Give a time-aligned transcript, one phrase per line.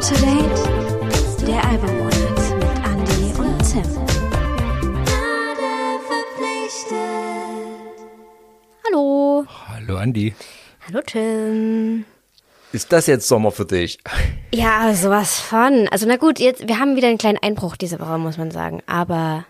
[0.00, 3.84] Up to Date, der Albummonat mit Andy und Tim.
[8.86, 9.44] Hallo.
[9.68, 10.34] Hallo Andi.
[10.86, 12.06] Hallo Tim.
[12.72, 13.98] Ist das jetzt Sommer für dich?
[14.54, 15.86] Ja, sowas von.
[15.92, 18.82] Also na gut, jetzt wir haben wieder einen kleinen Einbruch diese Woche, muss man sagen,
[18.86, 19.44] aber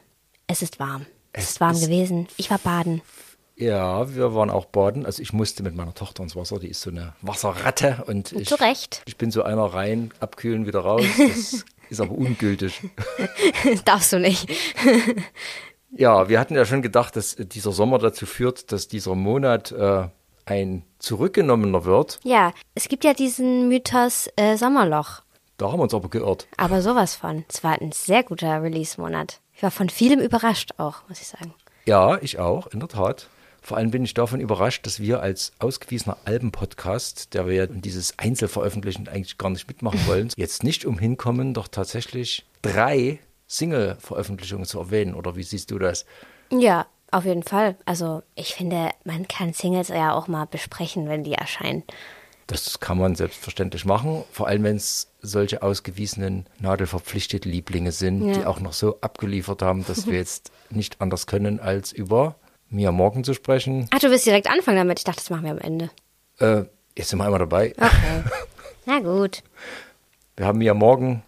[0.47, 1.07] es ist warm.
[1.33, 2.29] Es, Es ist warm ist- gewesen.
[2.37, 3.01] Ich war baden.
[3.61, 5.05] Ja, wir waren auch baden.
[5.05, 6.59] Also ich musste mit meiner Tochter ins Wasser.
[6.59, 9.03] Die ist so eine Wasserratte und ich, Zu Recht.
[9.05, 11.05] ich bin so einer rein, abkühlen, wieder raus.
[11.91, 12.81] Das ist aber ungültig.
[13.85, 14.49] Darfst du nicht.
[15.91, 20.07] Ja, wir hatten ja schon gedacht, dass dieser Sommer dazu führt, dass dieser Monat äh,
[20.47, 22.21] ein zurückgenommener wird.
[22.23, 25.23] Ja, es gibt ja diesen Mythos äh, Sommerloch.
[25.57, 26.47] Da haben wir uns aber geirrt.
[26.57, 27.45] Aber sowas von.
[27.49, 29.41] Es war ein sehr guter Release-Monat.
[29.53, 31.53] Ich war von vielem überrascht auch, muss ich sagen.
[31.87, 33.29] Ja, ich auch, in der Tat.
[33.63, 38.19] Vor allem bin ich davon überrascht, dass wir als ausgewiesener Alben-Podcast, der wir ja dieses
[38.19, 44.79] Einzelveröffentlichen eigentlich gar nicht mitmachen wollen, jetzt nicht umhin kommen, doch tatsächlich drei Single-Veröffentlichungen zu
[44.79, 45.15] erwähnen.
[45.15, 46.05] Oder wie siehst du das?
[46.51, 47.77] Ja, auf jeden Fall.
[47.85, 51.83] Also ich finde, man kann Singles ja auch mal besprechen, wenn die erscheinen.
[52.47, 58.33] Das kann man selbstverständlich machen, vor allem wenn es solche ausgewiesenen, nadelverpflichtete Lieblinge sind, Ja.
[58.35, 62.35] die auch noch so abgeliefert haben, dass wir jetzt nicht anders können, als über
[62.71, 63.87] Mia Morgan zu sprechen.
[63.91, 64.99] Ach, du willst direkt anfangen damit.
[65.01, 65.91] Ich dachte, das machen wir am Ende.
[66.39, 66.65] Äh,
[66.97, 67.73] jetzt sind wir einmal dabei.
[67.77, 68.23] Okay.
[68.87, 69.43] Na gut.
[70.37, 71.23] Wir haben Mia Morgan,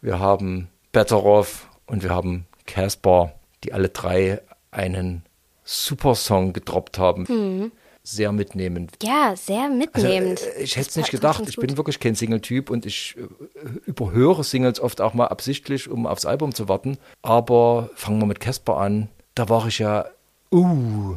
[0.00, 3.32] wir haben Betteroff und wir haben Caspar,
[3.64, 5.22] die alle drei einen
[5.64, 7.24] super Song gedroppt haben.
[7.28, 7.72] Mhm.
[8.02, 8.96] Sehr mitnehmend.
[9.02, 10.40] Ja, sehr Also, mitnehmend.
[10.56, 11.44] äh, ich hätte es nicht gedacht.
[11.46, 16.06] Ich bin wirklich kein Single-Typ und ich äh, überhöre Singles oft auch mal absichtlich, um
[16.06, 16.96] aufs Album zu warten.
[17.20, 19.08] Aber fangen wir mit Casper an.
[19.34, 20.06] Da war ich ja,
[20.52, 21.16] uh,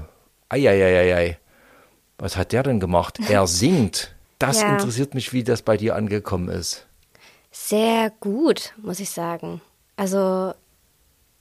[0.49, 1.37] ei.
[2.17, 3.19] Was hat der denn gemacht?
[3.29, 4.13] Er singt.
[4.39, 4.69] Das Ja.
[4.69, 6.85] interessiert mich, wie das bei dir angekommen ist.
[7.51, 9.61] Sehr gut, muss ich sagen.
[9.97, 10.53] Also,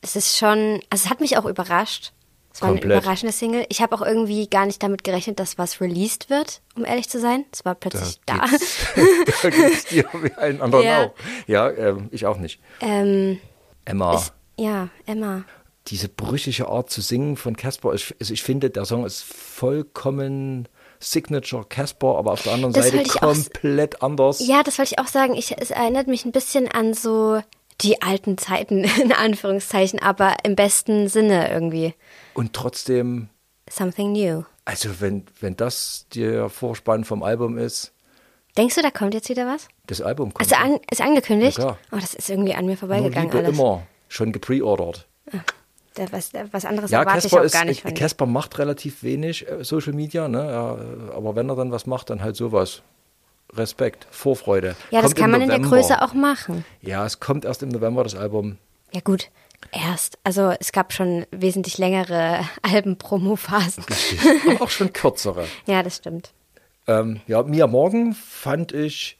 [0.03, 2.13] es ist schon, also es hat mich auch überrascht.
[2.53, 2.91] Es war Komplett.
[2.91, 3.65] eine überraschende Single.
[3.69, 7.21] Ich habe auch irgendwie gar nicht damit gerechnet, dass was released wird, um ehrlich zu
[7.21, 7.45] sein.
[7.53, 8.45] Es war plötzlich da.
[8.47, 8.77] geht's,
[9.43, 11.05] da geht's dir wie allen anderen Ja.
[11.05, 11.15] auch.
[11.47, 12.61] Ja, ähm, ich auch nicht.
[12.81, 13.39] ähm,
[13.85, 15.45] Emma, ist, ja, Emma.
[15.91, 20.69] Diese brüchige Art zu singen von Casper, ich, also ich finde, der Song ist vollkommen
[21.01, 24.47] Signature Casper, aber auf der anderen Das Seite ich auch komplett anders.
[24.47, 25.35] Ja, das wollte ich auch sagen.
[25.35, 27.41] Ich, es erinnert mich ein bisschen an so
[27.81, 31.95] die alten Zeiten, in Anführungszeichen, aber im besten Sinne irgendwie.
[32.35, 33.29] Und trotzdem,
[33.71, 34.45] Something new.
[34.65, 37.93] also wenn, wenn das der Vorspann vom Album ist,
[38.59, 39.69] Denkst du, da kommt jetzt wieder was?
[39.87, 40.41] das Album kommt.
[40.53, 41.57] Also an, ist angekündigt?
[41.59, 41.79] Ja, klar.
[41.93, 43.57] oh, das ist irgendwie an mir Nur vorbeigegangen Liebe alles.
[43.59, 45.07] immer, schon gepreordert.
[45.33, 45.39] Da-
[46.11, 47.93] Was, was anderes Ja, erwarte ich Casper auch ist, gar nicht dir.
[47.95, 50.41] Casper macht relativ wenig äh, Social Media, ne?
[51.11, 52.83] Äh, aber wenn er dann was macht, dann halt sowas.
[53.53, 54.77] Respekt, Vorfreude.
[54.91, 55.59] Ja, das Kommt kann man in der.
[55.59, 56.65] Größe auch machen.
[56.81, 58.59] Ja, es kommt erst im November das Album.
[58.93, 59.31] Ja gut,
[59.73, 60.19] erst.
[60.23, 63.85] Also es gab schon wesentlich längere Alben-Promo-Phasen.
[64.61, 65.47] auch schon kürzere.
[65.67, 66.33] ja, das stimmt.
[66.87, 69.19] Ähm, ja, Mia Morgan fand ich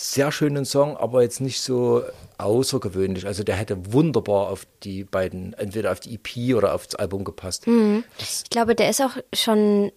[0.00, 2.02] sehr schönen Song, aber jetzt nicht so
[2.38, 3.26] außergewöhnlich.
[3.26, 7.24] Also der hätte wunderbar auf die beiden, entweder auf die EP oder auf das Album
[7.24, 7.66] gepasst.
[7.66, 8.04] Mhm.
[8.18, 9.92] Ich glaube, der ist auch schon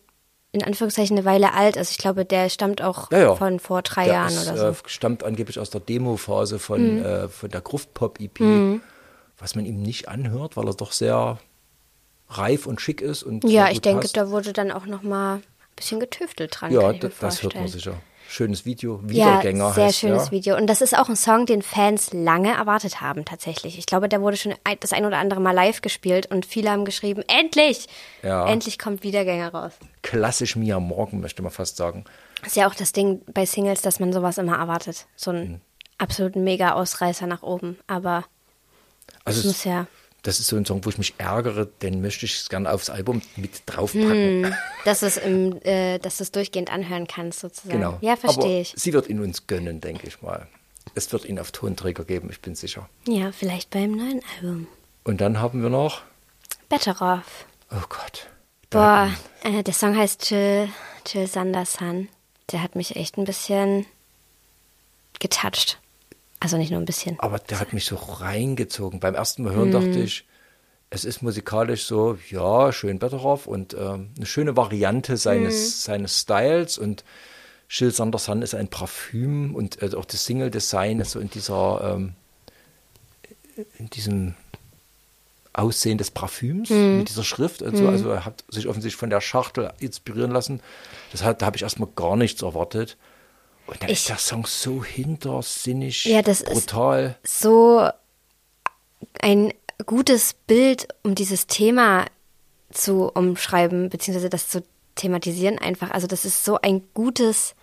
[0.52, 1.78] in Anführungszeichen eine Weile alt.
[1.78, 3.36] Also ich glaube, der stammt auch Ja, ja.
[3.36, 4.66] von vor drei Der Jahren ist, oder so.
[4.66, 4.72] Mhm.
[4.72, 8.82] Äh, stammt angeblich aus der Demo-Phase von, äh, von der Gruft-Pop-EP,
[9.38, 11.40] was man ihm nicht anhört, weil er doch sehr
[12.30, 13.24] reif und schick ist.
[13.24, 14.18] Und ja, ich denke, passt.
[14.18, 15.44] da wurde dann auch noch mal ein
[15.76, 16.72] bisschen getüftelt dran.
[16.72, 17.96] Ja, das, das hört man vorstellen.
[17.98, 18.02] sicher.
[18.34, 19.00] Schönes Video.
[19.04, 20.32] Ja, Wiedergänger sehr heißt, schönes ja.
[20.32, 20.58] Video.
[20.58, 23.78] Und das ist auch ein Song, den Fans lange erwartet haben, tatsächlich.
[23.78, 26.84] Ich glaube, der wurde schon das ein oder andere Mal live gespielt und viele haben
[26.84, 27.86] geschrieben, endlich!
[28.24, 28.50] Ja.
[28.50, 29.74] Endlich kommt Wiedergänger raus.
[30.02, 32.06] Klassisch Mia Morgan, möchte man fast sagen.
[32.44, 35.06] Ist ja auch das Ding bei Singles, dass man sowas immer erwartet.
[35.16, 35.62] So einen Mhm.
[36.00, 37.78] absoluten Mega-Ausreißer nach oben.
[37.86, 38.26] Aber
[39.26, 39.86] Also es es, muss ja,
[40.24, 43.22] das ist so ein Song, wo ich mich ärgere, den möchte ich gerne aufs Album
[43.36, 44.56] mit draufpacken.
[44.86, 47.80] dass du es im, äh, dass du es durchgehend anhören kannst, sozusagen.
[47.80, 47.98] Genau.
[48.02, 48.74] Ja, verstehe ich.
[48.76, 50.48] sie wird ihn uns gönnen, denke ich mal.
[50.96, 52.90] Es wird ihn auf Tonträger geben, ich bin sicher.
[53.08, 54.68] Ja, vielleicht beim neuen Album.
[55.04, 56.02] Und dann haben wir noch,
[56.70, 57.46] Better Off.
[57.72, 58.28] oh Gott.
[58.70, 59.12] Boah,
[59.44, 60.70] äh, der Song heißt Chill,
[61.04, 62.08] Chill Thunder Sun.
[62.52, 63.86] Der hat mich echt ein bisschen
[65.20, 65.80] getoucht.
[66.44, 67.18] Also nicht nur ein bisschen.
[67.22, 69.00] Aber der hat mich so reingezogen.
[69.00, 70.26] Beim ersten Mal hören dachte ich,
[70.90, 76.78] es ist musikalisch so, ja, schön Betteroff und ähm, eine schöne Variante seines, seines Styles
[76.78, 77.06] und
[77.70, 82.14] Jill Sanderson ist ein Parfüm und äh, auch das Single-Design ist so in dieser, ähm,
[83.80, 84.36] in diesem
[85.54, 87.88] Aussehen des Parfüms mit dieser Schrift und so.
[87.88, 90.60] Also er hat sich offensichtlich von der Schachtel inspirieren lassen.
[91.14, 92.98] Das hat, da habe ich erstmal gar nichts erwartet.
[93.68, 97.18] Und dann Ich- ist der Song so hintersinnig, Ja, das ist- brutal.
[97.24, 97.88] so
[99.22, 99.54] ein
[99.86, 102.06] gutes Bild, um dieses Thema
[102.72, 104.64] zu umschreiben, beziehungsweise das zu
[104.96, 105.92] thematisieren einfach.
[105.92, 107.56] Also das ist so ein gutes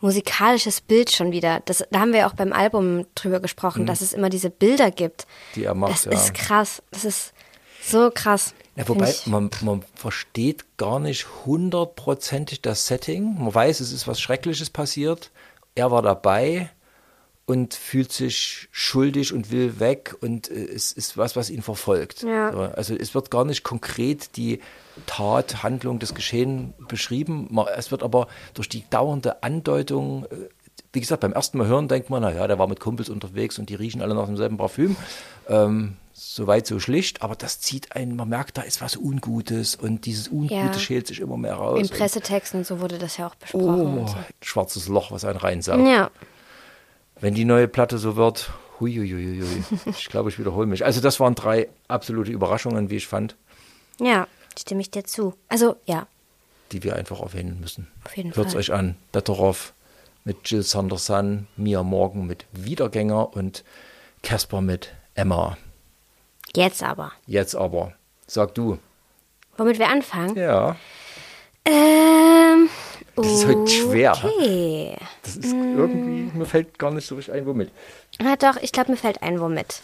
[0.00, 1.60] musikalisches Bild schon wieder.
[1.64, 5.26] Das, da haben wir auch beim Album drüber gesprochen, dass es immer diese Bilder gibt.
[5.26, 5.54] Mhm.
[5.54, 6.12] Die er macht, Das ja.
[6.12, 6.82] ist krass.
[6.90, 7.32] Das ist
[7.82, 8.52] so krass.
[8.76, 13.36] Ja, wobei man, man versteht gar nicht hundertprozentig das Setting.
[13.38, 15.30] Man weiß, es ist was Schreckliches passiert.
[15.76, 16.70] Er war dabei
[17.46, 22.22] und fühlt sich schuldig und will weg und äh, es ist was, was ihn verfolgt.
[22.22, 22.52] Ja.
[22.52, 24.60] So, Also es wird gar nicht konkret die
[25.06, 27.56] Tat, Handlung, das Geschehen beschrieben.
[27.76, 30.48] Es wird aber durch die dauernde Andeutung, äh,
[30.96, 33.68] wie gesagt, beim ersten Mal hören denkt man, naja, der war mit Kumpels unterwegs und
[33.68, 34.96] die riechen alle nach demselben Parfüm.
[35.46, 40.06] Ähm, Soweit so schlicht, aber das zieht einen, man merkt, da ist was Ungutes und
[40.06, 40.72] dieses Ungute Ja.
[40.78, 41.78] schält sich immer mehr raus.
[41.78, 43.98] Im Pressetext und so wurde das ja auch besprochen.
[43.98, 44.16] Oh, so.
[44.40, 45.86] schwarzes Loch, was einen reinsaugt.
[45.86, 46.10] Ja,
[47.20, 48.50] Wenn die neue Platte so wird,
[48.80, 49.42] huiuiuiui,
[49.90, 50.86] ich glaube, ich wiederhole mich.
[50.86, 53.36] Also das waren drei absolute Überraschungen, wie ich fand,
[54.00, 54.26] ja,
[54.58, 55.34] stimme ich dir zu.
[55.50, 56.06] Also ja,
[56.72, 57.88] die wir einfach erwähnen müssen.
[58.06, 58.60] Auf jeden Hört's Fall.
[58.60, 58.96] euch an.
[59.12, 59.74] Betteroff
[60.26, 63.64] mit Jill Sanderson, Mia Morgan mit Wiedergänger und
[64.22, 65.56] Casper mit Emma.
[66.54, 67.12] jetzt aber.
[67.26, 67.92] Jetzt aber,
[68.26, 68.78] sag du.
[69.56, 70.36] Womit wir anfangen?
[70.36, 70.76] Ja,
[71.64, 72.68] Ähm,
[73.14, 74.12] das ist heute schwer.
[74.22, 74.96] okay.
[75.22, 77.70] Das ist irgendwie, mir fällt gar nicht so richtig ein, womit.
[78.20, 79.80] Na doch, ich glaube, mir fällt ein womit.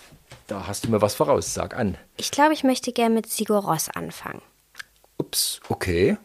[0.49, 1.97] Da hast du mir was voraus, sag an.
[2.17, 4.43] Ich glaube, ich möchte gerne mit Sigur Ross anfangen.
[5.19, 6.17] Ups, okay.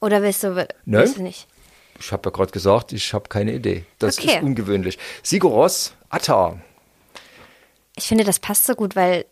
[0.00, 0.54] Oder willst du,
[0.84, 0.98] Nö.
[0.98, 1.46] willst du nicht?
[1.98, 3.84] Ich habe ja gerade gesagt, ich habe keine Idee.
[3.98, 4.36] Das Okay.
[4.36, 4.98] ist ungewöhnlich.
[5.22, 6.58] Sigur Ross, Atta.
[7.96, 9.26] Ich finde, das passt so gut, weil,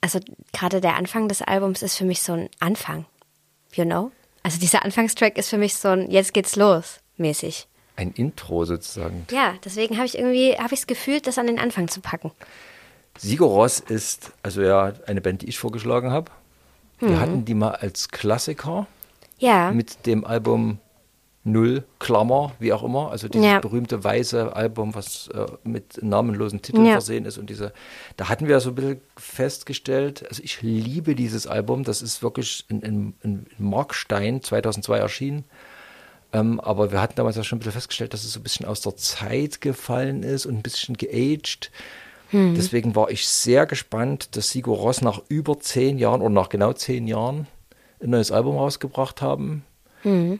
[0.00, 0.20] also
[0.52, 3.04] gerade der Anfang des Albums ist für mich so ein Anfang.
[3.74, 4.12] You know?
[4.42, 7.66] Also dieser Anfangstrack ist für mich so ein Jetzt geht's los mäßig.
[7.96, 9.26] Ein Intro sozusagen.
[9.30, 12.30] Ja, deswegen habe ich irgendwie, habe ich es gefühlt, das an den Anfang zu packen.
[13.18, 16.30] Sigur Ross ist also ja eine Band, die ich vorgeschlagen habe.
[17.00, 18.86] Wir hatten die mal als Klassiker
[19.38, 20.78] Ja, mit dem Album
[21.46, 23.10] Null, Klammer, wie auch immer.
[23.12, 23.60] Also dieses Ja.
[23.60, 26.92] berühmte weiße Album, was äh, mit namenlosen Titeln Ja.
[26.92, 27.38] versehen ist.
[27.38, 27.72] Und diese,
[28.16, 31.84] da hatten wir so ein bisschen festgestellt, also ich liebe dieses Album.
[31.84, 35.44] Das ist wirklich ein, ein, ein Markstein, 2002 erschienen.
[36.32, 38.66] Ähm, aber wir hatten damals ja schon ein bisschen festgestellt, dass es so ein bisschen
[38.66, 41.70] aus der Zeit gefallen ist und ein bisschen geaged.
[42.32, 46.72] Deswegen war ich sehr gespannt, dass Sigur Ross nach über zehn Jahren oder nach genau
[46.72, 47.46] zehn Jahren
[48.02, 49.64] ein neues Album rausgebracht haben.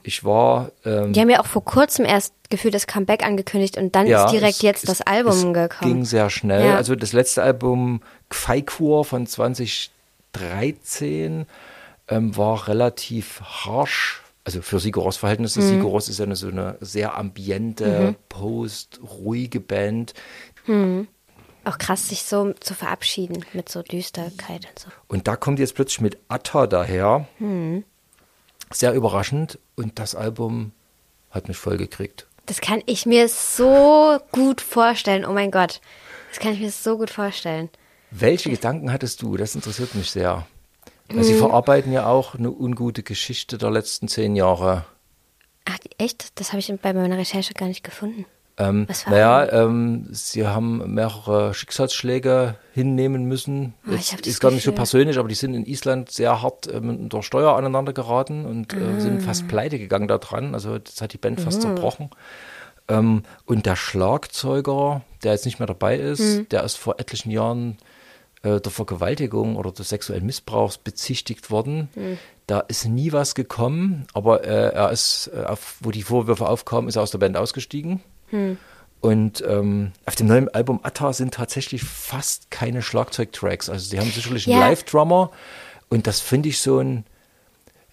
[0.05, 3.95] Ich war ähm, die haben ja auch vor kurzem erst gefühlt das Comeback angekündigt und
[3.97, 5.93] dann ist direkt es- jetzt es- das Album es gekommen.
[5.93, 6.67] ging sehr schnell.
[6.67, 6.77] Ja.
[6.77, 9.27] Also das letzte Album Quaikur von
[10.33, 11.47] 2013
[12.09, 14.23] ähm, war relativ harsh.
[14.45, 15.61] Also für Sigur Rós Verhältnisse.
[15.61, 15.69] Mhm.
[15.69, 20.15] Sigur Rós ist ja eine, so eine sehr ambiente, post-ruhige Band.
[21.65, 24.89] Auch krass, sich so zu verabschieden mit so Düsterkeit und so.
[25.09, 27.27] Und da kommt jetzt plötzlich mit Atta daher.
[28.73, 29.59] Sehr überraschend.
[29.77, 30.73] Und das Album
[31.31, 32.27] hat mich voll gekriegt.
[32.47, 35.25] Das kann ich mir so gut vorstellen.
[35.25, 35.81] Oh mein Gott.
[36.31, 37.69] Das kann ich mir so gut vorstellen.
[38.11, 39.37] Welche Gedanken hattest du?
[39.37, 40.47] Das interessiert mich sehr.
[41.09, 41.23] Weil Mhm.
[41.25, 44.85] Sie verarbeiten ja auch eine ungute Geschichte der letzten zehn Jahre.
[45.65, 46.39] Ach, echt?
[46.39, 48.25] Das habe ich bei meiner Recherche gar nicht gefunden.
[48.59, 53.75] Ähm, naja, ähm, sie haben mehrere Schicksalsschläge hinnehmen müssen.
[53.87, 56.67] Ah, ich das ist gar nicht so persönlich, aber die sind in Island sehr hart
[56.73, 59.01] ähm, mit der Steuer aneinander geraten und äh, Ah.
[59.01, 60.55] sind fast pleite gegangen daran.
[60.55, 62.09] Also das hat die Band fast zerbrochen.
[62.89, 66.49] Ähm, und der Schlagzeuger, der jetzt nicht mehr dabei ist, Mhm.
[66.49, 67.77] der ist vor etlichen Jahren
[68.43, 71.89] äh, der Vergewaltigung oder des sexuellen Missbrauchs bezichtigt worden.
[71.95, 72.19] Mhm.
[72.47, 76.89] Da ist nie was gekommen, aber äh, er ist, äh, auf, wo die Vorwürfe aufkamen,
[76.89, 78.01] ist er aus der Band ausgestiegen.
[79.01, 83.69] Und ähm, auf dem neuen Album Atta sind tatsächlich fast keine Schlagzeugtracks.
[83.69, 84.69] Also sie haben sicherlich einen Ja.
[84.69, 85.31] Live-Drummer
[85.89, 87.05] und das finde ich so ein.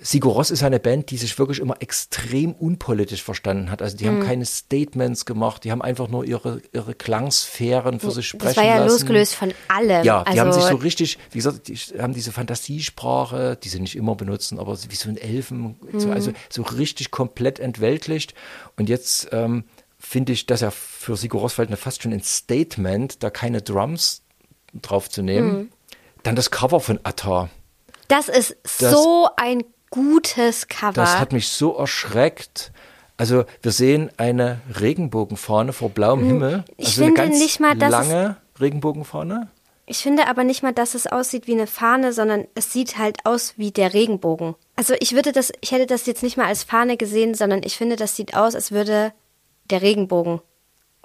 [0.05, 3.81] Sigur Rós ist eine Band, die sich wirklich immer extrem unpolitisch verstanden hat.
[3.81, 8.27] Also die haben keine Statements gemacht, die haben einfach nur ihre, ihre Klangsphären für sich
[8.27, 8.89] sprechen Das war ja lassen.
[8.91, 10.03] losgelöst von allem.
[10.03, 13.79] Ja, die also, haben sich so richtig, wie gesagt, die haben diese Fantasiesprache, die sie
[13.79, 16.11] nicht immer benutzen, aber wie so ein Elfen, Mhm.
[16.11, 18.33] also so richtig komplett entweltlicht.
[18.75, 19.63] Und jetzt ähm,
[20.05, 24.21] finde ich das ja für Sigur Verhältnisse fast schon ein Statement, da keine Drums
[24.81, 25.51] drauf zu nehmen.
[25.57, 25.69] Mhm.
[26.23, 27.49] Dann das Cover von Atta.
[28.09, 30.93] Das ist Das- so ein gutes Cover.
[30.93, 32.71] Das hat mich so erschreckt.
[33.17, 36.53] Also wir sehen eine Regenbogenfahne vor blauem Himmel.
[36.57, 39.49] Hm, Ich Also finde nicht mal, dass es- lange Regenbogenfahne.
[39.85, 43.17] Ich finde aber nicht mal, dass es aussieht wie eine Fahne, sondern es sieht halt
[43.25, 44.55] aus wie der Regenbogen.
[44.77, 47.77] Also ich würde das, ich hätte das jetzt nicht mal als Fahne gesehen, sondern ich
[47.77, 49.11] finde, das sieht aus, als würde
[49.69, 50.41] der Regenbogen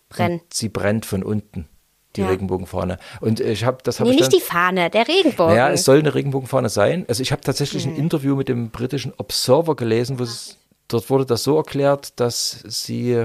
[0.09, 0.43] brennt.
[0.43, 1.69] Und sie brennt von unten,
[2.17, 2.29] die Ja.
[2.29, 2.99] Regenbogenfahne.
[3.21, 5.55] Und ich habe, das habe Nee, ich nicht dann, die Fahne, der Regenbogen.
[5.57, 7.05] Ja, es soll eine Regenbogenfahne sein.
[7.09, 7.93] Also ich habe tatsächlich Mhm.
[7.93, 10.57] ein Interview mit dem britischen Observer gelesen, wo es,
[10.88, 13.25] dort wurde das so erklärt, dass sie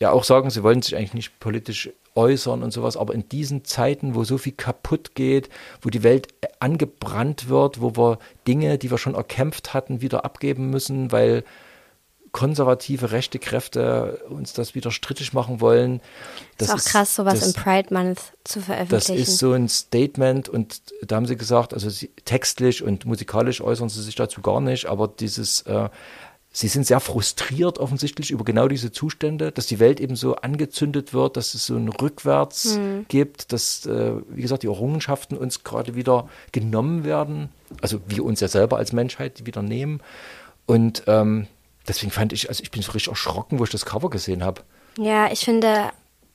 [0.00, 3.64] ja auch sagen, sie wollen sich eigentlich nicht politisch äußern und sowas, aber in diesen
[3.64, 5.50] Zeiten, wo so viel kaputt geht,
[5.82, 6.28] wo die Welt
[6.60, 11.44] angebrannt wird, wo wir Dinge, die wir schon erkämpft hatten, wieder abgeben müssen, weil
[12.36, 16.02] konservative rechte Kräfte uns das wieder strittig machen wollen.
[16.58, 19.16] ist auch krass, sowas das- im Pride Month zu das veröffentlichen.
[19.16, 23.88] ist so ein Statement und da haben sie gesagt, also sie, textlich und musikalisch äußern
[23.88, 25.88] sie sich dazu gar nicht, aber dieses, äh,
[26.52, 31.14] sie sind sehr frustriert offensichtlich über genau diese Zustände, dass die Welt eben so angezündet
[31.14, 32.78] wird, dass es so ein Rückwärts
[33.08, 37.48] gibt, dass, äh, wie gesagt, die Errungenschaften uns gerade wieder genommen werden,
[37.80, 40.02] also wir uns ja selber als Menschheit wieder nehmen
[40.66, 41.46] und ähm,
[41.88, 44.62] deswegen fand ich, also ich bin so richtig erschrocken, wo ich das Cover gesehen habe.
[44.98, 45.90] Ja, ich finde,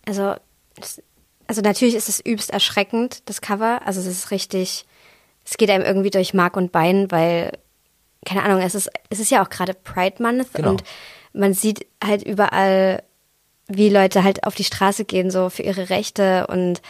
[0.05, 0.36] also,
[1.48, 3.81] also natürlich ist es übst erschreckend, das Cover.
[3.86, 4.86] Also es ist richtig,
[5.46, 7.58] es geht einem irgendwie durch Mark und Bein, weil,
[8.25, 10.70] keine Ahnung, es ist, es ist ja auch gerade Pride Month Genau.
[10.72, 10.84] und
[11.34, 13.03] man sieht halt überall,
[13.67, 16.81] wie Leute halt auf die Straße gehen, so für ihre Rechte und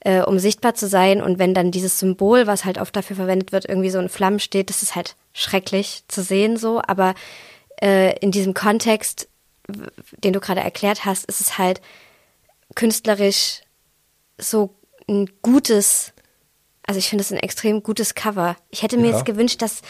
[0.00, 1.22] äh, um sichtbar zu sein.
[1.22, 4.38] Und wenn dann dieses Symbol, was halt oft dafür verwendet wird, irgendwie so in Flammen
[4.38, 6.82] steht, das ist halt schrecklich zu sehen so.
[6.86, 7.14] Aber
[7.82, 9.28] äh, in diesem Kontext,
[10.24, 11.80] den du gerade erklärt hast, ist es halt
[12.74, 13.60] künstlerisch
[14.38, 14.74] so
[15.08, 16.12] ein gutes,
[16.86, 18.56] also ich finde es ein extrem gutes Cover.
[18.70, 19.16] Ich hätte mir Ja.
[19.16, 19.82] jetzt gewünscht, dass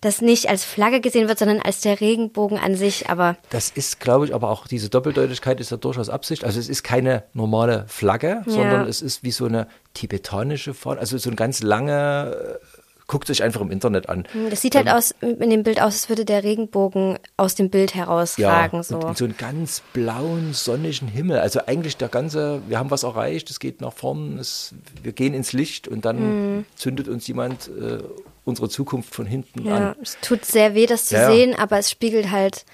[0.00, 4.00] das nicht als Flagge gesehen wird, sondern als der Regenbogen an sich, aber Das ist,
[4.00, 6.42] glaube ich, aber auch diese Doppeldeutigkeit ist ja durchaus Absicht.
[6.42, 8.52] Also es ist keine normale Flagge, Ja.
[8.52, 12.58] sondern es ist wie so eine tibetanische Fahne, also so ein ganz lange,
[13.06, 14.24] guckt sich einfach im Internet an.
[14.50, 17.94] das sieht halt aus, in dem Bild aus, als würde der Regenbogen aus dem Bild
[17.94, 18.78] herausragen.
[18.78, 19.00] und so.
[19.00, 21.38] in so einen ganz blauen, sonnigen Himmel.
[21.40, 25.34] Also eigentlich der ganze, wir haben was erreicht, es geht nach vorn, es, wir gehen
[25.34, 26.22] ins Licht und dann
[26.58, 26.64] Mhm.
[26.76, 27.98] zündet uns jemand äh,
[28.44, 29.96] unsere Zukunft von hinten Ja, an.
[30.02, 31.30] es tut sehr weh, das zu Ja, ja.
[31.34, 32.64] sehen, aber es spiegelt halt,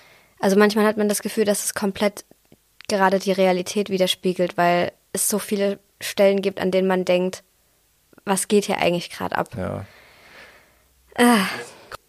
[0.41, 2.25] also manchmal hat man das Gefühl, dass es komplett
[2.89, 7.43] gerade die Realität widerspiegelt, weil es so viele Stellen gibt, an denen man denkt,
[8.25, 9.49] was geht hier eigentlich gerade ab?
[9.57, 9.85] Ja.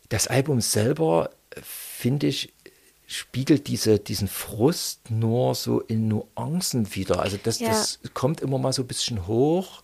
[0.10, 1.30] Das Album selber,
[1.62, 2.54] finde ich,
[3.08, 7.22] spiegelt diese, diesen Frust nur so in Nuancen wieder.
[7.22, 7.70] Also das, Ja.
[7.70, 9.84] das kommt immer mal so ein bisschen hoch.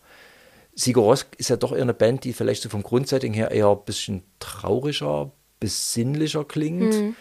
[0.75, 3.69] Sigur Rós ist ja doch eher eine Band, die vielleicht so vom Grundsetting her eher
[3.69, 6.93] ein bisschen trauriger, besinnlicher klingt.
[6.93, 7.15] Mhm.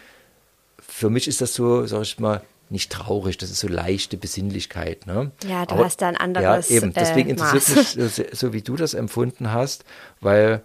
[0.79, 5.07] Für mich ist das so, sag ich mal, nicht traurig, das ist so leichte Besinnlichkeit.
[5.07, 5.31] Ne?
[5.47, 6.93] Ja, du hast da ein anderes, Ja, eben.
[6.93, 7.95] Deswegen äh, interessiert Maß.
[7.95, 9.85] mich, so, so wie du das empfunden hast,
[10.19, 10.61] weil,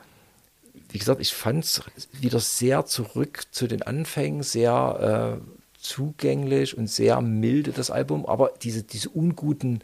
[0.91, 1.83] wie gesagt, ich fand es
[2.13, 8.53] wieder sehr zurück zu den Anfängen, sehr äh, zugänglich und sehr milde, das Album, aber
[8.63, 9.83] diese, diese unguten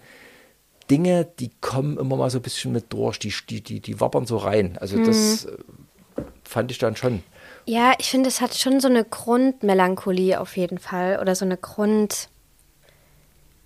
[0.90, 4.26] Dinge, die kommen immer mal so ein bisschen mit durch, die, die, die, die wappern
[4.26, 4.78] so rein.
[4.78, 5.50] Also das Mhm.
[6.18, 7.22] äh, fand ich dann schon.
[7.66, 11.56] Ja, ich finde, es hat schon so eine Grundmelancholie auf jeden Fall oder so eine
[11.56, 12.28] Grund.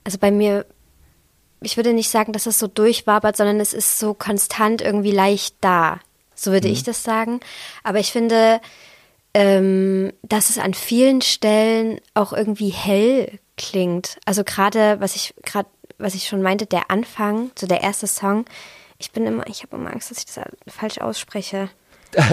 [0.04, 0.64] Also bei mir,
[1.60, 5.56] ich würde nicht sagen, dass es so durchwabert, sondern es ist so konstant irgendwie leicht
[5.60, 6.00] da.
[6.40, 7.40] So würde ich das sagen.
[7.82, 8.60] Aber ich finde,
[9.34, 14.16] ähm, dass es an vielen Stellen auch irgendwie hell klingt.
[14.24, 15.68] Also gerade, was ich gerade,
[15.98, 18.46] was ich schon meinte, der Anfang, so der erste Song.
[18.98, 21.68] Ich bin immer, ich habe immer Angst, dass ich das falsch ausspreche.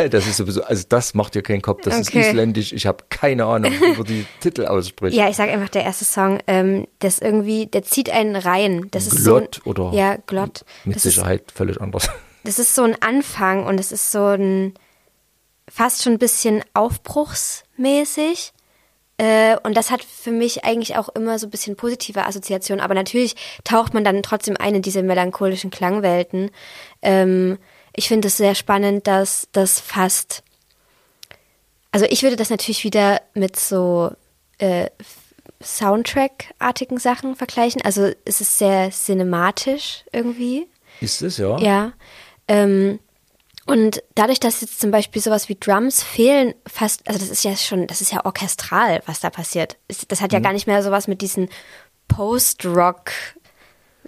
[0.10, 2.20] Das ist sowieso, also das macht dir keinen Kopf, das Okay.
[2.22, 5.16] ist isländisch, ich habe keine Ahnung, wie man die Titel ausspricht.
[5.16, 8.88] Ja, ich sage einfach der erste Song, ähm, das irgendwie, der zieht einen rein.
[8.90, 10.66] Das ist Glott so ein, oder ja Glott.
[10.84, 12.10] Mit das ist, Sicherheit völlig anders.
[12.48, 14.74] Das ist so ein Anfang und es ist so ein
[15.68, 18.54] fast schon ein bisschen aufbruchsmäßig.
[19.18, 22.82] Äh, und das hat für mich eigentlich auch immer so ein bisschen positive Assoziationen.
[22.82, 23.36] Aber natürlich
[23.66, 26.52] taucht man dann trotzdem ein in diese melancholischen Klangwelten.
[27.02, 27.58] Ähm,
[27.94, 30.42] ich finde es sehr spannend, dass das fast.
[31.92, 34.12] Also ich würde das natürlich wieder mit so
[34.60, 34.90] äh,
[35.62, 37.82] Soundtrack-artigen Sachen vergleichen.
[37.82, 40.68] Also es ist sehr cinematisch irgendwie.
[41.02, 41.58] Ist es, ja?
[41.60, 41.94] Ja.
[42.48, 43.00] Ähm,
[43.66, 47.56] und dadurch, dass jetzt zum Beispiel sowas wie Drums fehlen, fast, also das ist ja
[47.58, 49.76] schon, das ist ja orchestral, was da passiert.
[50.08, 50.36] Das hat Mhm.
[50.36, 51.50] ja gar nicht mehr sowas mit diesen
[52.08, 53.12] Post-Rock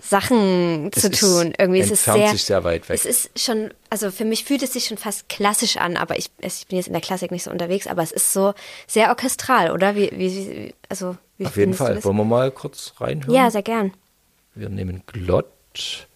[0.02, 1.54] Sachen Es zu tun.
[1.58, 2.96] Irgendwie es ist entfernt sehr, sich sehr weit weg.
[2.96, 6.32] Es ist schon, also für mich fühlt es sich schon fast klassisch an, aber ich,
[6.40, 8.54] ich bin jetzt in der Klassik nicht so unterwegs, aber es ist so
[8.88, 9.96] sehr orchestral, oder?
[9.96, 12.02] Wie, wie, wie also wie Auf jeden Fall.
[12.04, 13.34] Wollen wir mal kurz reinhören?
[13.34, 13.94] Ja, sehr gern.
[14.56, 16.08] Wir nehmen Glott.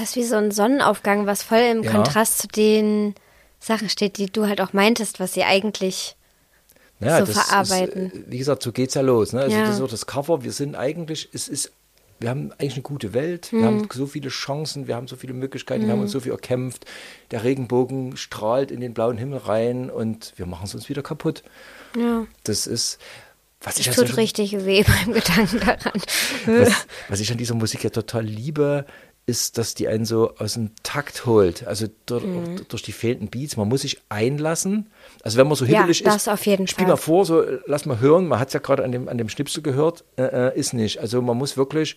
[0.00, 1.92] Fast wie so ein Sonnenaufgang, was voll im Ja.
[1.92, 3.14] Kontrast zu den
[3.60, 6.16] Sachen steht, die du halt auch meintest, was sie eigentlich
[7.00, 8.06] Naja, so verarbeiten.
[8.06, 9.32] Ist, äh, wie gesagt, so geht's ja los.
[9.34, 9.40] Ne?
[9.42, 9.66] Also Ja.
[9.66, 10.42] das ist auch das Cover.
[10.42, 11.70] Wir sind eigentlich, es ist,
[12.18, 13.52] wir haben eigentlich eine gute Welt.
[13.52, 13.58] Mhm.
[13.58, 16.32] Wir haben so viele Chancen, wir haben so viele Möglichkeiten, wir haben uns so viel
[16.32, 16.86] erkämpft.
[17.30, 21.42] Der Regenbogen strahlt in den blauen Himmel rein und wir machen es uns wieder kaputt.
[21.98, 22.26] Ja.
[22.44, 22.98] Das ist,
[23.62, 25.92] was ich, Es also tut schon- richtig weh beim Gedanken daran.
[26.46, 28.86] was, was ich an dieser Musik ja total liebe,
[29.26, 31.66] ist, dass die einen so aus dem Takt holt.
[31.66, 32.62] Also durch, Mhm.
[32.68, 33.56] durch die fehlenden Beats.
[33.56, 34.90] Man muss sich einlassen.
[35.22, 36.94] Also wenn man so Ja, hibbelig das ist, auf jeden spiel Fall.
[36.94, 38.26] mal vor, so lass mal hören.
[38.26, 40.04] Man hat es ja gerade an dem, an dem Schnipsel gehört.
[40.16, 40.98] Äh, äh, ist nicht.
[40.98, 41.96] Also man muss wirklich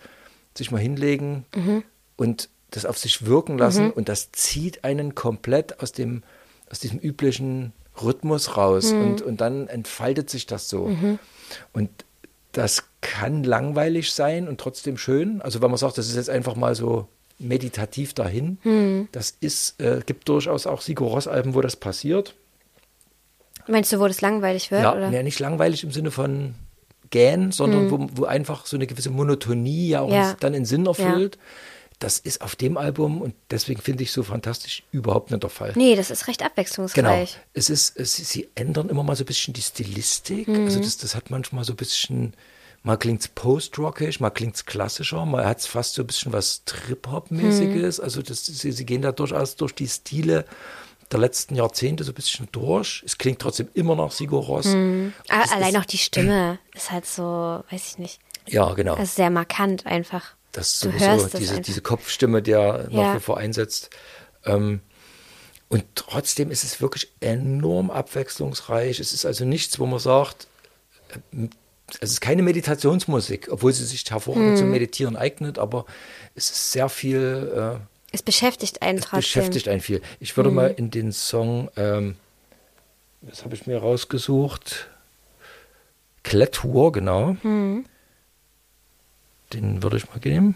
[0.55, 1.83] sich mal hinlegen Mhm.
[2.17, 3.89] und das auf sich wirken lassen.
[3.91, 6.23] Und das zieht einen komplett aus dem,
[6.69, 7.71] aus diesem üblichen
[8.03, 8.91] Rhythmus raus.
[8.91, 9.01] Mhm.
[9.01, 10.91] Und, und dann entfaltet sich das so.
[11.71, 11.89] Und
[12.51, 12.83] das
[13.19, 15.39] kann langweilig sein und trotzdem schön.
[15.41, 19.07] Also wenn man sagt, das ist jetzt einfach mal so meditativ dahin, Hm.
[19.11, 22.33] das ist, äh, gibt durchaus auch Sigur Ross Alben, wo das passiert.
[23.67, 24.81] Meinst du, wo das langweilig wird?
[24.81, 25.09] Ja, oder?
[25.11, 26.55] ja, nicht langweilig im Sinne von
[27.11, 30.13] gähn, sondern wo, wo einfach so eine gewisse Monotonie ja auch Hm.
[30.15, 30.35] Ja.
[30.39, 31.37] dann in Sinn erfüllt.
[31.99, 35.71] Das ist auf dem Album und deswegen finde ich so fantastisch überhaupt nicht der Fall.
[35.75, 36.49] Nee, das ist recht Genau.
[36.49, 37.37] abwechslungsreich.
[37.53, 40.47] Es ist, es, sie ändern immer mal so ein bisschen die Stilistik.
[40.47, 40.65] Mhm.
[40.65, 42.33] Also das, das hat manchmal so ein bisschen,
[42.83, 47.97] mal klingt's post-rockig, mal klingt's klassischer, mal hat's fast so ein bisschen was Trip-Hop-mäßiges.
[47.99, 48.03] Mhm.
[48.03, 50.45] Also das, sie, sie gehen da durchaus durch die Stile
[51.11, 53.01] der letzten Jahrzehnte so ein bisschen durch.
[53.05, 54.65] Es klingt trotzdem immer nach Sigur Ross.
[54.65, 54.71] Es
[55.51, 58.95] allein ist- auch die Stimme ist halt so, weiß ich nicht, Ja, genau.
[58.95, 60.35] also sehr markant einfach.
[60.51, 63.15] Das ist sowieso es diese, diese Kopfstimme, der nach Ja.
[63.15, 63.89] wie vor einsetzt.
[64.45, 64.81] Ähm,
[65.69, 68.99] und trotzdem ist es wirklich enorm abwechslungsreich.
[68.99, 70.47] Es ist also nichts, wo man sagt,
[72.01, 74.57] es ist keine Meditationsmusik, obwohl sie sich hervorragend Mhm.
[74.57, 75.85] zum Meditieren eignet, aber
[76.35, 77.79] es ist sehr viel,
[78.11, 79.19] Es beschäftigt einen äh, es trotzdem.
[79.19, 80.01] beschäftigt einen viel.
[80.19, 82.15] Ich würde mal in den Song, ähm,
[83.21, 84.89] was habe ich mir rausgesucht?
[86.23, 87.35] Klettur, genau.
[87.43, 87.85] Mhm.
[89.53, 90.55] Den würde ich mal nehmen.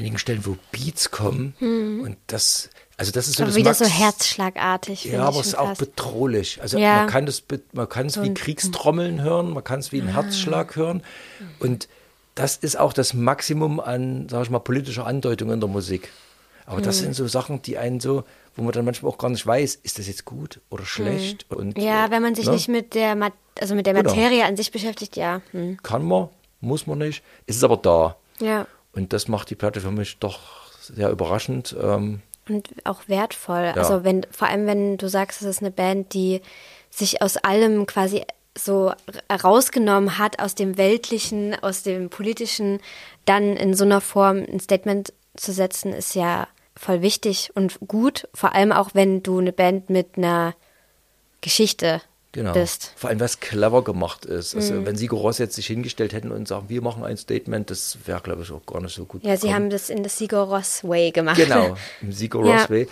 [0.00, 1.54] Wenigen Stellen, wo Beats kommen.
[1.60, 5.04] Und das, also das ist so Aber das wieder Max, so herzschlagartig.
[5.04, 6.60] Ja, aber es ist auch bedrohlich.
[6.62, 6.96] Also Ja.
[6.98, 10.14] man kann das, man kann es wie Kriegstrommeln hören, man kann es wie einen Ah.
[10.22, 11.02] Herzschlag hören.
[11.58, 11.88] Und
[12.34, 16.10] das ist auch das Maximum an, sag ich mal, politischer Andeutung in der Musik.
[16.66, 18.22] Aber das sind so Sachen, die einen so,
[18.54, 21.46] wo man dann manchmal auch gar nicht weiß, ist das jetzt gut oder schlecht?
[21.50, 22.52] Und, Ja, äh, wenn man sich ne?
[22.52, 24.08] nicht mit der, Ma- also mit der Genau.
[24.10, 25.40] Materie an sich beschäftigt, ja.
[25.50, 25.78] Hm.
[25.82, 26.28] Kann man,
[26.60, 27.24] muss man nicht.
[27.46, 28.16] Es ist aber da.
[28.40, 28.66] Ja.
[28.92, 30.40] Und das macht die Platte für mich doch
[30.80, 31.76] sehr überraschend.
[31.80, 33.72] Ähm, Und auch wertvoll.
[33.76, 36.40] Also wenn, vor allem wenn du sagst, es ist eine Band, die
[36.90, 38.24] sich aus allem quasi
[38.58, 38.92] so
[39.30, 42.80] rausgenommen hat, aus dem Weltlichen, aus dem Politischen,
[43.24, 48.28] dann in so einer Form ein Statement zu setzen, ist ja voll wichtig und gut.
[48.34, 50.54] Vor allem auch, wenn du eine Band mit einer
[51.40, 52.52] Geschichte Genau.
[52.52, 52.92] bist.
[52.96, 54.54] Vor allem, was clever gemacht ist.
[54.54, 54.86] Also, Mhm.
[54.86, 58.20] wenn Sigur Ross jetzt sich hingestellt hätten und sagen, wir machen ein Statement, das wäre,
[58.20, 59.24] glaube ich, auch gar nicht so gut.
[59.24, 59.54] Ja, sie gekommen.
[59.64, 61.36] haben das in das Sigur Ross Way gemacht.
[61.38, 62.58] Genau, im Sigur Ja.
[62.60, 62.88] Ross Way.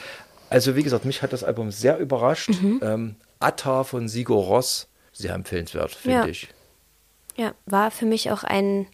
[0.51, 2.49] Also, wie gesagt, mich hat das Album sehr überrascht.
[2.51, 2.81] Mhm.
[2.83, 6.27] Ähm, Atta von Sigur Ross, sehr empfehlenswert, finde Ja.
[6.27, 6.49] ich.
[7.37, 8.89] Ja, war für mich auch ein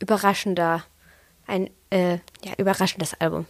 [0.00, 0.84] überraschender,
[1.46, 3.46] ein äh, ja, überraschendes Album.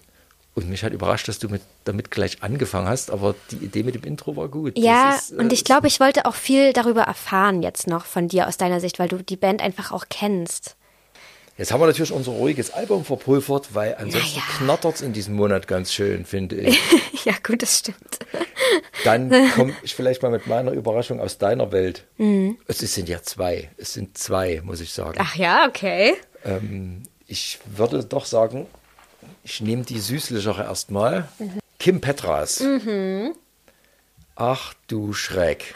[0.56, 3.94] Und mich hat überrascht, dass du mit, damit gleich angefangen hast, aber die Idee mit
[3.94, 4.78] dem Intro war gut.
[4.78, 8.26] Ja, ist, äh, und ich glaube, ich wollte auch viel darüber erfahren jetzt noch von
[8.26, 10.76] dir aus deiner Sicht, weil du die Band einfach auch kennst.
[11.58, 14.42] Jetzt haben wir natürlich unser ruhiges Album verpulvert, weil ansonsten ja.
[14.56, 16.78] knattert es in diesem Monat ganz schön, finde ich.
[17.24, 18.18] ja, gut, das stimmt.
[19.04, 22.04] Dann komme ich vielleicht mal mit meiner Überraschung aus deiner Welt.
[22.16, 22.56] Mhm.
[22.66, 23.70] Es sind ja zwei.
[23.76, 25.18] Es sind zwei, muss ich sagen.
[25.20, 26.14] Ach ja, okay.
[26.46, 28.66] Ähm, ich würde doch sagen,
[29.46, 31.28] ich nehme die süßlichere erstmal.
[31.78, 32.61] Kim Petras.
[34.35, 35.72] Ach du Schreck.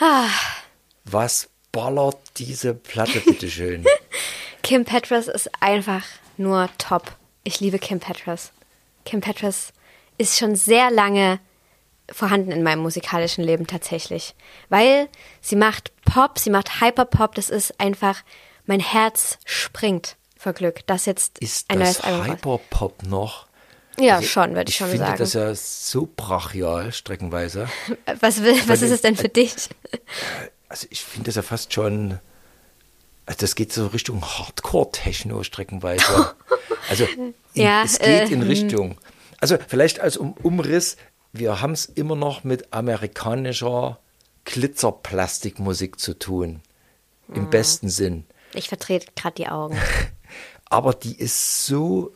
[1.04, 3.84] Was ballert diese Platte bitteschön?
[4.62, 6.02] Kim Petras ist einfach
[6.36, 7.12] nur top.
[7.44, 8.50] Ich liebe Kim Petras.
[9.04, 9.72] Kim Petras
[10.18, 11.38] ist schon sehr lange
[12.10, 14.34] vorhanden in meinem musikalischen Leben tatsächlich.
[14.68, 15.08] Weil
[15.40, 18.22] sie macht Pop, sie macht Hyperpop, das ist einfach,
[18.66, 20.84] mein Herz springt vor Glück.
[20.88, 22.20] Das jetzt Ist ein neues das Album.
[22.22, 23.46] raus- Hyperpop noch?
[24.02, 25.18] Ja, schon, würde ich, Ich schon finde sagen.
[25.18, 27.68] das ja so brachial, streckenweise.
[28.20, 29.54] was will, was ist es denn für dich?
[30.68, 32.18] Also ich finde das ja fast schon,
[33.26, 36.34] also das geht so Richtung Hardcore-Techno streckenweise.
[36.88, 38.48] Also in, Ja, es geht äh, in hm.
[38.48, 38.98] Richtung.
[39.40, 40.96] Also vielleicht als um, Umriss,
[41.32, 44.00] wir haben es immer noch mit amerikanischer
[44.44, 46.62] Glitzerplastikmusik zu tun.
[47.28, 47.50] Im Hm.
[47.50, 48.24] besten Sinn.
[48.54, 49.76] Ich vertrete gerade die Augen.
[50.70, 52.12] Aber die ist so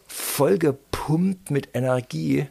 [1.05, 2.47] vollgepumpt mit Energie,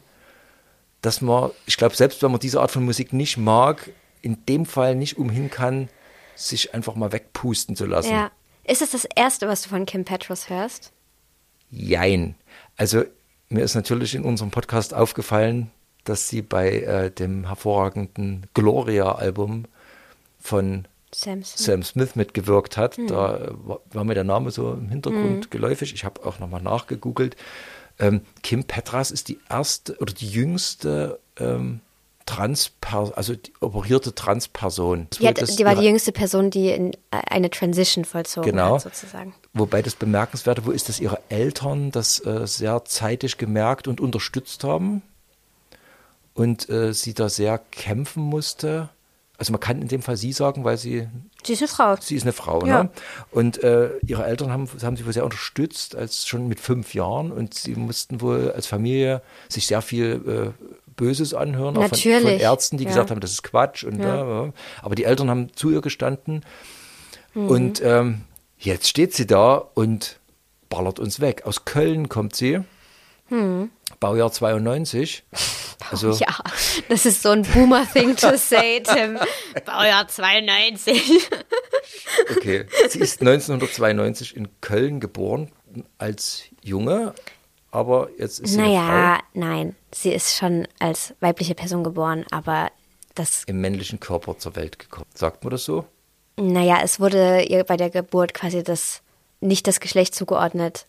[1.02, 3.90] dass man, ich glaube, selbst wenn man diese Art von Musik nicht mag,
[4.22, 5.88] in dem Fall nicht umhin kann,
[6.34, 8.12] sich einfach mal wegpusten zu lassen.
[8.12, 8.30] Ja.
[8.64, 10.92] Ist es das erste, was du von Kim Petras hörst?
[11.70, 12.34] Jein.
[12.76, 13.04] Also
[13.50, 15.70] mir ist natürlich in unserem Podcast aufgefallen,
[16.04, 19.66] dass sie bei äh, dem hervorragenden Gloria-Album
[20.40, 21.64] von Sam Smith.
[21.64, 22.96] Sam Smith mitgewirkt hat.
[22.96, 23.06] Hm.
[23.06, 25.92] Da äh, war, war mir der Name so im Hintergrund geläufig.
[25.92, 27.36] Ich habe auch nochmal nachgegoogelt.
[27.98, 31.80] Ähm, Kim Petras ist die erste oder die jüngste ähm,
[32.26, 35.08] Transper also die operierte Transperson.
[35.18, 36.96] Die, hat, Das die war die jüngste Person, die in, äh,
[37.28, 38.76] eine Transition vollzogen Genau.
[38.76, 39.34] hat, sozusagen.
[39.52, 44.64] Wobei das bemerkenswerte, wo ist, dass ihre Eltern das äh, sehr zeitig gemerkt und unterstützt
[44.64, 45.02] haben
[46.32, 48.88] und äh, sie da sehr kämpfen musste.
[49.36, 51.08] Also man kann in dem Fall sie sagen, weil sie
[51.42, 51.96] Sie ist eine Frau.
[52.00, 52.84] Sie ist eine Frau, Ja.
[52.84, 52.90] ne?
[53.32, 57.32] Und äh, ihre Eltern haben, haben sie wohl sehr unterstützt, als schon mit fünf Jahren.
[57.32, 60.64] Und sie mussten wohl als Familie sich sehr viel äh,
[60.96, 62.90] Böses anhören, auch von, von Ärzten, die ja.
[62.90, 63.82] gesagt haben, das ist Quatsch.
[63.84, 64.44] Und, Ja.
[64.46, 66.44] äh, aber die Eltern haben zu ihr gestanden.
[67.34, 67.48] Mhm.
[67.48, 68.20] Und ähm,
[68.58, 70.20] jetzt steht sie da und
[70.68, 71.42] ballert uns weg.
[71.44, 72.60] Aus Köln kommt sie.
[74.00, 75.24] Baujahr 92.
[75.90, 76.12] Also.
[76.12, 76.34] Ja,
[76.88, 79.18] das ist so ein Boomer-Thing to say, Tim.
[79.64, 81.28] Baujahr 92.
[82.36, 82.66] Okay.
[82.88, 85.50] Sie ist 1992 in Köln geboren
[85.98, 87.14] als Junge,
[87.70, 89.74] aber jetzt ist sie Naja, nein.
[89.92, 92.70] Sie ist schon als weibliche Person geboren, aber
[93.14, 95.06] das, im männlichen Körper zur Welt gekommen.
[95.14, 95.84] Sagt man das so?
[96.36, 99.02] naja, es wurde ihr bei der Geburt quasi das,
[99.40, 100.86] nicht das Geschlecht zugeordnet,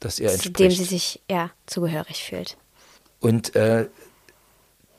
[0.00, 0.88] Dass er zu dem sie entspricht.
[0.90, 2.56] sich, ja, zugehörig fühlt.
[3.20, 3.88] Und äh,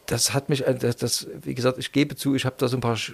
[0.10, 2.78] das hat mich, äh, das, das, wie gesagt, ich gebe zu, ich habe da so
[2.78, 3.14] ein paar Sch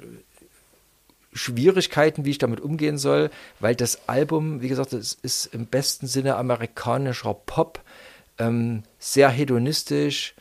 [1.37, 3.29] Schwierigkeiten, wie ich damit umgehen soll,
[3.59, 7.81] weil das Album, wie gesagt, es ist im besten Sinne amerikanischer Pop,
[8.39, 10.33] ähm, sehr hedonistisch,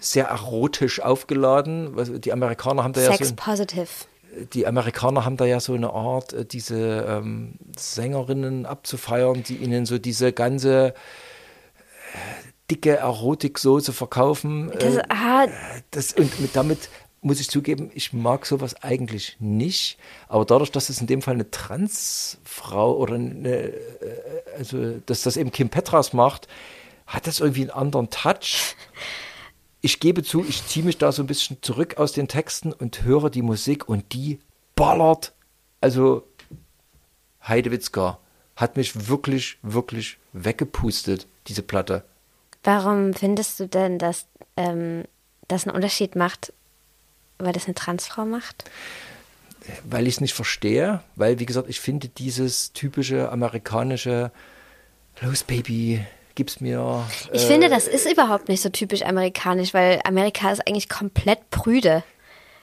[0.00, 2.20] sehr erotisch aufgeladen.
[2.20, 3.86] Die Amerikaner haben da ja so Sex ein, positive.
[4.52, 9.86] die Amerikaner haben da ja so eine Art, äh, diese ähm, Sängerinnen abzufeiern, die ihnen
[9.86, 10.92] so diese ganze äh,
[12.70, 14.70] dicke Erotiksoße verkaufen.
[14.78, 15.46] Das, Äh, ah,
[15.90, 16.88] das, und mit, damit
[17.22, 19.98] muss ich zugeben, ich mag sowas eigentlich nicht.
[20.28, 23.72] Aber dadurch, dass es in dem Fall eine Transfrau oder eine, äh,
[24.56, 26.48] also dass das eben Kim Petras macht,
[27.06, 28.76] hat das irgendwie einen anderen Touch.
[29.82, 33.02] Ich gebe zu, ich ziehe mich da so ein bisschen zurück aus den Texten und
[33.02, 34.38] höre die Musik und die
[34.76, 35.32] ballert.
[35.80, 36.24] Also
[37.46, 38.18] Heidewitzka
[38.56, 42.04] hat mich wirklich, wirklich weggepustet, diese Platte.
[42.64, 45.04] Warum findest du denn, dass ähm,
[45.48, 46.52] das einen Unterschied macht,
[47.38, 48.64] weil das eine Transfrau macht?
[49.84, 54.30] weil ich es nicht verstehe, weil, wie gesagt, ich finde dieses typische amerikanische
[55.20, 57.04] Los Baby, gib's mir.
[57.32, 61.50] Ich äh, finde, das ist überhaupt nicht so typisch amerikanisch, weil Amerika ist eigentlich komplett
[61.50, 62.02] prüde.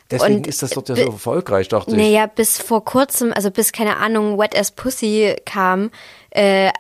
[0.10, 1.97] Deswegen und ist das dort ja so erfolgreich, dachte ich.
[1.97, 5.91] Naja, bis vor kurzem, also bis, keine Ahnung, Wet as Pussy kam,
[6.31, 6.71] äh,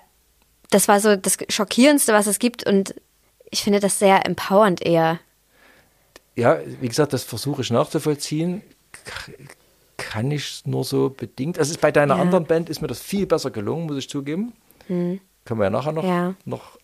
[0.69, 2.95] das war so das Schockierendste, was es gibt und
[3.51, 5.19] ich finde das sehr empowernd eher.
[6.35, 8.61] Ja, wie gesagt, das versuche ich nachzuvollziehen.
[9.97, 11.57] Kann ich nur so bedingt.
[11.57, 12.21] Also bei deiner Ja.
[12.21, 14.53] anderen Band ist mir das viel besser gelungen, muss ich zugeben.
[14.87, 16.35] Können wir ja nachher noch, Ja.
[16.45, 16.77] noch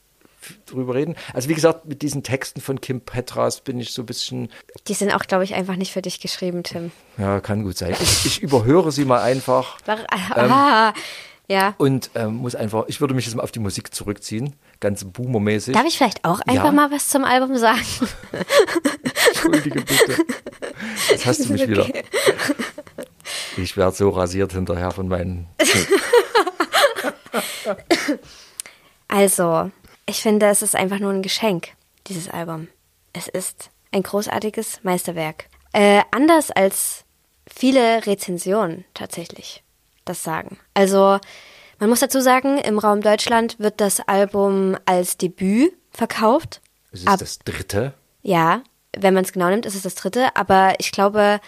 [0.65, 1.15] drüber reden.
[1.33, 4.49] Also wie gesagt, mit diesen Texten von Kim Petras bin ich so ein bisschen
[4.87, 6.91] Die sind auch, glaube ich, einfach nicht für dich geschrieben, Tim.
[7.17, 7.95] Ja, kann gut sein.
[8.01, 9.99] Ich, ich überhöre sie mal einfach War-
[10.35, 10.93] Ah,
[11.47, 11.75] ja.
[11.77, 15.73] und ähm, muss einfach, ich würde mich jetzt mal auf die Musik zurückziehen, ganz boomermäßig.
[15.73, 16.71] Darf ich vielleicht auch einfach Ja.
[16.71, 17.81] mal was zum Album sagen?
[19.27, 20.25] Entschuldige bitte.
[21.09, 21.87] Jetzt hast du mich wieder.
[23.55, 25.47] Ich werde so rasiert hinterher von meinen.
[29.07, 29.71] Also,
[30.05, 31.69] ich finde, es ist einfach nur ein Geschenk,
[32.07, 32.67] dieses Album.
[33.13, 35.45] Es ist ein großartiges Meisterwerk.
[35.71, 37.03] Äh, anders als
[37.47, 39.62] viele Rezensionen tatsächlich
[40.05, 40.57] das sagen.
[40.73, 41.19] Also,
[41.79, 46.61] man muss dazu sagen, im Raum Deutschland wird das Album als Debüt verkauft.
[46.91, 47.93] Es ist Ab- das dritte.
[48.21, 48.61] Ja,
[48.95, 50.35] wenn man es genau nimmt, ist es das dritte.
[50.35, 51.39] Aber ich glaube,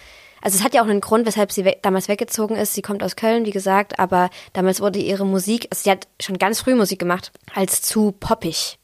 [0.41, 2.73] also es hat ja auch einen Grund, weshalb sie we damals weggezogen ist.
[2.73, 6.37] Sie kommt aus Köln, wie gesagt, aber damals wurde ihre Musik, also sie hat schon
[6.37, 8.77] ganz früh Musik gemacht, als zu poppig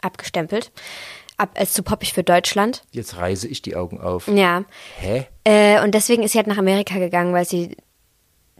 [0.00, 0.72] abgestempelt.
[1.38, 2.82] Ab, als zu poppig für Deutschland.
[2.92, 4.26] Jetzt reiße ich die Augen auf.
[4.28, 4.64] Ja.
[4.98, 5.26] Hä?
[5.44, 7.76] Äh, und deswegen ist sie halt nach Amerika gegangen, weil sie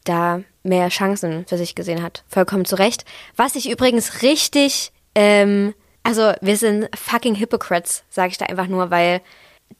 [0.09, 2.25] da mehr Chancen für sich gesehen hat.
[2.29, 3.05] Vollkommen zu Recht.
[3.37, 8.91] Was ich übrigens richtig, ähm, also wir sind fucking Hypocrites, sage ich da einfach nur,
[8.91, 9.21] weil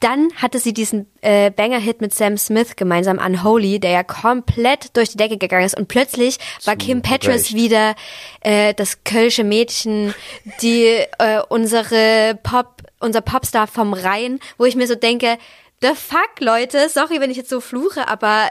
[0.01, 5.11] dann hatte sie diesen äh, Banger-Hit mit Sam Smith gemeinsam Unholy, der ja komplett durch
[5.11, 5.77] die Decke gegangen ist.
[5.77, 7.95] Und plötzlich war Kim Petras wieder
[8.41, 10.15] äh, das kölsche Mädchen,
[10.61, 10.85] die
[11.19, 15.39] äh, unsere Pop, unser Popstar vom Rhein, wo ich mir so denke,
[15.81, 18.51] the fuck, Leute, sorry, wenn ich jetzt so fluche, aber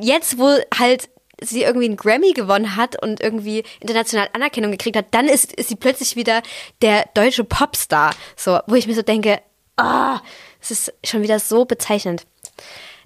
[0.00, 1.08] jetzt, wo halt
[1.42, 5.68] sie irgendwie einen Grammy gewonnen hat und irgendwie international Anerkennung gekriegt hat, dann ist, ist
[5.68, 6.42] sie plötzlich wieder
[6.82, 8.14] der deutsche Popstar.
[8.36, 9.40] So, wo ich mir so denke,
[9.76, 10.20] ah,
[10.60, 12.26] es ist schon wieder so bezeichnend.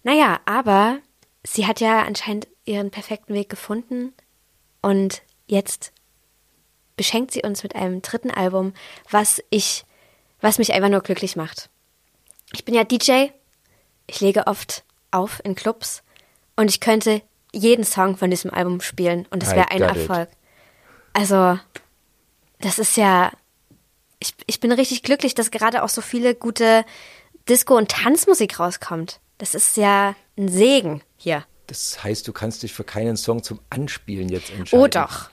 [0.03, 0.99] Naja, aber
[1.45, 4.13] sie hat ja anscheinend ihren perfekten Weg gefunden
[4.83, 5.93] und jetzt
[6.97, 8.73] beschenkt sie uns mit einem dritten Album,
[9.11, 9.85] was ich,
[10.41, 11.69] was mich einfach nur glücklich macht.
[12.53, 13.29] Ich bin ja DJ,
[14.07, 16.04] ich lege oft auf in Clubs
[16.57, 19.91] und ich könnte jeden Song von diesem Album spielen und das I wäre ein got
[19.91, 19.97] it.
[19.97, 20.29] Erfolg.
[21.13, 21.59] Also,
[22.61, 23.31] das ist ja,
[24.19, 26.85] ich, ich bin richtig glücklich, dass gerade auch so viele gute
[27.49, 29.21] Disco- und Tanzmusik rauskommt.
[29.39, 31.45] Das ist ja ein Segen hier.
[31.67, 34.83] Das heißt, du kannst dich für keinen Song zum Anspielen jetzt entscheiden.
[34.83, 35.31] Oh doch.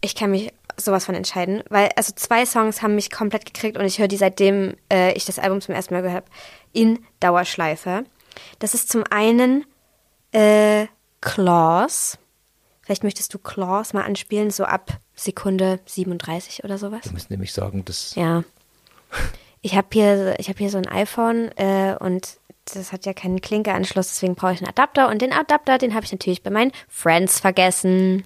[0.00, 3.84] Ich kann mich sowas von entscheiden, weil also zwei Songs haben mich komplett gekriegt und
[3.84, 6.32] ich höre die seitdem äh, ich das Album zum ersten Mal gehört habe
[6.72, 8.04] in Dauerschleife.
[8.58, 9.64] Das ist zum einen
[10.32, 10.86] äh,
[11.20, 12.18] Claws.
[12.82, 17.02] Vielleicht möchtest du Claws mal anspielen, so ab Sekunde 37 oder sowas.
[17.04, 18.44] Du musst nämlich sagen, dass Ja.
[19.60, 23.40] Ich habe hier, ich habe hier so ein iPhone äh, und das hat ja keinen
[23.40, 26.72] Klinkeanschluss, deswegen brauche ich einen Adapter und den Adapter, den habe ich natürlich bei meinen
[26.88, 28.24] Friends vergessen.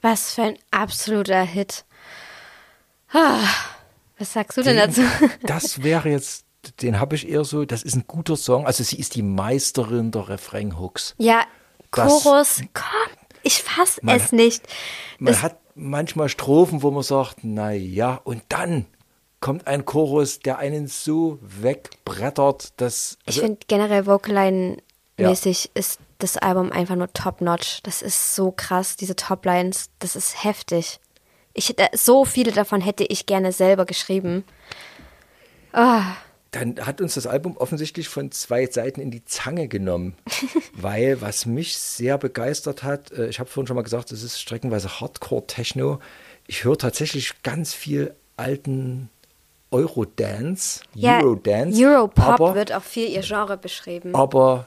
[0.00, 1.84] Was für ein absoluter Hit.
[3.12, 3.40] Ah,
[4.18, 5.02] was sagst du denn den, dazu?
[5.42, 6.44] das wäre jetzt,
[6.82, 8.66] den habe ich eher so, das ist ein guter Song.
[8.66, 11.14] Also sie ist die Meisterin der Refrain-Hooks.
[11.18, 11.42] Ja,
[11.90, 14.66] Das- Chorus, komm, ich fass Man- es nicht.
[15.18, 18.86] Man Das- hat manchmal Strophen, wo man sagt, na ja, und dann
[19.40, 26.36] kommt ein Chorus, der einen so wegbrettert, dass Ich also, finde generell Vocaline-mäßig ist das
[26.36, 27.80] Album einfach nur top-notch.
[27.84, 31.00] Das ist so krass, diese Top-Lines, das ist heftig.
[31.54, 34.44] Ich, hätte- so viele davon hätte ich gerne selber geschrieben.
[35.72, 40.16] dann hat uns das Album offensichtlich von zwei Seiten in die Zange genommen.
[40.72, 44.40] Weil, was mich sehr begeistert hat, äh, ich habe vorhin schon mal gesagt, es ist
[44.40, 45.98] streckenweise Hardcore-Techno.
[46.46, 49.10] Ich höre tatsächlich ganz viel alten
[49.70, 51.84] Eurodance, Ja, Eurodance.
[51.84, 54.14] Europop wird auch viel ihr Genre beschrieben.
[54.14, 54.66] aber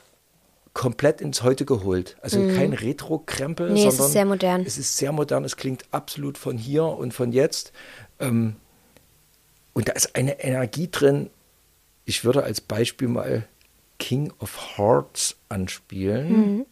[0.73, 2.17] komplett ins Heute geholt.
[2.21, 3.71] Also kein Retro-Krempel.
[3.71, 4.61] Nee, es ist sondern sehr modern.
[4.65, 7.73] Es ist sehr modern, es klingt absolut von hier und von jetzt.
[8.19, 8.55] Ähm,
[9.73, 11.29] und da ist eine Energie drin.
[12.05, 13.47] Ich würde als Beispiel mal
[13.99, 16.55] King of Hearts anspielen.
[16.55, 16.65] Mhm.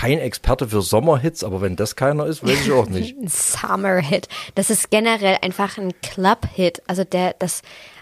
[0.00, 3.18] Kein Experte für Sommerhits, aber wenn das keiner ist, weiß ich auch nicht.
[3.18, 4.28] Ein Summer-Hit.
[4.54, 6.82] Das ist generell einfach ein Club-Hit.
[6.86, 7.60] Also der, das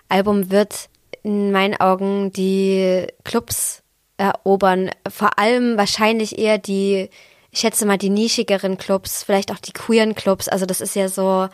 [0.08, 0.90] Album wird
[1.24, 3.82] in meinen Augen die Clubs
[4.16, 4.90] erobern.
[5.08, 7.10] Vor allem wahrscheinlich eher die,
[7.50, 10.48] ich schätze mal, die nischigeren Clubs, vielleicht auch die queeren Clubs.
[10.48, 11.48] Also das ist ja so.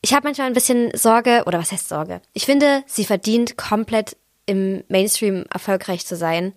[0.00, 2.22] Ich habe manchmal ein bisschen Sorge, oder was heißt Sorge?
[2.32, 6.54] Ich finde, sie verdient komplett im Mainstream erfolgreich zu sein.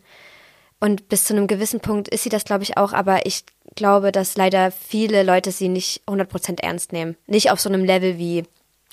[0.80, 2.94] Und bis zu einem gewissen Punkt ist sie das, glaube ich, auch.
[2.94, 3.44] Aber ich
[3.76, 7.16] glaube, dass leider viele Leute sie nicht 100% ernst nehmen.
[7.28, 8.44] Nicht auf so einem Level wie,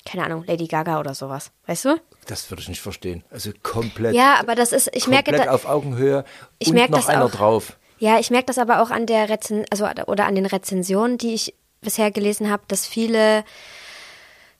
[0.05, 1.51] keine Ahnung, Lady Gaga oder sowas.
[1.67, 1.99] Weißt du?
[2.27, 3.23] Das würde ich nicht verstehen.
[3.29, 4.15] Also komplett.
[4.15, 6.23] Ja, aber das ist, ich merke, komplett da, auf Augenhöhe
[6.59, 7.31] Ich und merke noch das einer auch.
[7.31, 7.77] drauf.
[7.99, 11.33] Ja, ich merke das aber auch an der Rezen also oder an den Rezensionen, die
[11.33, 13.43] ich bisher gelesen habe, dass viele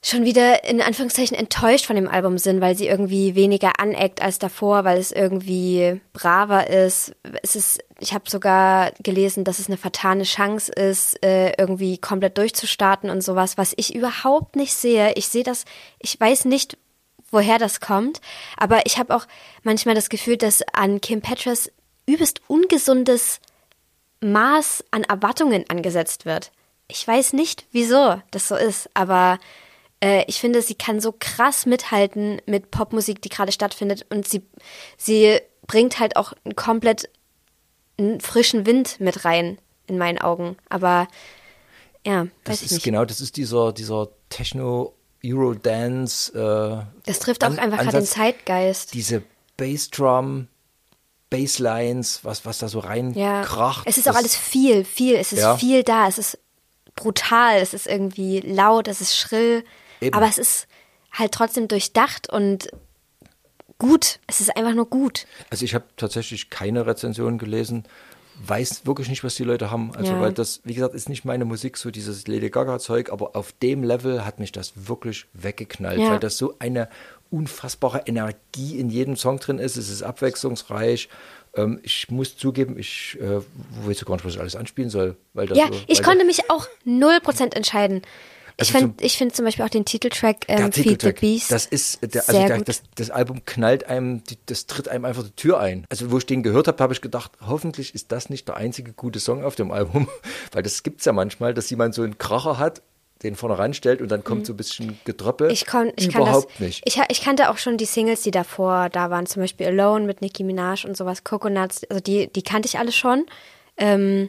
[0.04, 4.38] schon wieder in Anführungszeichen enttäuscht von dem Album sind, weil sie irgendwie weniger aneckt als
[4.38, 7.14] davor, weil es irgendwie braver ist.
[7.42, 12.36] Es ist, ich habe sogar gelesen, dass es eine vertane Chance ist, äh, irgendwie komplett
[12.36, 15.14] durchzustarten und sowas, was ich überhaupt nicht sehe.
[15.14, 15.64] Ich sehe das,
[15.98, 16.76] ich weiß nicht,
[17.30, 18.20] woher das kommt,
[18.58, 19.26] aber ich habe auch
[19.62, 21.70] manchmal das Gefühl, dass an Kim Petras
[22.04, 23.40] übelst ungesundes
[24.20, 26.52] Maß an Erwartungen angesetzt wird.
[26.88, 29.38] Ich weiß nicht, wieso das so ist, aber
[30.02, 34.42] äh, ich finde, sie kann so krass mithalten mit Popmusik, die gerade stattfindet und sie,
[34.96, 37.08] sie bringt halt auch einen komplett
[37.98, 40.56] einen frischen Wind mit rein, in meinen Augen.
[40.68, 41.06] Aber
[42.06, 42.84] ja, Das weiß ich ist nicht.
[42.84, 46.32] genau, das ist dieser, dieser Techno Eurodance.
[46.34, 48.92] Äh, Das trifft auch An- einfach gerade den Zeitgeist.
[48.94, 49.22] Diese
[49.56, 50.48] Bassdrum,
[51.30, 53.86] Basslines, was, was da so rein Ja, kracht.
[53.86, 55.14] es ist das- auch alles viel, viel.
[55.16, 55.56] Es ist Ja.
[55.56, 56.06] viel da.
[56.08, 56.38] Es ist
[56.94, 57.58] brutal.
[57.58, 58.86] Es ist irgendwie laut.
[58.88, 59.64] Es ist schrill.
[60.04, 60.14] Eben.
[60.16, 60.66] Aber es ist
[61.12, 62.68] halt trotzdem durchdacht und
[63.78, 64.20] gut.
[64.26, 65.26] Es ist einfach nur gut.
[65.50, 67.84] Also ich habe tatsächlich keine Rezension gelesen,
[68.46, 69.94] weiß wirklich nicht, was die Leute haben.
[69.94, 70.20] Also Ja.
[70.20, 73.82] weil das, wie gesagt, ist nicht meine Musik, so dieses Lady Gaga-Zeug, aber auf dem
[73.84, 76.10] Level hat mich das wirklich weggeknallt, Ja.
[76.10, 76.88] weil das so eine
[77.30, 79.76] unfassbare Energie in jedem Song drin ist.
[79.76, 81.08] Es ist abwechslungsreich.
[81.56, 83.40] Ähm, ich muss zugeben, ich äh,
[83.86, 85.16] weiß gar nicht, was ich alles anspielen soll.
[85.32, 88.02] Weil das Ja, so, ich weil konnte mich auch 0% entscheiden.
[88.56, 91.66] Ich Also finde ich find zum Beispiel auch den Titeltrack ähm, Feed the Beast das
[91.66, 95.32] ist, der, also der, das, das Album knallt einem, die, das tritt einem einfach die
[95.32, 95.84] Tür ein.
[95.90, 98.92] Also wo ich den gehört habe, habe ich gedacht, hoffentlich ist das nicht der einzige
[98.92, 100.08] gute Song auf dem Album,
[100.52, 102.82] weil das gibt's ja manchmal, dass jemand so einen Kracher hat,
[103.24, 105.48] den vorne ranstellt und dann kommt so ein bisschen Getröppel.
[105.48, 105.52] Mhm.
[105.52, 106.82] Ich, kon, ich kann Überhaupt das, nicht.
[106.84, 110.20] Ich, ich kannte auch schon die Singles, die davor da waren, zum Beispiel Alone mit
[110.20, 113.26] Nicki Minaj und sowas, Coconuts, also die, die kannte ich alle schon.
[113.76, 114.28] Ähm,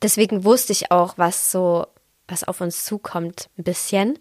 [0.00, 1.86] deswegen wusste ich auch, was so,
[2.28, 4.18] was auf uns zukommt, ein bisschen.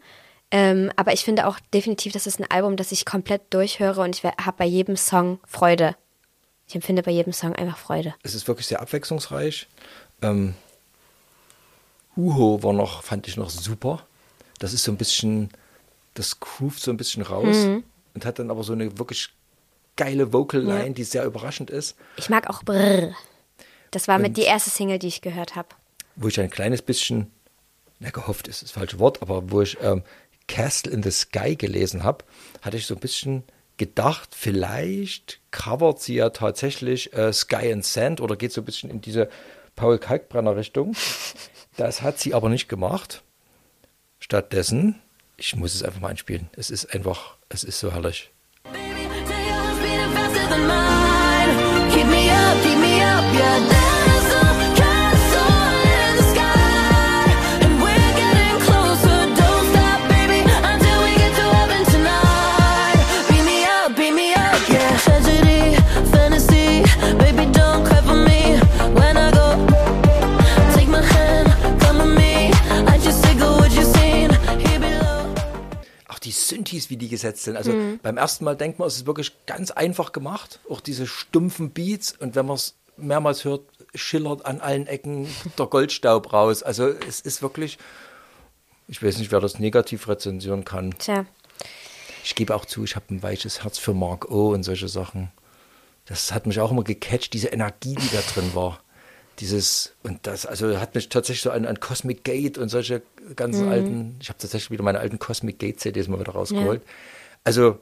[0.51, 4.15] Ähm, aber ich finde auch definitiv, das ist ein Album, das ich komplett durchhöre und
[4.15, 5.95] ich habe bei jedem Song Freude.
[6.67, 8.13] Ich empfinde bei jedem Song einfach Freude.
[8.23, 9.67] es ist wirklich sehr abwechslungsreich.
[10.21, 10.53] Ähm,
[12.15, 14.05] Uho war noch, fand ich noch super.
[14.59, 15.49] Das ist so ein bisschen,
[16.13, 17.83] das groovt so ein bisschen raus Mhm.
[18.13, 19.29] und hat dann aber so eine wirklich
[19.95, 21.95] geile Vocal Line, die sehr überraschend ist.
[22.17, 23.13] Ich mag auch Brrr.
[23.91, 25.69] Das war mit die erste Single, die ich gehört habe.
[26.15, 27.31] wo ich ein kleines bisschen,
[28.03, 30.03] na gehofft ist das falsche Wort, aber wo ich ähm,
[30.47, 32.25] Castle in the Sky gelesen habe,
[32.61, 33.43] hatte ich so ein bisschen
[33.77, 38.89] gedacht, vielleicht covert sie ja tatsächlich äh, Sky and Sand oder geht so ein bisschen
[38.89, 39.29] in diese
[39.75, 40.95] Paul Kalkbrenner Richtung.
[41.75, 43.23] Das hat sie aber nicht gemacht.
[44.19, 45.01] Stattdessen,
[45.37, 46.51] ich muss es einfach mal einspielen.
[46.55, 48.29] Es ist einfach, es ist so herrlich.
[48.71, 49.13] Baby,
[76.47, 77.57] Synthes, wie die gesetzt sind.
[77.57, 77.99] Also Mhm.
[78.03, 80.59] beim ersten Mal denkt man, es ist wirklich ganz einfach gemacht.
[80.69, 82.13] Auch diese stumpfen Beats.
[82.19, 83.61] Und wenn man es mehrmals hört,
[83.95, 85.27] schillert an allen Ecken
[85.57, 86.63] der Goldstaub raus.
[86.63, 87.77] Also es ist wirklich,
[88.87, 90.93] ich weiß nicht, wer das negativ rezensieren kann.
[90.99, 91.25] Tja.
[92.23, 95.31] Ich gebe auch zu, ich habe ein weiches Herz für Mark O und solche Sachen.
[96.05, 98.82] Das hat mich auch immer gecatcht, diese Energie, die da drin war.
[99.39, 103.01] Dieses, und das, also hat mich tatsächlich so an, an Cosmic Gate und solche
[103.35, 106.83] ganzen alten, ich habe tatsächlich wieder meine alten Cosmic Gate CDs mal wieder rausgeholt.
[107.43, 107.79] Also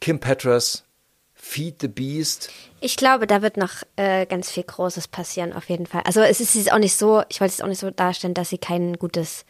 [0.00, 0.84] Kim Petras,
[1.34, 2.50] Feed the Beast,
[2.80, 6.02] Ich glaube, da wird noch äh, ganz viel Großes passieren, auf jeden Fall.
[6.04, 8.50] Also es ist jetzt auch nicht so, ich wollte es auch nicht so darstellen, dass
[8.50, 9.44] sie kein gutes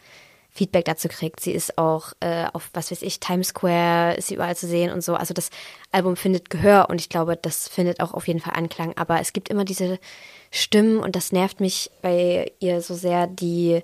[0.50, 1.40] Feedback dazu kriegt.
[1.40, 4.90] Sie ist auch äh, auf, was weiß ich, Times Square, ist sie überall zu sehen
[4.90, 5.14] und so.
[5.14, 5.50] Also das
[5.92, 8.96] Album findet Gehör und ich glaube, das findet auch auf jeden Fall Anklang.
[8.96, 9.98] Aber es gibt immer diese
[10.50, 13.82] Stimmen und das nervt mich bei ihr so sehr, die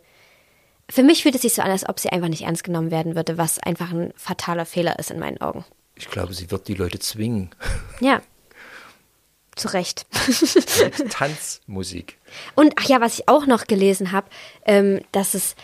[0.90, 3.16] für mich fühlt es sich so an, als ob sie einfach nicht ernst genommen werden
[3.16, 5.64] würde, was einfach ein fataler Fehler ist in meinen Augen.
[5.96, 7.50] ich glaube, sie wird die Leute zwingen.
[8.00, 8.20] Ja.
[9.56, 10.04] Zu Recht.
[10.98, 12.18] Mit Tanzmusik.
[12.54, 14.26] Und ach ja, was ich auch noch gelesen habe,
[14.66, 15.54] ähm, dass es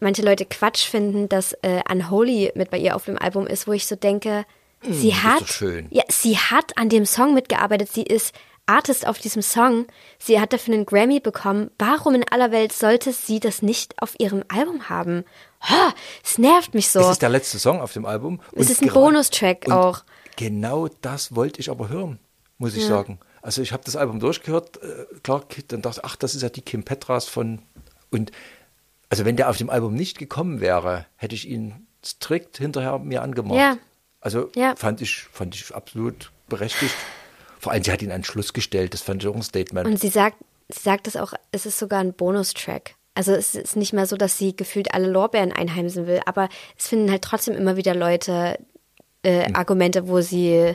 [0.00, 3.72] manche Leute Quatsch finden, dass äh, Unholy mit bei ihr auf dem Album ist, wo
[3.72, 4.46] ich so denke,
[4.88, 5.88] sie ist hat, doch schön.
[5.90, 7.92] ja, sie hat an dem Song mitgearbeitet.
[7.92, 8.34] Sie ist
[8.70, 9.86] Artist auf diesem Song.
[10.18, 11.70] Sie hat dafür einen Grammy bekommen.
[11.78, 15.24] Warum in aller Welt sollte sie das nicht auf ihrem Album haben?
[15.62, 15.92] Ha,
[16.24, 17.00] es nervt mich so.
[17.00, 18.40] Es ist der letzte Song auf dem Album.
[18.52, 20.04] Es ist ein Bonustrack auch.
[20.36, 22.18] Genau das wollte ich aber hören,
[22.58, 23.18] muss ich sagen.
[23.42, 26.48] Also ich habe das Album durchgehört, äh, klar, dann dachte ich, ach, das ist ja
[26.50, 27.60] die Kim Petras von
[28.10, 28.32] und
[29.08, 33.22] also wenn der auf dem Album nicht gekommen wäre, hätte ich ihn strikt hinterher mir
[33.22, 33.58] angemacht.
[33.58, 33.76] Ja.
[34.20, 34.76] Also Ja.
[34.76, 36.94] fand ich fand ich absolut berechtigt.
[37.60, 39.86] Vor allem, sie hat ihn an Schluss gestellt, das fand ich auch ein Statement.
[39.86, 40.36] Und sie sagt,
[40.68, 42.94] sie sagt es auch, es ist sogar ein Bonustrack.
[43.14, 46.48] Also es ist nicht mehr so, dass sie gefühlt alle Lorbeeren einheimsen will, aber
[46.78, 48.58] es finden halt trotzdem immer wieder Leute
[49.22, 49.54] äh, Hm.
[49.56, 50.74] Argumente, wo sie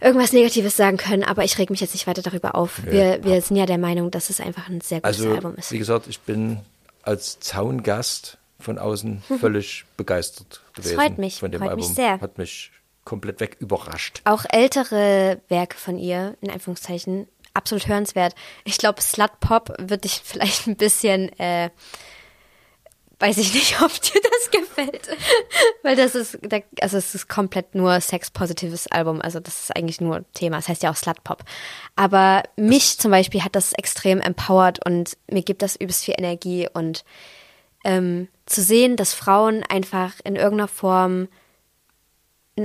[0.00, 2.82] irgendwas Negatives sagen können, aber ich reg mich jetzt nicht weiter darüber auf.
[2.84, 5.70] Wir, wir sind ja der Meinung, dass es einfach ein sehr gutes Also, Album ist.
[5.70, 6.58] wie gesagt, ich bin
[7.02, 11.86] als Zaungast von außen völlig begeistert gewesen freut mich, von dem freut Album.
[11.86, 12.20] mich sehr.
[12.20, 12.72] Hat mich
[13.04, 14.20] komplett weg überrascht.
[14.24, 18.34] Auch ältere Werke von ihr, in Anführungszeichen, absolut hörenswert.
[18.64, 21.70] Ich glaube, Slut Pop wird dich vielleicht ein bisschen, äh,
[23.18, 25.08] weiß ich nicht, ob dir das gefällt.
[25.82, 26.38] Weil das ist,
[26.80, 29.20] also es ist komplett nur sexpositives Album.
[29.20, 30.58] Also das ist eigentlich nur Thema.
[30.58, 31.44] Es heißt ja auch Slut Pop.
[31.96, 36.68] Aber mich zum Beispiel hat das extrem empowert und mir gibt das übelst viel Energie
[36.72, 37.04] und
[37.84, 41.28] ähm, zu sehen, dass Frauen einfach in irgendeiner Form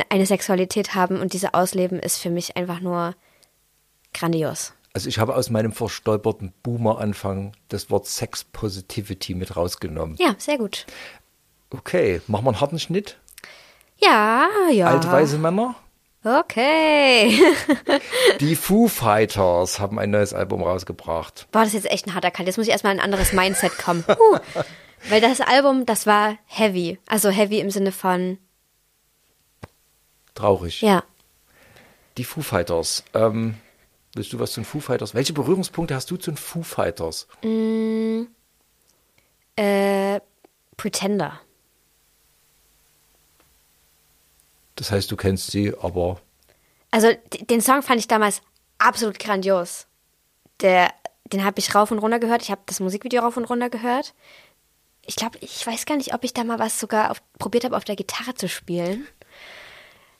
[0.09, 3.15] eine Sexualität haben und diese ausleben, ist für mich einfach nur
[4.13, 4.73] grandios.
[4.93, 10.15] Also ich habe aus meinem verstolperten Boomer-Anfang das Wort Sex Positivity mit rausgenommen.
[10.19, 10.85] Ja, sehr gut.
[11.69, 13.17] Okay, machen wir einen harten Schnitt.
[13.97, 14.87] Ja, ja.
[14.87, 15.75] Alte weiße Männer.
[16.23, 17.39] Okay.
[18.39, 21.47] Die Foo Fighters haben ein neues Album rausgebracht.
[21.51, 22.47] Boah, das ist jetzt echt ein harter Cut.
[22.47, 24.03] Jetzt muss ich erstmal in ein anderes Mindset kommen.
[24.07, 24.39] Huh.
[25.09, 26.99] Weil das Album, das war heavy.
[27.07, 28.39] Also heavy im Sinne von,
[30.37, 30.81] Traurig.
[30.81, 31.03] ja.
[32.17, 33.03] Die Foo Fighters.
[33.13, 33.55] Ähm,
[34.15, 35.13] willst du was zu den Foo Fighters?
[35.13, 37.27] Welche Berührungspunkte hast du zu den Foo Fighters?
[39.55, 40.19] Äh,
[40.77, 41.39] Pretender.
[44.75, 46.19] Das heißt, du kennst sie, aber
[46.91, 47.09] Also
[47.49, 48.41] den Song fand ich damals
[48.77, 49.87] absolut grandios.
[50.61, 50.91] Der,
[51.25, 52.41] den habe ich rauf und runter gehört.
[52.43, 54.13] Ich habe das Musikvideo rauf und runter gehört.
[55.05, 57.77] Ich glaube, ich weiß gar nicht, ob ich da mal was sogar auf, probiert habe,
[57.77, 59.07] auf der Gitarre zu spielen.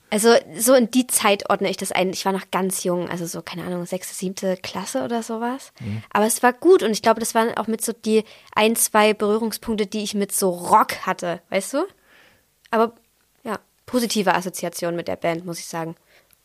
[0.09, 2.11] Also so in die Zeit ordne ich das ein.
[2.11, 5.73] Ich war noch ganz jung, also so, keine Ahnung, sechste, siebte Klasse oder sowas.
[6.11, 8.23] Aber es war gut und ich glaube, das waren auch mit so die
[8.55, 11.85] ein, zwei Berührungspunkte, die ich mit so Rock hatte, weißt du?
[12.71, 12.93] Aber
[13.43, 15.95] ja, positive Assoziation mit der Band, muss ich sagen.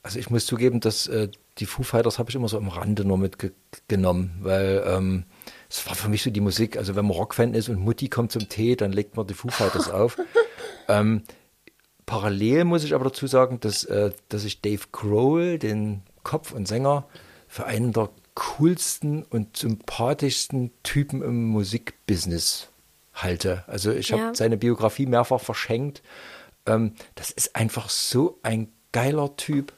[0.02, 3.04] Also ich muss zugeben, dass äh, die Foo Fighters habe ich immer so am Rande
[3.04, 5.24] nur mitgenommen, weil ähm,
[5.70, 8.32] es war für mich so die Musik, also wenn man Rockfan ist und Mutti kommt
[8.32, 10.18] zum Tee, dann legt man die Foo Fighters auf.
[10.88, 11.22] Ähm,
[12.12, 16.68] parallel muss ich aber dazu sagen, dass, äh, dass ich Dave Grohl, den Kopf und
[16.68, 17.04] Sänger,
[17.48, 22.68] für einen der coolsten und sympathischsten Typen im Musikbusiness
[23.14, 23.64] halte.
[23.66, 24.34] Also ich habe Ja.
[24.34, 26.02] seine Biografie mehrfach verschenkt.
[26.66, 29.72] Ähm, das ist einfach so ein geiler Typ.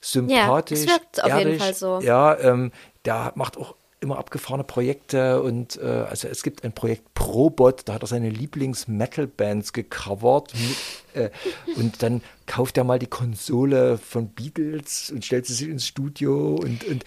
[0.00, 1.62] Sympathisch, es wirkt auf jeden ehrlich.
[1.62, 2.00] Fall so.
[2.00, 2.72] Ja, ähm,
[3.04, 7.94] der macht auch immer abgefahrene Projekte und äh, also es gibt ein Projekt Probot, da
[7.94, 11.30] hat er seine Lieblings-Metal-Bands gecovert mit, äh,
[11.76, 16.54] und dann kauft er mal die Konsole von Beatles und stellt sie sich ins Studio
[16.54, 17.04] und, und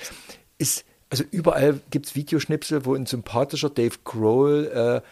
[0.60, 5.08] ist, also überall gibt es Videoschnipsel, wo ein sympathischer Dave Grohl äh,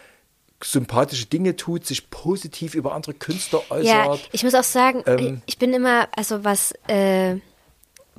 [0.63, 3.85] sympathische Dinge tut, sich positiv über andere Künstler äußert.
[3.85, 7.37] Ja, ich muss auch sagen, Ähm, ich bin immer, also was äh,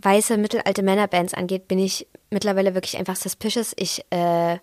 [0.02, 3.72] weiße, mittelalte Männerbands angeht, bin ich mittlerweile wirklich einfach suspicious.
[3.76, 4.58] Ich äh,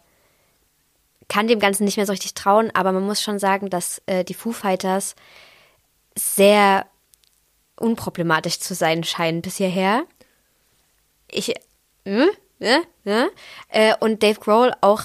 [1.27, 4.23] kann dem Ganzen nicht mehr so richtig trauen, aber man muss schon sagen, dass äh,
[4.23, 5.15] die Foo Fighters
[6.17, 6.85] sehr
[7.77, 10.03] unproblematisch zu sein scheinen bis hierher.
[11.29, 11.53] Ich,
[12.05, 12.27] äh,
[12.59, 13.27] äh,
[13.69, 15.03] äh, und Dave Grohl auch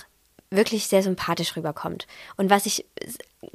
[0.50, 2.06] wirklich sehr sympathisch rüberkommt.
[2.36, 2.84] Und was ich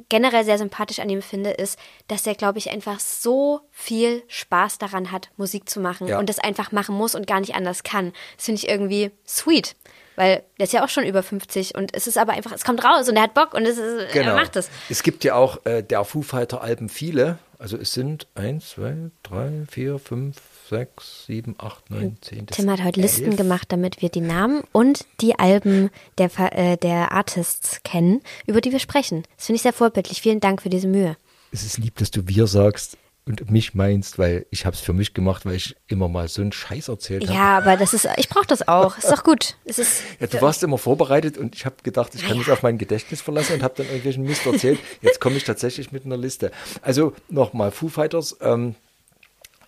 [0.08, 1.78] generell sehr sympathisch an ihm finde, ist,
[2.08, 6.18] dass er, glaube ich, einfach so viel Spaß daran hat, Musik zu machen Ja.
[6.18, 8.12] und das einfach machen muss und gar nicht anders kann.
[8.36, 9.76] Das finde ich irgendwie sweet.
[10.16, 12.84] Weil der ist ja auch schon über 50 und es ist aber einfach, es kommt
[12.84, 14.30] raus und er hat Bock und es ist, Genau.
[14.30, 14.68] er macht es.
[14.90, 17.38] Es gibt ja auch äh, der Foo Fighter Alben viele.
[17.58, 20.36] Also es sind 1, 2, 3, 4, 5,
[20.70, 22.46] 6, 7, 8, 9, 10.
[22.46, 23.36] das Tim hat heute Listen elf.
[23.36, 28.70] gemacht, damit wir die Namen und die Alben der, äh, der Artists kennen, über die
[28.70, 29.24] wir sprechen.
[29.36, 30.22] Das finde ich sehr vorbildlich.
[30.22, 31.16] Vielen Dank für diese Mühe.
[31.50, 32.96] Es ist lieb, dass du wir sagst
[33.26, 36.40] und mich meinst, weil ich habe es für mich gemacht, weil ich immer mal so
[36.40, 37.34] einen Scheiß erzählt habe.
[37.36, 38.96] Ja, aber das ist, ich brauche das auch.
[38.96, 39.56] Ist doch gut.
[39.64, 42.62] Es ist, Ja, du warst immer vorbereitet und ich habe gedacht, ich kann mich auf
[42.62, 44.78] mein Gedächtnis verlassen und habe dann irgendwelchen Mist erzählt.
[45.02, 46.52] Jetzt komme ich tatsächlich mit einer Liste.
[46.80, 48.76] Also nochmal, Foo Fighters, ähm,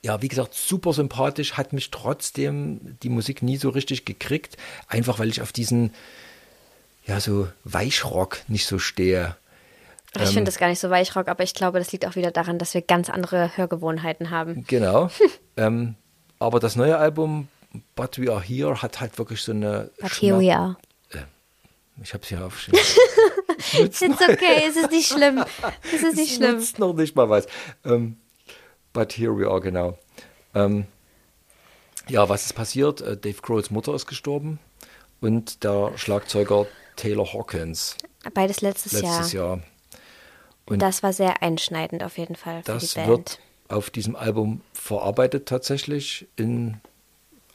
[0.02, 4.56] ja, wie gesagt, super sympathisch, hat mich trotzdem die Musik nie so richtig gekriegt,
[4.88, 5.94] einfach weil ich auf diesen,
[7.06, 9.36] ja, so Weichrock nicht so stehe.
[10.14, 12.58] Ich finde das gar nicht so Weichrock, aber ich glaube, das liegt auch wieder daran,
[12.58, 14.64] dass wir ganz andere Hörgewohnheiten haben.
[14.66, 15.10] Genau.
[15.56, 15.94] ähm,
[16.38, 17.48] aber das neue Album
[17.94, 19.90] But We Are Here hat halt wirklich so eine.
[20.00, 20.76] But here we are.
[22.02, 22.80] Ich habe es hier aufgeschrieben.
[23.74, 25.44] It's okay, es ist nicht schlimm.
[25.94, 26.56] Es ist nicht schlimm.
[26.56, 27.46] nutzt noch nicht mal was.
[27.84, 28.16] Ähm,
[28.92, 29.98] but here we are, genau.
[30.54, 30.86] Ähm,
[32.08, 33.00] ja, was ist passiert?
[33.00, 34.58] Äh, Dave Grohls Mutter ist gestorben
[35.20, 36.66] und der Schlagzeuger
[36.96, 37.96] Taylor Hawkins
[38.34, 39.56] Beides letztes, letztes Jahr.
[39.56, 39.62] Jahr.
[40.66, 43.08] Und Das war sehr einschneidend auf jeden Fall für das die Band.
[43.08, 43.38] wird
[43.68, 46.80] auf diesem Album verarbeitet tatsächlich in,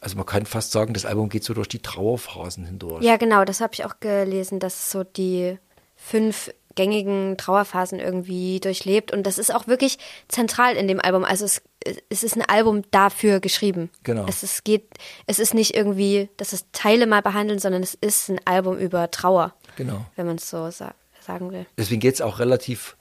[0.01, 3.03] also man kann fast sagen, das Album geht so durch die Trauerphasen hindurch.
[3.03, 5.57] Ja, genau, das habe ich auch gelesen, dass so die
[5.95, 9.11] fünf gängigen Trauerphasen irgendwie durchlebt.
[9.11, 9.97] Und das ist auch wirklich
[10.29, 11.25] zentral in dem Album.
[11.25, 11.61] Also es,
[12.09, 13.89] es ist ein Album dafür geschrieben.
[14.03, 14.25] Genau.
[14.29, 14.87] Es ist, geht,
[15.25, 19.11] es ist nicht irgendwie, dass es Teile mal behandeln, sondern es ist ein Album über
[19.11, 20.05] Trauer, Genau.
[20.15, 21.65] wenn man es so sa sagen will.
[21.77, 22.95] Deswegen geht es auch relativ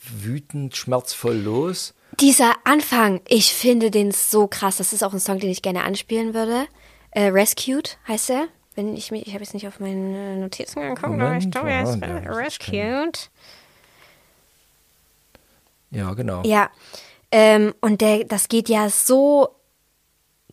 [0.00, 1.94] wütend, schmerzvoll los.
[2.20, 4.76] Dieser Anfang, ich finde den so krass.
[4.76, 6.66] Das ist auch ein Song, den ich gerne anspielen würde.
[7.10, 8.48] Äh, Rescued heißt er.
[8.74, 11.82] Wenn ich mich, ich habe jetzt nicht auf meine Notizen geguckt, aber ich glaube, er
[11.82, 13.30] ist ja, äh, Rescued.
[15.90, 16.42] Ja, genau.
[16.44, 16.70] Ja.
[17.30, 19.54] Ähm, und der, das geht ja so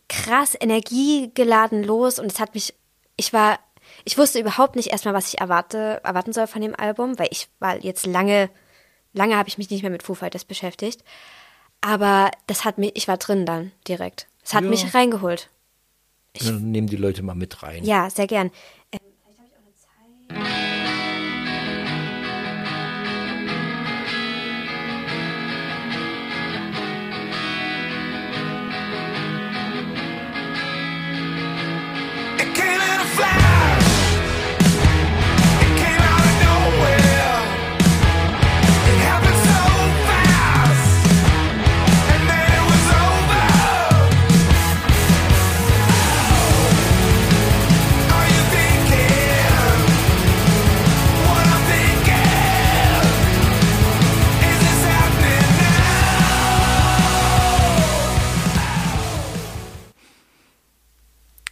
[0.08, 2.74] krass energiegeladen los und es hat mich,
[3.16, 3.58] ich war,
[4.04, 7.48] ich wusste überhaupt nicht erstmal, was ich erwarte, erwarten soll von dem Album, weil ich
[7.58, 8.50] war jetzt lange,
[9.12, 11.04] lange habe ich mich nicht mehr mit Foo Fighters beschäftigt.
[11.80, 14.26] Aber das hat mich, ich war drin dann direkt.
[14.44, 14.70] Es hat Ja.
[14.70, 15.48] mich reingeholt.
[16.38, 17.84] Dann nehmen die Leute mal mit rein.
[17.84, 18.50] Ja, sehr gern.
[18.92, 19.00] Ähm,
[20.30, 20.59] It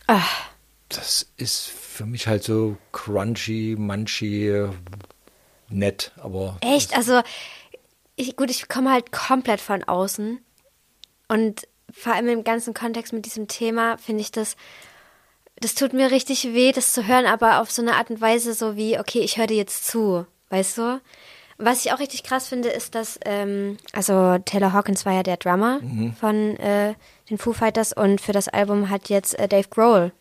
[0.09, 0.21] now?
[0.89, 4.69] Das ist für mich halt so crunchy, munchy,
[5.69, 6.97] nett, aber Echt?
[6.97, 7.21] Also,
[8.17, 10.41] ich, gut, ich komme halt komplett von außen.
[11.29, 14.57] Und vor allem im ganzen Kontext mit diesem Thema finde ich das,
[15.61, 18.55] das tut mir richtig weh, das zu hören, aber auf so eine Art und Weise,
[18.55, 21.01] so wie, okay, ich höre dir jetzt zu, weißt du?
[21.59, 25.39] Was ich auch richtig krass finde, ist, dass, ähm, also Taylor Hawkins war ja der
[25.39, 25.81] Drummer
[26.21, 26.95] von äh,
[27.31, 30.13] den Foo Fighters und für das Album hat jetzt äh, Dave Grohl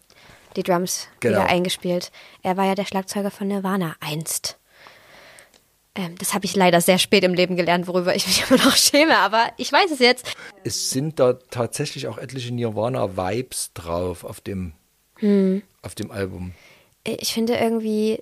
[0.55, 1.39] die Drums Genau.
[1.39, 2.12] wieder eingespielt.
[2.43, 4.58] Er war ja der Schlagzeuger von Nirvana einst.
[5.95, 8.76] Ähm, das habe ich leider sehr spät im Leben gelernt, worüber ich mich immer noch
[8.76, 10.28] schäme, aber ich weiß es jetzt.
[10.64, 14.74] es sind da tatsächlich auch etliche Nirvana-Vibes drauf auf dem,
[15.18, 15.64] Hm.
[15.82, 16.53] auf dem Album.
[17.03, 18.22] Ich finde irgendwie,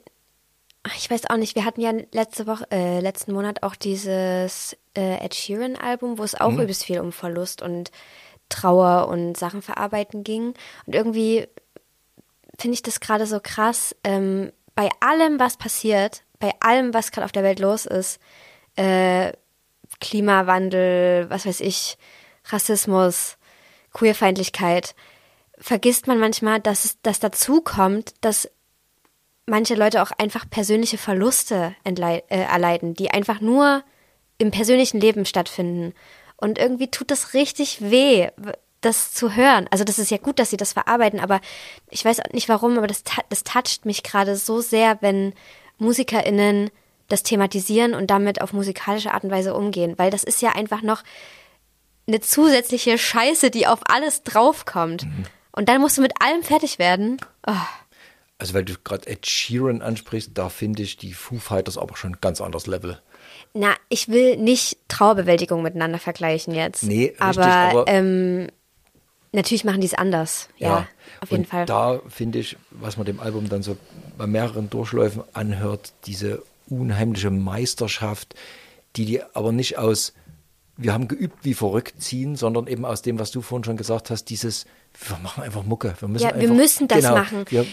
[0.97, 5.17] ich weiß auch nicht, wir hatten ja letzte Woche, äh, letzten Monat auch dieses äh,
[5.25, 7.91] Ed Sheeran Album, wo es auch übelst viel um Verlust und
[8.49, 10.53] Trauer und Sachen verarbeiten ging.
[10.85, 11.47] Und irgendwie
[12.57, 13.95] finde ich das gerade so krass.
[14.03, 18.19] Ähm, bei allem, was passiert, bei allem, was gerade auf der Welt los ist,
[18.75, 19.31] äh,
[19.99, 21.97] Klimawandel, was weiß ich,
[22.45, 23.37] Rassismus,
[23.93, 24.95] Queerfeindlichkeit,
[25.57, 28.49] vergisst man manchmal, dass es dass dazu kommt, dass
[29.45, 33.83] manche Leute auch einfach persönliche Verluste äh, erleiden, die einfach nur
[34.37, 35.93] im persönlichen Leben stattfinden.
[36.37, 38.29] Und irgendwie tut das richtig weh,
[38.81, 39.67] das zu hören.
[39.71, 41.41] Also das ist ja gut, dass sie das verarbeiten, aber
[41.89, 45.33] ich weiß auch nicht warum, aber das, das toucht mich gerade so sehr, wenn
[45.77, 46.69] MusikerInnen
[47.07, 50.81] das thematisieren und damit auf musikalische Art und Weise umgehen, weil das ist ja einfach
[50.81, 51.03] noch
[52.07, 55.07] eine zusätzliche Scheiße, die auf alles draufkommt.
[55.51, 57.17] Und dann musst du mit allem fertig werden.
[57.47, 57.53] Oh.
[58.37, 62.13] Also weil du gerade Ed Sheeran ansprichst, da finde ich die Foo Fighters aber schon
[62.13, 63.01] ein ganz anderes Level.
[63.57, 66.83] Na, ich will nicht Trauerbewältigung miteinander vergleichen jetzt.
[66.83, 68.47] Nee, richtig, aber, aber- ähm,
[69.31, 70.49] natürlich machen die es anders.
[70.57, 70.87] Ja,
[71.21, 71.65] auf jeden und Fall.
[71.65, 73.77] da finde ich, was man dem Album dann so
[74.17, 78.35] bei mehreren Durchläufen anhört, diese unheimliche Meisterschaft,
[78.97, 80.13] die die aber nicht aus,
[80.75, 84.09] wir haben geübt wie verrückt ziehen, sondern eben aus dem, was du vorhin schon gesagt
[84.09, 84.65] hast, dieses,
[85.07, 85.95] wir machen einfach Mucke.
[85.97, 87.45] Wir müssen Ja, einfach, wir müssen das genau, machen.
[87.47, 87.65] Wir, äh,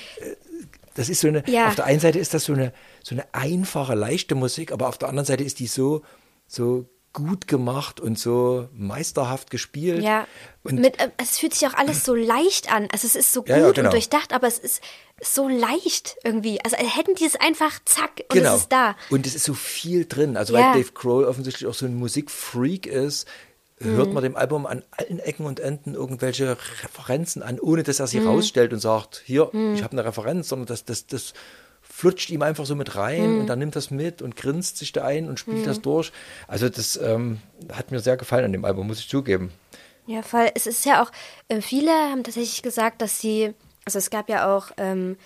[0.95, 1.69] das ist so eine, Ja.
[1.69, 2.73] auf der einen Seite ist das so eine,
[3.03, 6.03] so eine einfache, leichte Musik, aber auf der anderen Seite ist die so,
[6.47, 10.03] so gut gemacht und so meisterhaft gespielt.
[10.03, 10.27] Ja.
[10.63, 12.89] Und Mit, äh, es fühlt sich auch alles so leicht an.
[12.91, 13.89] Also es ist so gut Ja, ja, genau.
[13.89, 14.83] und durchdacht, aber es ist
[15.21, 16.59] so leicht irgendwie.
[16.65, 18.55] Also hätten die es einfach zack und genau.
[18.55, 18.97] es ist da.
[19.11, 20.37] Und es ist so viel drin.
[20.37, 23.27] Also weil Dave Grohl offensichtlich auch so ein Musikfreak ist,
[23.83, 24.15] hört Mhm.
[24.15, 28.11] man dem Album an allen Ecken und Enden irgendwelche Referenzen an, ohne dass er Mhm.
[28.11, 31.33] sie rausstellt und sagt, hier, ich habe eine Referenz, sondern das, das, das
[31.81, 33.41] flutscht ihm einfach so mit rein Mhm.
[33.41, 36.11] und dann nimmt das mit und grinst sich da ein und spielt das durch.
[36.49, 37.39] Also das ähm,
[37.73, 39.53] hat mir sehr gefallen an dem Album, muss ich zugeben.
[40.07, 40.51] Ja, voll.
[40.55, 41.11] Es ist ja auch,
[41.49, 43.53] äh, viele haben tatsächlich gesagt, dass sie,
[43.85, 45.17] also es gab ja auch ähm,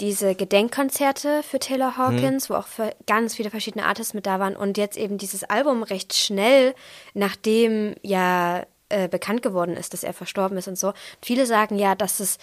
[0.00, 2.66] diese Gedenkkonzerte für Taylor Hawkins, wo auch
[3.06, 6.74] ganz viele verschiedene Artists mit da waren und jetzt eben dieses Album recht schnell,
[7.14, 10.92] nachdem ja äh, bekannt geworden ist, dass er verstorben ist und so.
[11.22, 12.38] Viele sagen ja, dass es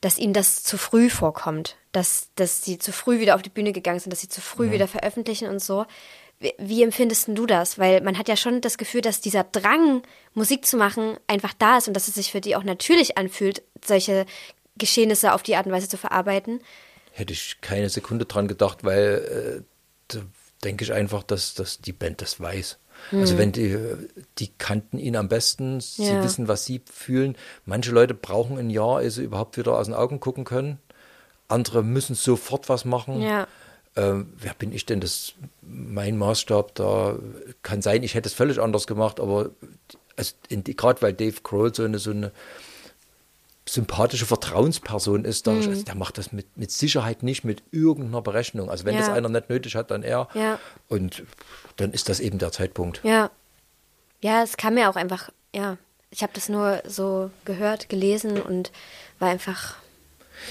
[0.00, 3.72] dass ihnen das zu früh vorkommt, dass, dass sie zu früh wieder auf die Bühne
[3.72, 5.84] gegangen sind, dass sie zu früh wieder veröffentlichen und so.
[6.38, 7.78] Wie, wie empfindest du das?
[7.78, 11.76] Weil man hat ja schon das Gefühl, dass dieser Drang, Musik zu machen, einfach da
[11.76, 14.24] ist und dass es sich für die auch natürlich anfühlt, solche
[14.78, 16.60] Geschehnisse auf die Art und Weise zu verarbeiten.
[17.20, 19.62] Hätte ich keine Sekunde dran gedacht, weil äh,
[20.08, 20.20] da
[20.64, 22.78] denke ich einfach, dass, dass die Band das weiß.
[23.12, 23.78] Also wenn die,
[24.38, 26.16] die kannten ihn am besten, sie Hm.
[26.16, 26.24] Ja.
[26.24, 27.36] wissen, was sie fühlen.
[27.64, 30.78] Manche Leute brauchen ein Jahr, ehe sie überhaupt wieder aus den Augen gucken können.
[31.48, 33.22] Andere müssen sofort was machen.
[33.22, 33.46] Ja.
[33.96, 35.00] Ähm, wer bin ich denn?
[35.00, 37.18] Das mein Maßstab da
[37.62, 39.50] kann sein, ich hätte es völlig anders gemacht, aber
[40.16, 42.32] also gerade weil Dave Grohl so eine so eine
[43.72, 45.60] sympathische Vertrauensperson ist, Mhm.
[45.62, 48.70] da, also der macht das mit, mit Sicherheit nicht mit irgendeiner Berechnung.
[48.70, 49.00] Also wenn Ja.
[49.00, 50.28] das einer nicht nötig hat, dann er.
[50.34, 50.58] Ja.
[50.88, 51.22] Und
[51.76, 53.00] dann ist das eben der Zeitpunkt.
[53.04, 53.30] Ja.
[54.22, 55.76] Ja, es kam mir auch einfach, ja.
[56.10, 58.72] Ich habe das nur so gehört, gelesen und
[59.20, 59.76] war einfach,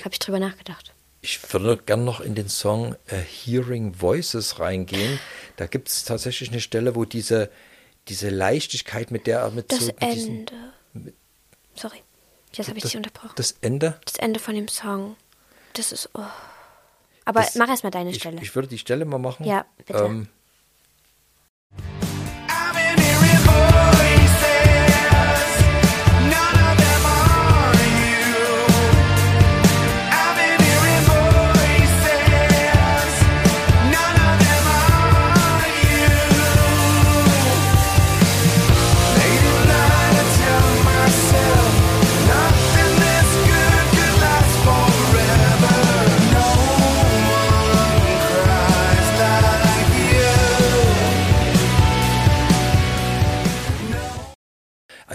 [0.06, 0.94] habe ich drüber nachgedacht.
[1.22, 5.20] Ich würde gern noch in den Song äh, Hearing Voices reingehen.
[5.58, 7.50] Da gibt es tatsächlich eine Stelle, wo diese,
[8.08, 10.54] diese Leichtigkeit, mit der er mit Das so mit diesen, Ende.
[11.76, 12.02] Sorry,
[12.54, 13.34] jetzt habe ich das, dich unterbrochen.
[13.36, 14.00] das Ende.
[14.06, 15.16] Das Ende von dem Song.
[15.74, 16.10] Das ist.
[16.14, 16.22] Oh.
[17.26, 18.42] Aber Das- mach erst mal deine Ich, Stelle.
[18.42, 19.46] ich würde die Stelle mal machen.
[19.46, 19.94] Ja, bitte.
[20.00, 20.28] Ähm,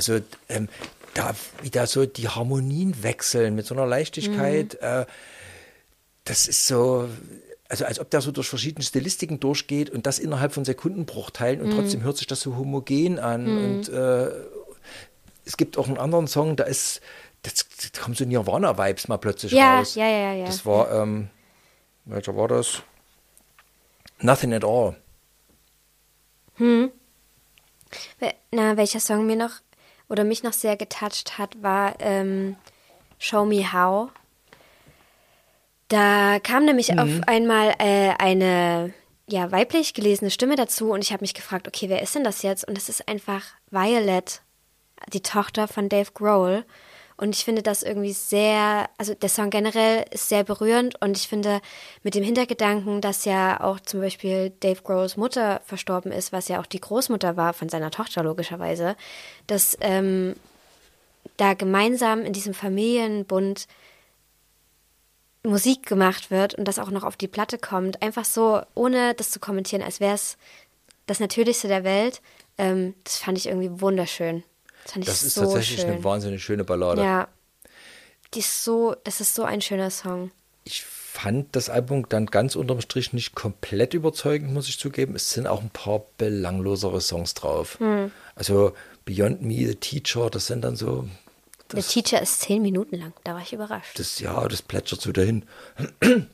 [0.08, 0.68] Also ähm,
[1.14, 4.74] da wieder so die Harmonien wechseln mit so einer Leichtigkeit.
[4.80, 4.86] Mhm.
[4.86, 5.06] Äh,
[6.24, 7.08] das ist so,
[7.68, 11.66] also als ob der so durch verschiedene Stilistiken durchgeht und das innerhalb von Sekundenbruchteilen Mhm.
[11.70, 13.46] und trotzdem hört sich das so homogen an.
[13.46, 14.30] Und äh,
[15.44, 17.00] es gibt auch einen anderen Song, da ist,
[17.42, 19.94] das, da kommen so Nirvana-Vibes mal plötzlich Ja, raus.
[19.94, 20.46] ja, ja, ja.
[20.46, 21.28] Das war, ähm,
[22.06, 22.82] welcher war das?
[24.20, 24.96] Nothing at all.
[28.18, 29.50] We- Na, welcher Song mir noch
[30.08, 32.56] oder mich noch sehr getoucht hat, war ähm,
[33.18, 34.10] Show Me How.
[35.88, 38.92] Da kam nämlich auf einmal äh, eine
[39.26, 42.42] ja, weiblich gelesene Stimme dazu und ich habe mich gefragt, okay, wer ist denn das
[42.42, 42.66] jetzt?
[42.66, 44.42] Und es ist einfach Violet,
[45.12, 46.64] die Tochter von Dave Grohl.
[47.16, 51.00] Und ich finde das irgendwie sehr, also der Song generell ist sehr berührend.
[51.00, 51.60] Und ich finde
[52.02, 56.60] mit dem Hintergedanken, dass ja auch zum Beispiel Dave Grohls Mutter verstorben ist, was ja
[56.60, 58.96] auch die Großmutter war von seiner Tochter logischerweise,
[59.46, 60.34] dass ähm,
[61.36, 63.66] da gemeinsam in diesem Familienbund
[65.44, 69.30] Musik gemacht wird und das auch noch auf die Platte kommt, einfach so, ohne das
[69.30, 70.38] zu kommentieren, als wäre es
[71.06, 72.22] das Natürlichste der Welt,
[72.56, 74.42] ähm, das fand ich irgendwie wunderschön.
[74.84, 75.90] Das Das ist so tatsächlich schön.
[75.90, 77.02] eine wahnsinnig schöne Ballade.
[77.02, 77.28] Ja.
[78.34, 80.30] Die ist so, das ist so ein schöner Song.
[80.64, 85.14] Ich fand das Album dann ganz unterm Strich nicht komplett überzeugend, muss ich zugeben.
[85.14, 87.78] Es sind auch ein paar belanglosere Songs drauf.
[87.78, 88.10] Hm.
[88.34, 88.74] Also
[89.04, 91.08] Beyond Me, The Teacher, das sind dann so,
[91.72, 93.98] Der Teacher ist zehn Minuten lang, da war ich überrascht.
[93.98, 95.44] das ja, das plätschert so dahin.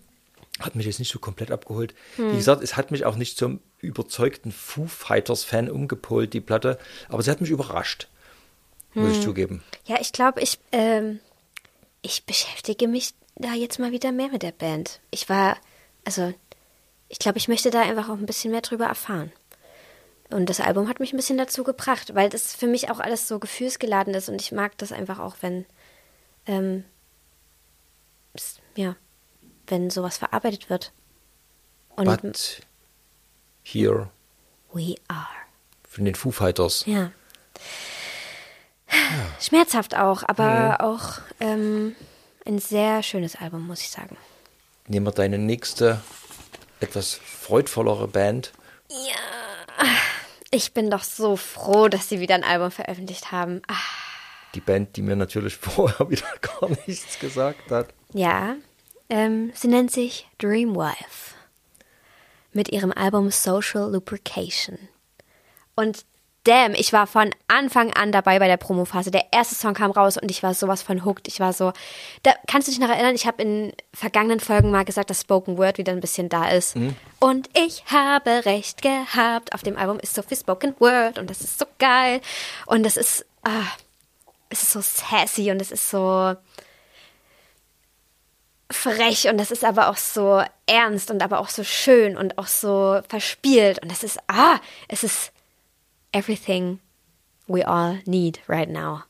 [0.61, 1.94] Hat mich jetzt nicht so komplett abgeholt.
[2.16, 2.32] Hm.
[2.32, 6.78] Wie gesagt, es hat mich auch nicht zum überzeugten Foo Fighters-Fan umgepolt, die Platte.
[7.09, 8.09] Aber sie hat mich überrascht,
[8.95, 9.12] muss Hm.
[9.12, 9.62] ich zugeben.
[9.86, 11.20] Ja, ich glaube, ich, ähm,
[12.03, 15.01] ich beschäftige mich da jetzt mal wieder mehr mit der Band.
[15.11, 15.57] Ich war,
[16.05, 16.32] also,
[17.09, 19.32] ich glaube, ich möchte da einfach auch ein bisschen mehr drüber erfahren.
[20.30, 23.26] Und das Album hat mich ein bisschen dazu gebracht, weil das für mich auch alles
[23.26, 25.66] so gefühlsgeladen ist und ich mag das einfach auch, wenn,
[26.47, 26.84] ähm,
[28.76, 28.95] ja,
[29.66, 30.93] wenn sowas verarbeitet wird.
[31.97, 32.61] Und But
[33.62, 34.11] here
[34.72, 35.26] we are.
[35.88, 36.84] von den Foo Fighters.
[36.86, 37.11] Ja.
[39.41, 41.95] Schmerzhaft auch, aber auch ähm,
[42.47, 44.16] ein sehr schönes Album, muss ich sagen.
[44.86, 46.01] Nehmen wir deine nächste,
[46.80, 48.53] etwas freudvollere Band.
[50.51, 53.62] Ich bin doch so froh, dass sie wieder ein Album veröffentlicht haben.
[53.68, 53.74] Ah,
[54.55, 57.88] Die Band, die mir natürlich vorher wieder gar nichts gesagt hat.
[58.12, 58.57] ja,
[59.09, 61.34] ähm, sie nennt sich Dreamwife
[62.53, 64.78] mit ihrem Album Social Lubrication.
[65.74, 66.05] Und
[66.45, 69.11] damn, ich war von Anfang an dabei bei der Promophase.
[69.11, 71.28] Der erste Song kam raus und ich war sowas von hooked.
[71.28, 71.72] Ich war so,
[72.22, 75.59] da kannst du dich noch erinnern, ich habe in vergangenen Folgen mal gesagt, dass Spoken
[75.59, 76.76] Word wieder ein bisschen da ist.
[77.18, 79.55] Und ich habe recht gehabt.
[79.55, 82.20] Auf dem Album ist so viel Spoken Word und das ist so geil.
[82.66, 83.66] Und das ist, ah,
[84.49, 86.34] es ist so sassy und es ist so
[88.70, 92.47] frech und das ist aber auch so ernst und aber auch so schön und auch
[92.47, 95.32] so verspielt und das ist, ah, es ist
[96.12, 96.80] everything
[97.46, 99.02] we all need right now.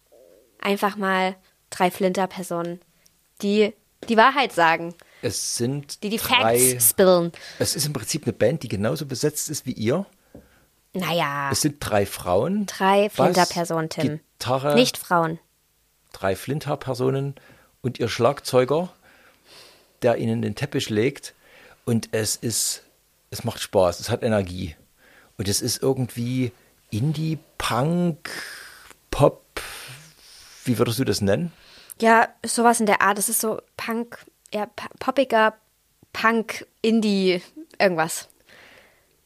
[0.61, 1.37] Einfach mal
[1.71, 2.81] drei Flinter-Personen,
[3.43, 3.73] die
[4.09, 7.33] die Wahrheit sagen, Es sind die die drei, Facts spillen.
[7.59, 10.07] Es ist im Prinzip eine Band, die genauso besetzt ist wie ihr.
[10.93, 12.67] Naja, Es sind drei Frauen.
[12.67, 14.21] drei Flinter-Personen, Tim.
[14.39, 15.39] Gitarre, Nicht Frauen.
[16.13, 17.35] drei Flinter-Personen
[17.83, 18.93] und ihr Schlagzeuger,
[20.03, 21.35] der ihnen den Teppich legt.
[21.85, 22.83] Und es ist,
[23.31, 24.75] es macht Spaß, es hat Energie.
[25.39, 26.53] Und es ist irgendwie
[26.91, 28.31] Indie, Punk,
[29.11, 29.43] Pop.
[30.65, 31.53] Wie würdest du das nennen?
[32.01, 33.19] Ja, sowas in der Art.
[33.19, 34.19] Das ist so Punk,
[34.53, 34.67] ja,
[34.99, 35.55] poppiger
[36.13, 37.43] Punk, Indie,
[37.79, 38.29] irgendwas.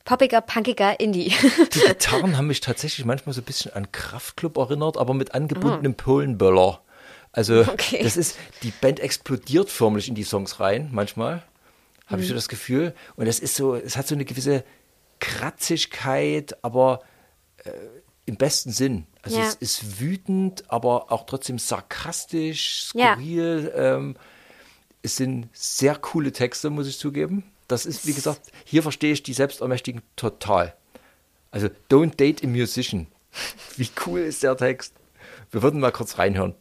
[0.04, 1.32] Poppiger, punkiger Indie.
[1.72, 5.94] Die Gitarren haben mich tatsächlich manchmal so ein bisschen an Kraftklub erinnert, aber mit angebundenem
[5.94, 6.80] Polenböller.
[7.32, 8.02] Also Okay.
[8.02, 11.42] das ist, die Band explodiert förmlich in die Songs rein, manchmal.
[12.06, 12.94] Habe ich so das Gefühl.
[13.16, 14.62] Und das ist so, es hat so eine gewisse
[15.20, 17.00] Kratzigkeit, aber
[17.64, 17.70] äh,
[18.26, 19.06] im besten Sinn.
[19.22, 19.44] Also Ja.
[19.48, 23.14] es ist wütend, aber auch trotzdem sarkastisch, Ja.
[23.14, 23.72] skurril.
[23.74, 24.16] Ähm,
[25.02, 27.44] es sind sehr coole Texte, muss ich zugeben.
[27.68, 30.74] Das ist, wie gesagt, hier verstehe ich die Selbstermächtigen total.
[31.50, 33.06] Also, don't date a musician.
[33.76, 34.94] Wie cool ist der Text?
[35.50, 36.54] Wir würden mal kurz reinhören.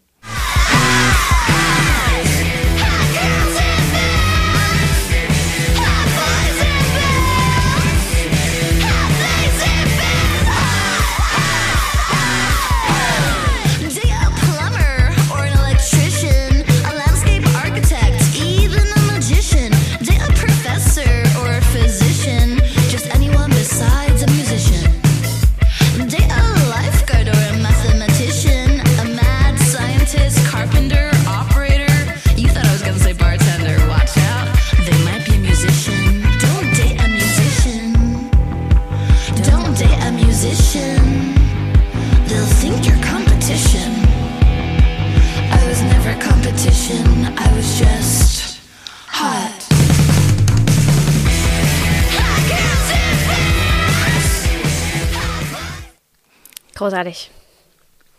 [56.83, 57.31] Großartig.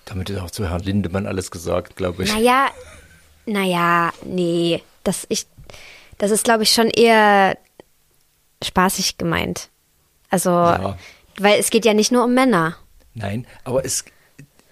[0.06, 2.32] Damit ist auch zu Herrn Lindemann alles gesagt, glaube ich.
[2.32, 2.68] Naja,
[3.44, 4.82] naja, nee.
[5.02, 5.44] Das, ich,
[6.16, 7.58] das ist, glaube ich, schon eher
[8.64, 9.68] spaßig gemeint.
[10.30, 10.96] Also, Ja.
[11.38, 12.78] weil es geht ja nicht nur um Männer.
[13.12, 14.06] Nein, aber es,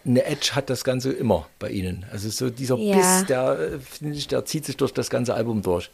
[0.07, 2.07] eine Edge hat das Ganze immer bei Ihnen.
[2.11, 2.97] Also so dieser Ja.
[2.97, 5.90] Biss, der, äh, finde ich, der zieht sich durch das ganze Album durch.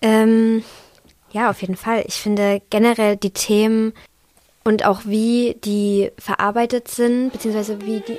[0.00, 0.64] Ähm,
[1.32, 2.02] ja, auf jeden Fall.
[2.06, 3.92] Ich finde generell die Themen
[4.68, 8.18] und auch wie die verarbeitet sind, beziehungsweise wie die.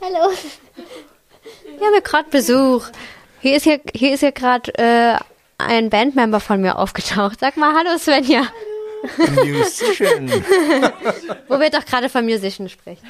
[0.00, 0.30] Hallo.
[1.76, 2.86] Wir haben ja gerade Besuch.
[3.40, 5.18] Hier ist hier, hier ist hier gerade äh,
[5.58, 7.40] ein Bandmember von mir aufgetaucht.
[7.40, 8.46] Sag mal Hallo Svenja,
[9.44, 10.30] Musician.
[11.48, 13.04] wo wir doch gerade von Musician sprechen.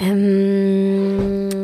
[0.00, 1.63] Ähm,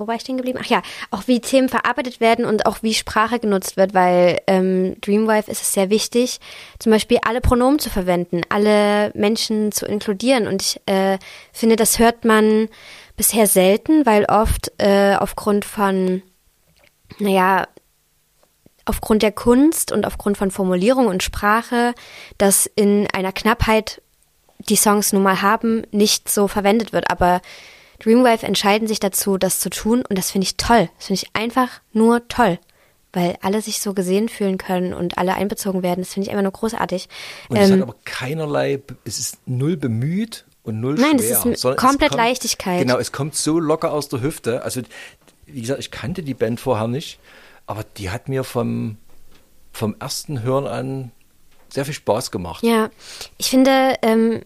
[0.00, 0.58] wo war ich stehen geblieben?
[0.60, 4.96] Ach ja, auch wie Themen verarbeitet werden und auch wie Sprache genutzt wird, weil ähm,
[5.00, 6.40] Dreamwife ist es sehr wichtig,
[6.78, 10.48] zum Beispiel alle Pronomen zu verwenden, alle Menschen zu inkludieren.
[10.48, 11.18] Und ich äh,
[11.52, 12.68] finde, das hört man
[13.16, 16.22] bisher selten, weil oft äh, aufgrund von,
[17.18, 17.68] naja,
[18.86, 21.94] aufgrund der Kunst und aufgrund von Formulierung und Sprache,
[22.38, 24.02] das in einer Knappheit
[24.58, 27.10] die Songs nun mal haben, nicht so verwendet wird.
[27.10, 27.40] Aber
[28.00, 30.88] Dreamwave entscheiden sich dazu, das zu tun und das finde ich toll.
[30.98, 32.58] Das finde ich einfach nur toll,
[33.12, 36.00] weil alle sich so gesehen fühlen können und alle einbezogen werden.
[36.00, 37.08] Das finde ich einfach nur großartig.
[37.48, 41.38] Und es hat Ähm, aber keinerlei, es ist null bemüht und null Nein, es schwer.
[41.38, 42.80] ist mit sondern komplett kommt, Leichtigkeit.
[42.80, 44.62] Genau, es kommt so locker aus der Hüfte.
[44.62, 44.82] Also,
[45.46, 47.18] wie gesagt, ich kannte die Band vorher nicht.
[47.66, 48.96] aber die hat mir vom,
[49.72, 51.12] vom ersten Hören an
[51.68, 52.64] sehr viel Spaß gemacht.
[52.64, 52.90] Ja,
[53.38, 54.42] ich finde, ähm,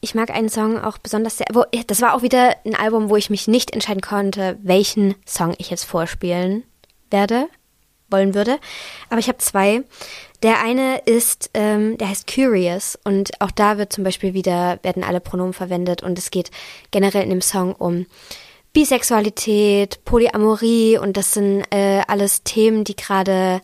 [0.00, 1.46] ich mag einen Song auch besonders sehr.
[1.52, 5.54] Wo, das war auch wieder ein Album, wo ich mich nicht entscheiden konnte, welchen Song
[5.58, 6.64] ich jetzt vorspielen
[7.10, 7.48] werde,
[8.10, 8.58] wollen würde.
[9.10, 9.82] Aber ich habe zwei.
[10.42, 15.02] Der eine ist, ähm, der heißt Curious und auch da wird zum Beispiel wieder, werden
[15.02, 16.52] alle Pronomen verwendet und es geht
[16.92, 18.06] generell in dem Song um
[18.72, 23.60] Bisexualität, Polyamorie und das sind äh, alles Themen, die gerade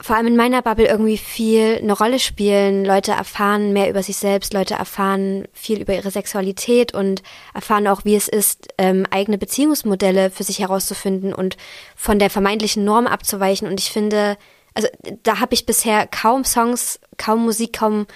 [0.00, 2.84] vor allem in meiner Bubble irgendwie viel eine Rolle spielen.
[2.84, 7.22] Leute erfahren mehr über sich selbst, Leute erfahren viel über ihre Sexualität und
[7.54, 11.56] erfahren auch, wie es ist, ähm, eigene Beziehungsmodelle für sich herauszufinden und
[11.94, 13.68] von der vermeintlichen Norm abzuweichen.
[13.68, 14.36] Und ich finde,
[14.74, 14.88] also
[15.22, 18.06] da habe ich bisher kaum Songs, kaum Musik, kaum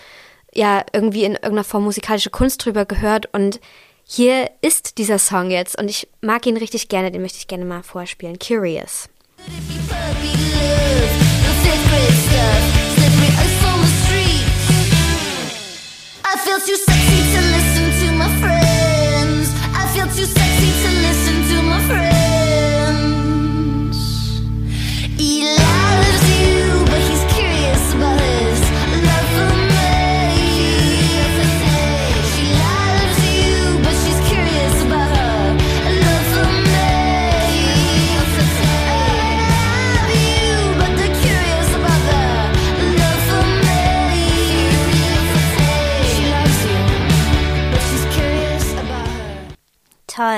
[0.52, 3.60] ja irgendwie in irgendeiner Form musikalische Kunst drüber gehört und
[4.04, 7.64] hier ist dieser Song jetzt und ich mag ihn richtig gerne, den möchte ich gerne
[7.64, 8.38] mal vorspielen.
[8.40, 9.08] Curious.
[11.50, 12.62] Puppy love, the fifth grade stuff,
[12.94, 14.46] slippery ice on the street.
[16.24, 19.46] I feel too sexy to listen to my friends.
[19.74, 21.19] I feel too sexy to listen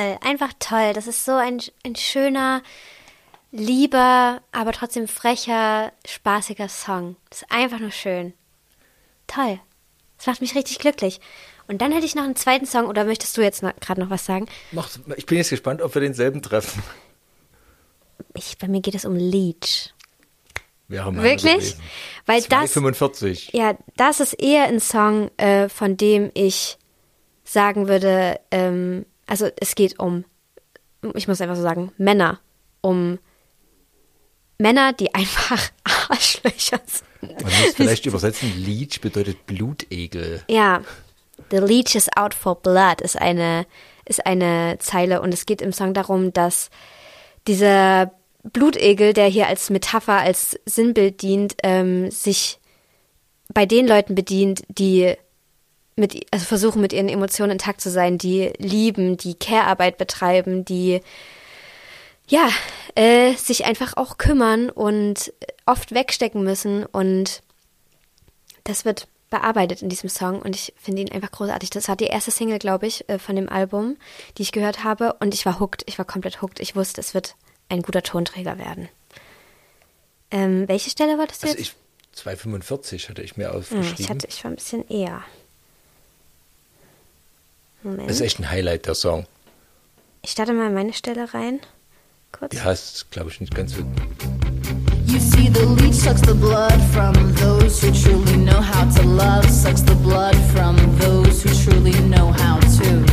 [0.03, 0.92] Toll, einfach toll.
[0.94, 2.62] Das ist so ein, ein schöner,
[3.50, 7.16] lieber, aber trotzdem frecher, spaßiger Song.
[7.30, 8.32] Das ist einfach nur schön.
[9.26, 9.61] Toll.
[10.16, 11.20] Das macht mich richtig glücklich.
[11.68, 14.26] Und dann hätte ich noch einen zweiten Song, oder möchtest du jetzt gerade noch was
[14.26, 14.46] sagen?
[15.16, 16.82] Ich bin jetzt gespannt, ob wir denselben treffen.
[18.34, 19.92] Ich, bei mir geht es um Leech.
[20.88, 21.76] Wäre meine Wirklich?
[22.26, 23.57] Weil das, 2,45.
[23.57, 26.78] ja, das ist eher ein Song, äh, von dem ich
[27.44, 30.26] sagen würde, ähm, also es geht um,
[31.14, 32.39] ich muss einfach so sagen, Männer.
[32.83, 33.18] Um
[34.59, 35.70] Männer, die einfach
[36.11, 37.43] Arschlöcher sind.
[37.43, 40.43] Man muss vielleicht übersetzen, Leech bedeutet Blutegel.
[40.49, 40.83] Ja,
[41.51, 43.64] The Leech is out for blood ist eine,
[44.05, 46.68] ist eine Zeile und es geht im Song darum, dass
[47.47, 48.12] dieser
[48.43, 52.61] Blutegel, der hier als Metapher, als Sinnbild dient, ähm, sich
[53.49, 55.14] bei den Leuten bedient, die
[55.97, 61.01] mit, also versuchen mit ihren Emotionen intakt zu sein, die lieben, die Care-Arbeit betreiben, die
[62.28, 62.49] ja,
[62.95, 65.32] äh, sich einfach auch kümmern und
[65.66, 67.43] oft wegstecken müssen und
[68.64, 71.70] das wird bearbeitet in diesem Song und ich finde ihn einfach großartig.
[71.70, 73.97] Das war die erste Single, glaube ich, äh, von dem Album,
[74.38, 75.82] die ich gehört habe und ich war hooked.
[75.86, 76.61] Ich war komplett hooked.
[76.61, 77.34] Ich wusste, es wird
[77.68, 78.88] ein guter Tonträger werden.
[80.30, 81.74] Ähm, welche Stelle wolltest du Also jetzt?
[82.14, 83.97] ich, 2,45 hatte ich mir Hm, aufgeschrieben.
[83.99, 85.22] ich hatte, ich war ein bisschen eher.
[87.83, 88.09] Moment.
[88.09, 89.26] das ist echt ein Highlight, der Song.
[90.22, 91.61] Ich starte mal meine Stelle rein.
[92.30, 92.51] Kurz.
[92.53, 93.83] Die heißt, glaube ich, nicht ganz so.
[95.07, 99.45] You see, the leech sucks the blood from those who truly know how to love,
[99.51, 103.05] sucks the blood from those who truly know how to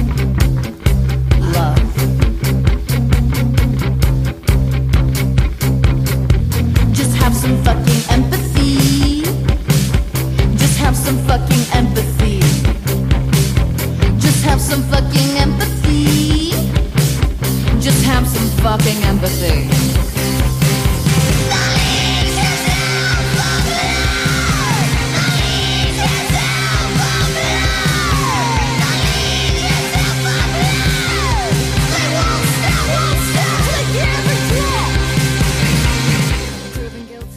[1.51, 1.79] love.
[6.93, 9.23] Just have some fucking empathy.
[10.57, 12.38] Just have some fucking empathy.
[14.49, 16.49] Have some fucking empathy.
[17.79, 19.69] Just have some fucking empathy.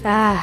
[0.04, 0.42] Ah,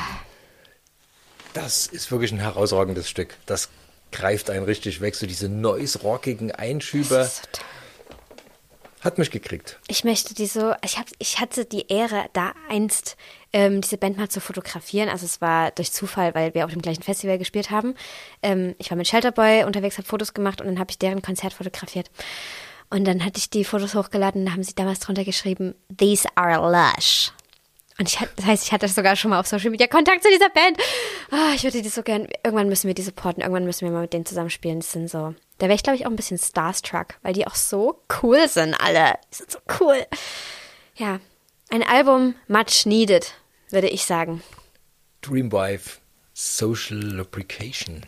[1.53, 3.35] Das ist wirklich ein herausragendes Stück.
[3.45, 3.69] Das
[4.11, 5.15] greift einen richtig weg.
[5.15, 7.15] So diese noise-rockigen Einschübe.
[7.15, 7.65] das ist so toll.
[9.01, 9.79] Hat mich gekriegt.
[9.87, 13.15] Ich möchte die so, ich, hab, ich hatte die Ehre, da einst
[13.53, 15.07] ähm, diese Band mal zu fotografieren.
[15.07, 17.95] Also es war durch Zufall, weil wir auf dem gleichen Festival gespielt haben.
[18.43, 21.53] Ähm, ich war mit Shelterboy unterwegs, habe Fotos gemacht und dann habe ich deren Konzert
[21.53, 22.11] fotografiert.
[22.89, 26.27] Und dann hatte ich die Fotos hochgeladen und da haben sie damals drunter geschrieben, These
[26.35, 27.31] are lush.
[27.99, 30.49] Und ich, das heißt, ich hatte sogar schon mal auf Social Media Kontakt zu dieser
[30.49, 30.77] Band.
[31.31, 34.01] Ah, ich würde die so gern, irgendwann müssen wir die supporten, irgendwann müssen wir mal
[34.01, 34.79] mit denen zusammenspielen.
[34.79, 37.55] Das sind so, da wäre ich glaube ich auch ein bisschen starstruck, weil die auch
[37.55, 39.15] so cool sind alle.
[39.31, 40.05] Die sind so cool.
[40.95, 41.19] Ja,
[41.69, 43.33] ein Album much needed,
[43.69, 44.41] würde ich sagen.
[45.21, 45.99] Dreamwife,
[46.33, 48.05] Social Lubrication.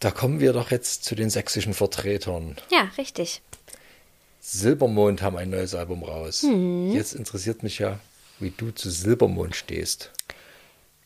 [0.00, 2.56] Da kommen wir doch jetzt zu den sächsischen Vertretern.
[2.70, 3.42] Ja, richtig.
[4.46, 6.42] Silbermond haben ein neues Album raus.
[6.42, 6.92] Mhm.
[6.92, 7.98] Jetzt interessiert mich ja,
[8.40, 10.10] wie du zu Silbermond stehst.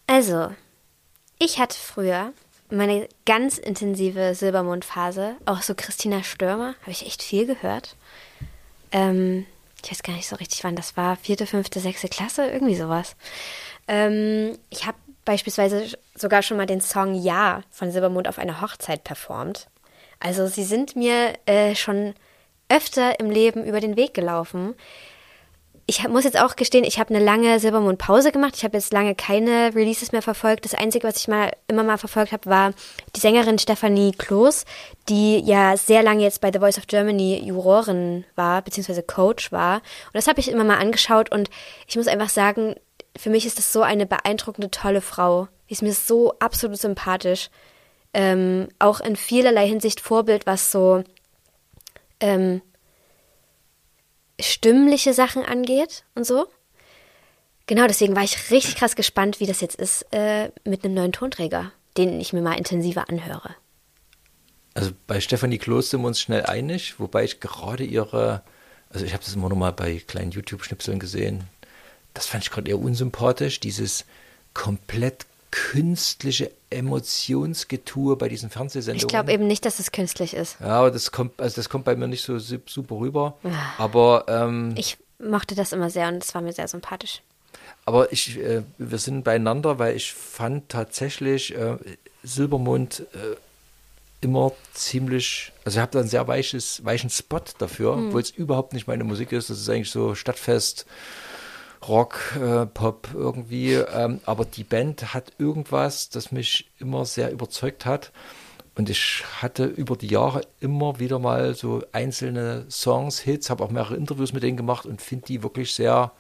[0.08, 0.50] Also,
[1.38, 2.32] ich hatte früher
[2.68, 5.36] meine ganz intensive Silbermondphase.
[5.46, 7.94] Auch so Christina Stürmer, habe ich echt viel gehört.
[8.90, 9.46] Ähm,
[9.84, 11.14] ich weiß gar nicht so richtig, wann das war.
[11.14, 13.14] Vierte, fünfte, sechste Klasse, irgendwie sowas.
[13.86, 15.86] Ähm, ich habe beispielsweise
[16.16, 19.68] sogar schon mal den Song Ja von Silbermond auf einer Hochzeit performt.
[20.18, 22.14] Also sie sind mir äh, schon
[22.68, 24.74] öfter im Leben über den Weg gelaufen.
[25.90, 28.54] Ich hab, muss jetzt auch gestehen, ich habe eine lange Silbermond-Pause gemacht.
[28.56, 30.66] Ich habe jetzt lange keine Releases mehr verfolgt.
[30.66, 32.74] Das Einzige, was ich mal immer mal verfolgt habe, war
[33.16, 34.66] die Sängerin Stefanie Kloß,
[35.08, 39.76] die ja sehr lange jetzt bei The Voice of Germany Jurorin war, beziehungsweise Coach war.
[39.76, 41.48] Und das habe ich immer mal angeschaut und
[41.86, 42.74] ich muss einfach sagen,
[43.16, 45.48] für mich ist das so eine beeindruckende, tolle Frau.
[45.68, 47.48] Die ist mir so absolut sympathisch.
[48.14, 51.02] Ähm, auch in vielerlei Hinsicht Vorbild, was so
[52.20, 52.62] ähm,
[54.40, 56.46] stimmliche Sachen angeht und so.
[57.66, 61.12] Genau, deswegen war ich richtig krass gespannt, wie das jetzt ist äh, mit einem neuen
[61.12, 63.54] Tonträger, den ich mir mal intensiver anhöre.
[64.74, 68.42] Also bei Stefanie Kloß sind wir uns schnell einig, wobei ich gerade ihre,
[68.90, 71.44] also ich habe das immer noch mal bei kleinen YouTube-Schnipseln gesehen,
[72.14, 74.04] das fand ich gerade eher unsympathisch, dieses
[74.54, 79.00] komplett künstliche Emotionsgetue bei diesen Fernsehsendungen.
[79.04, 80.56] Ich glaube eben nicht, dass es künstlich ist.
[80.60, 83.36] Ja, aber das kommt, also das kommt bei mir nicht so su- super rüber.
[83.78, 87.22] Aber, ähm, Ich mochte das immer sehr und es war mir sehr sympathisch.
[87.86, 91.76] aber ich, äh, wir sind beieinander, weil ich fand tatsächlich äh,
[92.22, 93.36] Silbermond äh,
[94.20, 98.74] immer ziemlich, also ich habe da einen sehr weiches, weichen Spot dafür, obwohl es überhaupt
[98.74, 99.48] nicht meine Musik ist.
[99.48, 100.84] Das ist eigentlich so Stadtfest.
[101.86, 107.86] Rock, äh, Pop irgendwie, ähm, aber die Band hat irgendwas, das mich immer sehr überzeugt
[107.86, 108.12] hat.
[108.74, 113.70] Und ich hatte über die Jahre immer wieder mal so einzelne Songs, Hits, habe auch
[113.70, 116.12] mehrere Interviews mit denen gemacht und finde die wirklich sehr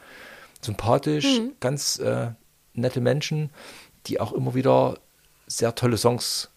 [0.60, 2.32] sympathisch, ganz äh,
[2.74, 3.50] nette Menschen,
[4.06, 4.98] die auch immer wieder
[5.46, 6.50] sehr tolle Songs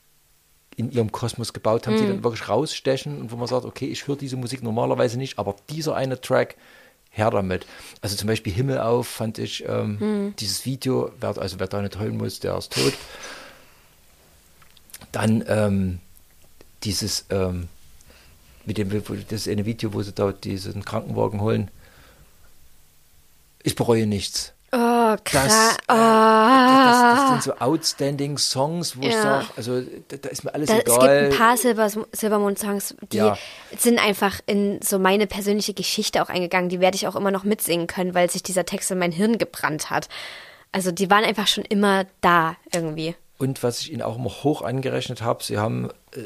[0.75, 4.07] in ihrem Kosmos gebaut haben, die dann wirklich rausstechen und wo man sagt, okay, ich
[4.07, 6.55] höre diese Musik normalerweise nicht, aber dieser eine Track,
[7.11, 7.65] her damit.
[8.01, 11.99] Also zum Beispiel Himmel auf fand ich ähm, dieses Video, wer, also wer da nicht
[11.99, 12.93] heulen muss, der ist tot.
[15.11, 15.99] Dann ähm,
[16.83, 17.67] dieses, ähm,
[18.65, 18.89] mit dem,
[19.29, 21.69] das eine Video, wo sie da diesen Krankenwagen holen.
[23.61, 24.53] Ich bereue nichts.
[25.13, 25.77] Oh, Das, krass.
[25.87, 29.21] äh, das, das sind so outstanding Songs, wo ich Ja.
[29.21, 31.29] sage, also da, da ist mir alles Da, es gibt egal.
[31.31, 33.37] ein paar Silber, Silbermond-Songs, die Ja.
[33.77, 36.69] sind einfach in so meine persönliche Geschichte auch eingegangen.
[36.69, 39.37] Die werde ich auch immer noch mitsingen können, weil sich dieser Text in mein Hirn
[39.37, 40.07] gebrannt hat.
[40.71, 43.15] Also die waren einfach schon immer da irgendwie.
[43.37, 46.21] Und was ich Ihnen auch immer hoch angerechnet habe, Sie haben, äh,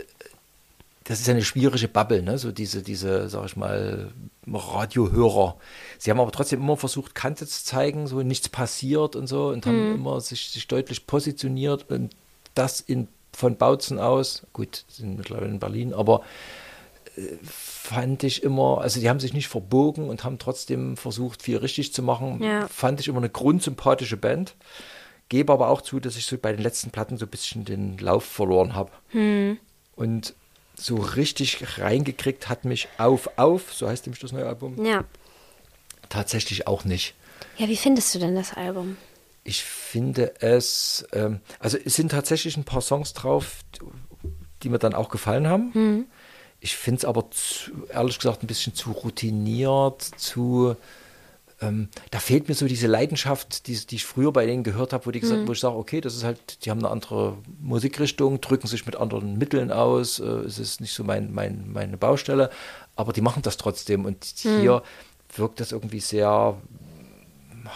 [1.05, 2.39] das ist eine schwierige Bubble, ne?
[2.39, 4.11] so diese, diese, sag ich mal,
[4.51, 5.55] Radiohörer.
[5.99, 9.67] Sie haben aber trotzdem immer versucht, Kante zu zeigen, so nichts passiert und so und
[9.67, 12.15] haben immer sich, sich deutlich positioniert und
[12.55, 16.21] das in, von Bautzen aus, gut, sind mittlerweile in Berlin, aber
[17.15, 21.57] äh, fand ich immer, also die haben sich nicht verbogen und haben trotzdem versucht, viel
[21.57, 22.41] richtig zu machen.
[22.41, 22.67] Ja.
[22.67, 24.55] Fand ich immer eine grundsympathische Band.
[25.29, 27.99] Gebe aber auch zu, dass ich so bei den letzten Platten so ein bisschen den
[27.99, 28.91] Lauf verloren habe.
[29.95, 30.33] Und
[30.77, 35.03] so richtig reingekriegt hat mich Auf, Auf, so heißt nämlich das neue Album, Ja.
[36.09, 37.15] tatsächlich auch nicht.
[37.57, 38.97] Ja, wie findest du denn das Album?
[39.43, 43.57] Ich finde es, ähm, also es sind tatsächlich ein paar Songs drauf,
[44.63, 46.07] die mir dann auch gefallen haben.
[46.59, 50.75] Ich finde es aber zu, ehrlich gesagt ein bisschen zu routiniert, zu,
[51.65, 55.05] ähm, da fehlt mir so diese Leidenschaft, die, die ich früher bei denen gehört habe,
[55.05, 58.41] wo, die gesagt, wo ich sage, okay, das ist halt, die haben eine andere Musikrichtung,
[58.41, 62.49] drücken sich mit anderen Mitteln aus, äh, es ist nicht so mein, mein, meine Baustelle,
[62.95, 64.83] aber die machen das trotzdem und hier
[65.35, 66.57] wirkt das irgendwie sehr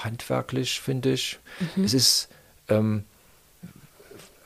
[0.04, 1.40] handwerklich, finde ich.
[1.84, 2.30] Es ist
[2.70, 3.04] ähm,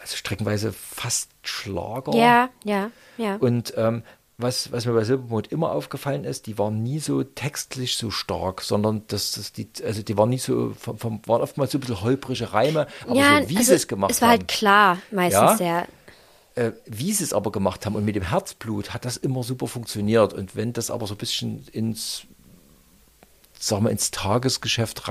[0.01, 2.13] also streckenweise fast Schlager.
[2.15, 3.35] Ja, ja, ja.
[3.37, 4.03] Und ähm,
[4.37, 8.61] was, was mir bei Silbermond immer aufgefallen ist, die waren nie so textlich so stark,
[8.61, 11.81] sondern das, das die, also die waren nie so, vom, vom, waren oftmals so ein
[11.81, 14.39] bisschen holprige Reime, aber ja, so wie also sie es gemacht Es war haben.
[14.39, 15.57] halt klar, meistens Ja?
[15.57, 15.87] sehr.
[16.55, 19.67] äh, wie sie es aber gemacht haben und mit dem Herzblut hat das immer super
[19.67, 20.33] funktioniert.
[20.33, 22.23] Und wenn das aber so ein bisschen ins,
[23.59, 25.07] sagen wir, ins Tagesgeschäft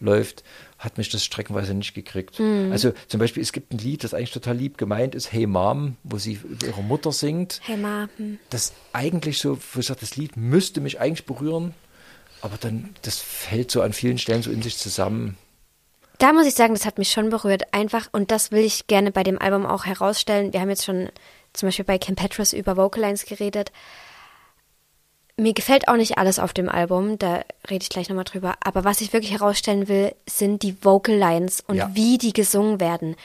[0.00, 0.44] reinläuft,
[0.78, 2.40] hat mich das streckenweise nicht gekriegt.
[2.70, 5.96] Also zum Beispiel, es gibt ein Lied, das eigentlich total lieb gemeint ist, Hey Mom,
[6.04, 7.60] wo sie über ihre Mutter singt.
[7.64, 8.38] Hey Ma, hm.
[8.50, 11.74] Das eigentlich so, wo ich sage, das Lied müsste mich eigentlich berühren,
[12.42, 15.36] aber dann, das fällt so an vielen Stellen so in sich zusammen.
[16.18, 17.74] Da muss ich sagen, das hat mich schon berührt.
[17.74, 20.52] Einfach, und das will ich gerne bei dem Album auch herausstellen.
[20.52, 21.10] Wir haben jetzt schon
[21.52, 23.70] zum Beispiel bei Kim Petras über Vocalines geredet.
[25.38, 28.54] Mir gefällt auch nicht alles auf dem Album, da rede ich gleich nochmal drüber.
[28.64, 31.90] Aber was ich wirklich herausstellen will, sind die Vocal Lines und Ja.
[31.92, 33.16] wie die gesungen werden.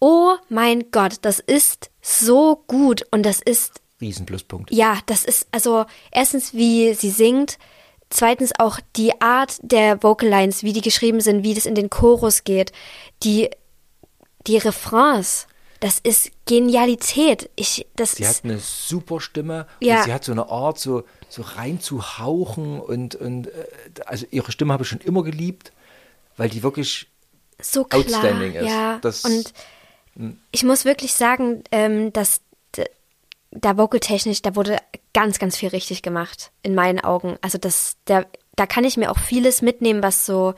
[0.00, 4.70] Oh mein Gott, das ist so gut und das ist Riesenpluspunkt.
[4.72, 7.58] ja, das ist also erstens, wie sie singt,
[8.10, 11.90] zweitens auch die Art der Vocal Lines, wie die geschrieben sind, wie das in den
[11.90, 12.72] Chorus geht,
[13.24, 13.48] die
[14.46, 15.46] die Refrains.
[15.80, 17.50] Das ist Genialität.
[17.54, 19.98] Ich das Sie ist hat eine super Stimme Ja.
[19.98, 23.50] und sie hat so eine Art, so, so reinzuhauchen und, und äh,
[24.06, 25.72] also ihre Stimme habe ich schon immer geliebt,
[26.36, 27.08] weil die wirklich
[27.60, 28.02] so klar.
[28.02, 28.66] outstanding ist.
[28.66, 29.52] Ja, Das- und
[30.50, 32.40] ich muss wirklich sagen, ähm, dass
[33.50, 34.78] da vocaltechnisch, da wurde
[35.14, 37.38] ganz, ganz viel richtig gemacht, in meinen Augen.
[37.40, 38.26] Also das, der,
[38.56, 40.54] da kann ich mir auch vieles mitnehmen, was so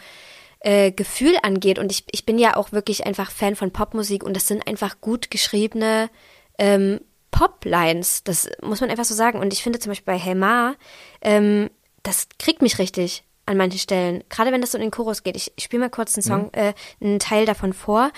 [0.61, 1.79] äh, Gefühl angeht.
[1.79, 5.01] Und ich, ich bin ja auch wirklich einfach Fan von Popmusik und das sind einfach
[5.01, 6.11] gut geschriebene
[6.59, 7.01] ähm,
[7.31, 8.25] Pop-Lines.
[8.25, 9.39] Das muss man einfach so sagen.
[9.39, 10.75] Und ich finde zum Beispiel bei Hey Ma,
[11.21, 11.71] ähm,
[12.03, 14.25] das kriegt mich richtig an manchen Stellen.
[14.29, 15.37] Gerade wenn das so in den Chorus geht.
[15.37, 18.11] Ich, ich spiele mal kurz einen Song, äh, einen Teil davon vor,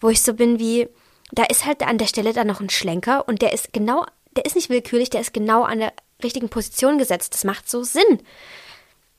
[0.00, 0.88] wo ich so bin wie,
[1.32, 4.04] da ist halt an der Stelle dann noch ein Schlenker und der ist genau,
[4.36, 5.92] der ist nicht willkürlich, der ist genau an der
[6.22, 7.34] richtigen Position gesetzt.
[7.34, 8.20] Das macht so Sinn.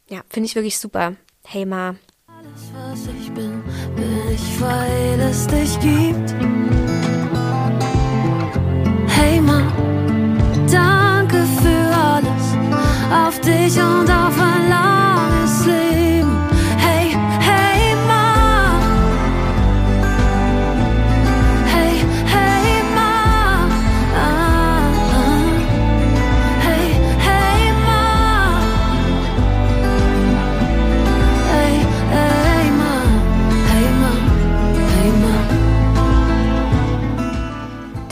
[0.09, 1.15] Ja, finde ich wirklich super.
[1.45, 1.95] Hey Ma.
[2.27, 3.63] Alles, was ich bin,
[3.95, 6.80] bin ich, weil es dich gibt.
[13.11, 15.10] Auf dich und auf ein langes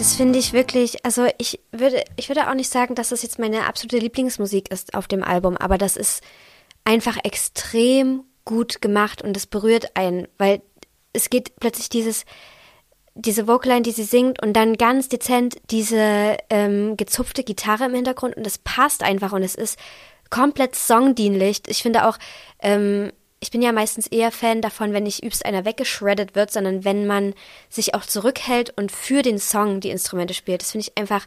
[0.10, 3.38] Das finde ich wirklich, also ich würde, ich würde auch nicht sagen, dass das jetzt
[3.38, 6.24] meine absolute Lieblingsmusik ist auf dem Album, aber das ist
[6.84, 10.64] einfach extrem gut gemacht und es berührt einen, weil
[11.14, 12.26] es geht plötzlich dieses,
[13.14, 18.36] diese Vocalline, die sie singt und dann ganz dezent diese ähm, gezupfte Gitarre im Hintergrund
[18.36, 19.78] und es passt einfach und es ist
[20.32, 21.62] komplett songdienlich.
[21.68, 22.18] Ich finde auch,
[22.64, 26.84] ähm, ich bin ja meistens eher Fan davon, wenn nicht übst einer weggeschreddet wird, sondern
[26.84, 27.34] wenn man
[27.70, 30.62] sich auch zurückhält und für den Song die Instrumente spielt.
[30.62, 31.26] Das finde ich einfach,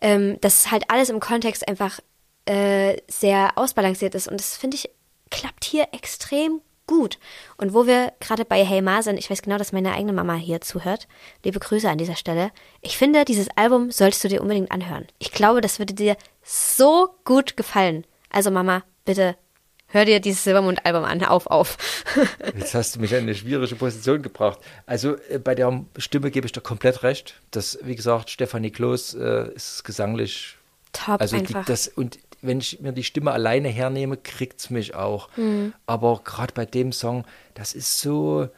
[0.00, 2.00] ähm, dass halt alles im Kontext einfach
[2.46, 4.90] äh, sehr ausbalanciert ist und das finde ich
[5.30, 7.18] klappt hier extrem gut.
[7.56, 10.34] Und wo wir gerade bei Hey Ma sind, ich weiß genau, dass meine eigene Mama
[10.34, 11.06] hier zuhört.
[11.44, 12.50] Liebe Grüße an dieser Stelle.
[12.80, 15.06] Ich finde, dieses Album solltest du dir unbedingt anhören.
[15.20, 18.04] Ich glaube, das würde dir so gut gefallen.
[18.28, 19.36] Also Mama, bitte
[19.90, 21.22] hör dir dieses Silbermond-Album an.
[21.24, 21.76] Auf, auf.
[22.56, 24.58] Jetzt hast du mich in eine schwierige Position gebracht.
[24.86, 27.34] Also äh, bei der Stimme gebe ich dir komplett recht.
[27.50, 30.56] Das, wie gesagt, Stefanie Kloß äh, ist gesanglich.
[30.92, 31.64] Top also einfach.
[31.64, 35.28] Die, das, und wenn ich mir die Stimme alleine hernehme, kriegt es mich auch.
[35.36, 35.74] Mhm.
[35.86, 37.24] Aber gerade bei dem Song,
[37.54, 38.48] das ist so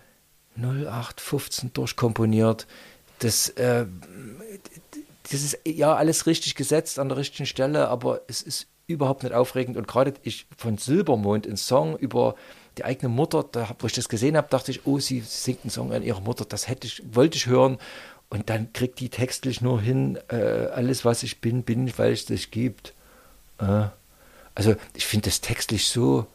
[0.56, 2.66] 0815 durchkomponiert.
[3.18, 3.86] Das, äh,
[5.30, 9.34] das ist ja alles richtig gesetzt an der richtigen Stelle, aber es ist überhaupt nicht
[9.34, 9.76] aufregend.
[9.76, 12.34] Und gerade ich von Silbermond, ein Song über
[12.78, 15.70] die eigene Mutter, da, wo ich das gesehen habe, dachte ich, oh, sie singt einen
[15.70, 17.78] Song an ihrer Mutter, das hätte ich, wollte ich hören.
[18.30, 22.12] Und dann kriegt die textlich nur hin, äh, alles, was ich bin, bin ich, weil
[22.12, 22.94] es dich gibt.
[23.58, 23.88] Äh,
[24.54, 26.26] also ich finde das textlich so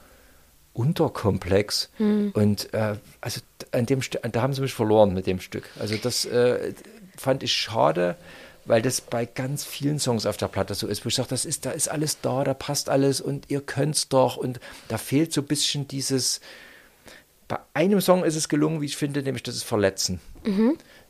[0.73, 1.89] unterkomplex.
[2.33, 3.41] Und äh, also
[3.71, 5.69] an dem St da haben sie mich verloren mit dem Stück.
[5.79, 6.73] Also das äh,
[7.17, 8.15] fand ich schade,
[8.67, 11.45] weil das bei ganz vielen Songs auf der Platte so ist, wo ich sage, das
[11.45, 14.37] ist, da ist alles da, da passt alles und ihr könnt's doch.
[14.37, 16.41] Und da fehlt so ein bisschen dieses.
[17.47, 20.19] Bei einem Song ist es gelungen, wie ich finde, nämlich das ist Verletzen.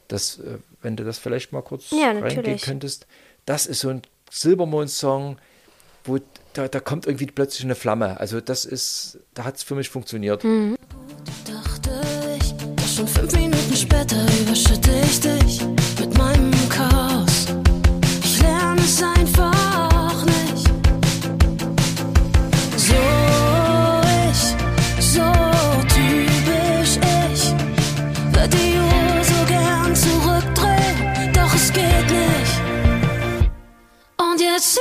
[0.07, 2.61] Das, äh, wenn du das vielleicht mal kurz Ja, reingehen natürlich.
[2.61, 3.07] könntest.
[3.45, 5.37] Das ist so ein Silbermond-Song,
[6.03, 6.19] wo
[6.53, 8.19] da, da kommt irgendwie plötzlich eine Flamme.
[8.19, 10.43] Also das ist, da hat es für mich funktioniert.
[10.43, 12.01] Dachte
[12.39, 12.53] ich,
[12.95, 15.86] schon fünf Minuten später überschütte ich dich
[34.57, 34.79] Und jetzt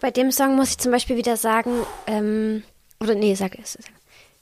[0.00, 1.70] bei dem Song muss ich zum Beispiel wieder sagen,
[2.06, 2.62] ähm,
[3.00, 3.78] Oder nee, sag es.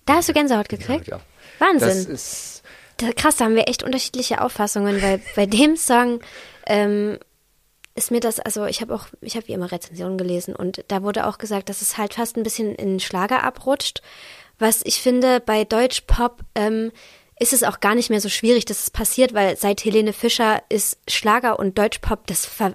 [0.06, 1.08] Da hast du Gänsehaut gekriegt?
[1.08, 1.22] Ja, ja.
[1.58, 1.88] Wahnsinn.
[1.88, 2.62] Das ist,
[2.96, 6.20] Da, krass, da haben wir echt unterschiedliche Auffassungen, weil bei dem Song
[6.66, 7.18] ähm,
[7.94, 11.02] ist mir das, also ich habe auch, ich habe wie immer Rezensionen gelesen und da
[11.02, 14.02] wurde auch gesagt, dass es halt fast ein bisschen in Schlager abrutscht.
[14.58, 16.90] Was ich finde, bei Deutschpop ähm,
[17.38, 20.62] ist es auch gar nicht mehr so schwierig, dass es passiert, weil seit Helene Fischer
[20.68, 22.74] ist Schlager und Deutschpop, das ver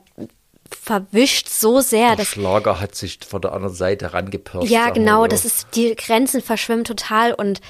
[0.75, 4.69] verwischt so sehr, der dass Schlager hat sich von der anderen Seite rangepirscht.
[4.69, 5.27] ja, genau, so.
[5.27, 7.61] das ist, die Grenzen verschwimmen total und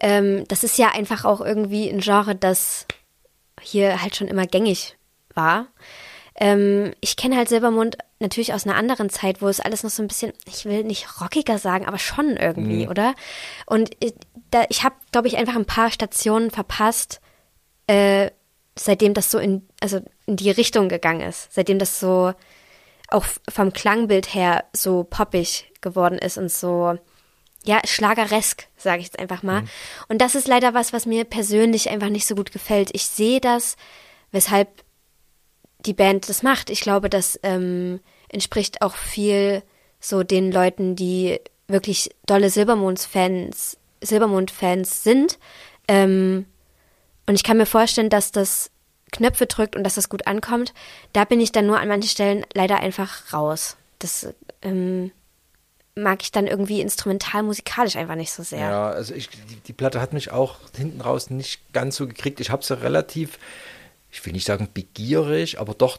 [0.00, 2.86] ähm, das ist ja einfach auch irgendwie ein Genre, das
[3.60, 4.96] hier halt schon immer gängig
[5.34, 5.68] war.
[6.38, 10.02] Ähm, ich kenne halt Silbermond natürlich aus einer anderen Zeit, wo es alles noch so
[10.02, 13.14] ein bisschen, ich will nicht rockiger sagen, aber schon irgendwie, oder?
[13.64, 14.14] Und ich,
[14.50, 17.20] da, ich habe, glaube ich, einfach ein paar Stationen verpasst,
[17.86, 18.30] äh,
[18.78, 22.32] seitdem das so in, also in die Richtung gegangen ist, seitdem das so
[23.08, 26.98] auch vom Klangbild her so poppig geworden ist und so,
[27.64, 29.64] ja, schlageresk, sage ich jetzt einfach mal.
[30.08, 32.90] Und das ist leider was, was mir persönlich einfach nicht so gut gefällt.
[32.92, 33.76] Ich sehe das,
[34.30, 34.68] weshalb
[35.80, 36.70] die Band das macht.
[36.70, 39.62] Ich glaube, das ähm, entspricht auch viel
[40.00, 45.38] so den Leuten, die wirklich dolle Silbermonds-Fans, Silbermond-Fans sind.
[45.88, 46.46] Ähm,
[47.26, 48.70] und ich kann mir vorstellen, dass das
[49.12, 50.74] Knöpfe drückt und dass das gut ankommt.
[51.12, 53.76] Da bin ich dann nur an manchen Stellen leider einfach raus.
[53.98, 54.28] Das
[54.62, 55.10] ähm,
[55.94, 58.58] mag ich dann irgendwie instrumental musikalisch einfach nicht so sehr.
[58.60, 62.40] Ja, also ich, die, die Platte hat mich auch hinten raus nicht ganz so gekriegt.
[62.40, 63.38] Ich habe sie relativ,
[64.10, 65.98] ich will nicht sagen begierig, aber doch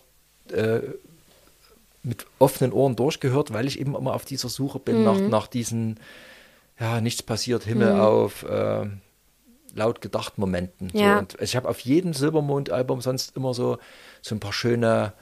[0.51, 0.81] äh,
[2.03, 5.29] mit offenen Ohren durchgehört, weil ich eben immer auf dieser Suche bin nach, Mhm.
[5.29, 5.99] nach diesen,
[6.79, 8.85] ja, nichts passiert, Himmel auf, äh,
[9.77, 10.89] laut gedacht Momenten.
[10.93, 11.13] Ja.
[11.13, 13.77] So, und ich habe auf jedem Silbermond-Album sonst immer so,
[14.21, 15.13] so ein paar schöne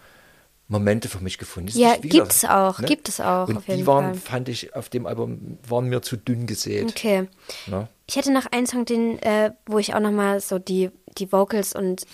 [0.68, 1.68] Momente für mich gefunden.
[1.68, 4.32] Das Ja, gesagt, gibt's auch, gibt es auch, Und die waren, Fall.
[4.32, 6.90] fand ich, auf dem Album, waren mir zu dünn gesät.
[6.90, 7.28] Okay.
[7.68, 7.88] Ne?
[8.08, 11.74] Ich hätte noch einen Song, den, äh, wo ich auch nochmal so die, die Vocals
[11.76, 12.06] und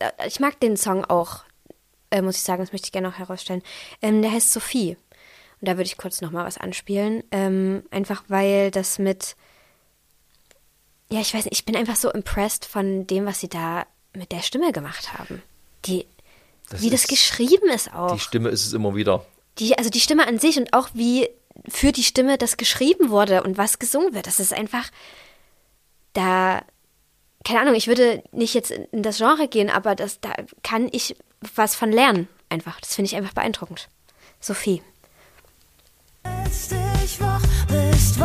[0.00, 1.44] äh, ich mag den Song auch,
[2.10, 3.62] äh, muss ich sagen, das möchte ich gerne noch herausstellen.
[4.02, 4.96] Ähm, der heißt Sophie.
[5.60, 7.22] Und da würde ich kurz nochmal was anspielen.
[7.30, 9.36] Ähm, einfach weil das mit,
[11.10, 14.32] ja, ich weiß nicht, ich bin einfach so impressed von dem, was sie da mit
[14.32, 15.42] der Stimme gemacht haben.
[15.86, 16.06] Die,
[16.68, 18.14] Das wie das geschrieben ist auch.
[18.14, 19.24] Die Stimme ist es immer wieder.
[19.58, 21.28] Die, also die Stimme an sich und auch wie
[21.68, 24.26] für die Stimme das geschrieben wurde und was gesungen wird.
[24.26, 24.90] Das ist einfach,
[26.12, 26.62] da,
[27.44, 30.32] keine Ahnung, ich würde nicht jetzt in das Genre gehen, aber das, da
[30.62, 31.16] kann ich
[31.54, 32.28] was von lernen.
[32.48, 32.80] Einfach.
[32.80, 33.88] Das finde ich einfach beeindruckend.
[34.40, 34.82] Sophie.
[36.24, 38.18] Dich wach, bist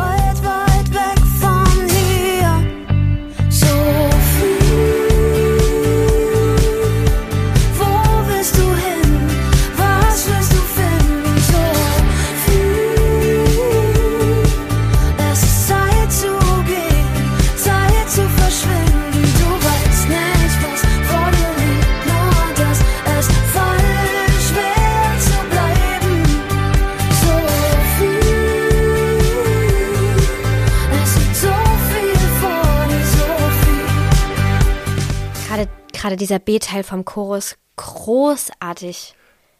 [36.16, 39.14] Gerade, dieser B-Teil vom Chorus, großartig.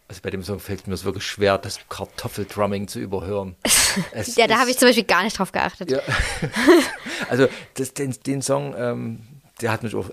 [0.09, 3.57] Also bei dem Song fällt mir es wirklich schwer, das Kartoffeldrumming zu überhören.
[4.12, 5.91] Es Ja, da habe ich zum Beispiel gar nicht drauf geachtet.
[5.91, 6.01] Ja.
[7.31, 9.27] also das, den, den Song, ähm,
[9.62, 10.11] der hat mich auch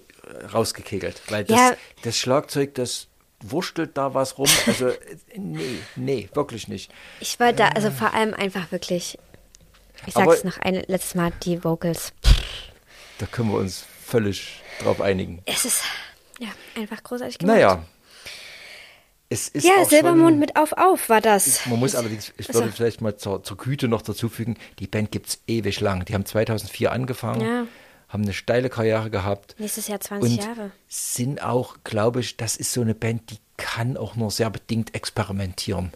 [0.54, 1.72] rausgekegelt, weil das, Ja.
[2.04, 3.08] das Schlagzeug, das
[3.42, 4.48] wurschtelt da was rum.
[4.68, 4.98] Also äh,
[5.36, 6.92] nee, nee, wirklich nicht.
[7.20, 9.20] Ich wollte da, also vor allem einfach wirklich,
[10.08, 12.14] ich Aber- sag's noch ein letztes Mal, die Vocals.
[13.20, 15.42] Da können wir uns völlig drauf einigen.
[15.46, 15.82] Es ist,
[16.44, 17.56] ja, einfach großartig gemacht.
[17.56, 17.84] Naja.
[19.30, 21.66] Es ist Ja, Silbermond schon, mit Auf Auf war das.
[21.66, 25.12] Man muss allerdings, ich Also- würde vielleicht mal zur, zur Güte noch dazufügen, die Band
[25.12, 26.06] gibt es ewig lang.
[26.06, 27.66] Die haben 2004 angefangen, Ja.
[28.10, 29.56] haben eine steile Karriere gehabt.
[29.58, 30.72] Nächstes Jahr 20 und Jahre.
[30.88, 34.94] sind auch, glaube ich, das ist so eine Band, die kann auch nur sehr bedingt
[34.94, 35.92] experimentieren.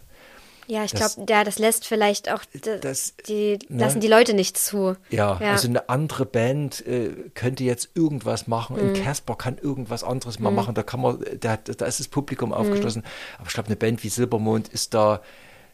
[0.67, 2.41] Ja, ich glaube, ja, das lässt vielleicht auch,
[2.81, 3.79] das- die ne?
[3.79, 4.95] lassen die Leute nicht zu.
[5.09, 5.51] Ja, Ja.
[5.51, 8.75] also eine andere Band äh, könnte jetzt irgendwas machen.
[8.75, 8.89] Mhm.
[8.95, 10.75] Ein Casper kann irgendwas anderes mal machen.
[10.75, 12.55] Da kann man, da, da ist das Publikum Mhm.
[12.55, 13.03] aufgeschlossen.
[13.37, 15.21] Aber ich glaube, eine Band wie Silbermond ist da,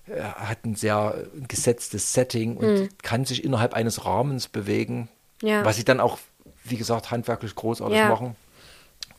[0.07, 5.09] äh, hat ein sehr gesetztes Setting und kann sich innerhalb eines Rahmens bewegen.
[5.41, 5.47] Mhm.
[5.47, 5.65] Ja.
[5.65, 6.19] Was sie dann auch,
[6.63, 8.09] wie gesagt, handwerklich großartig Ja.
[8.09, 8.35] machen.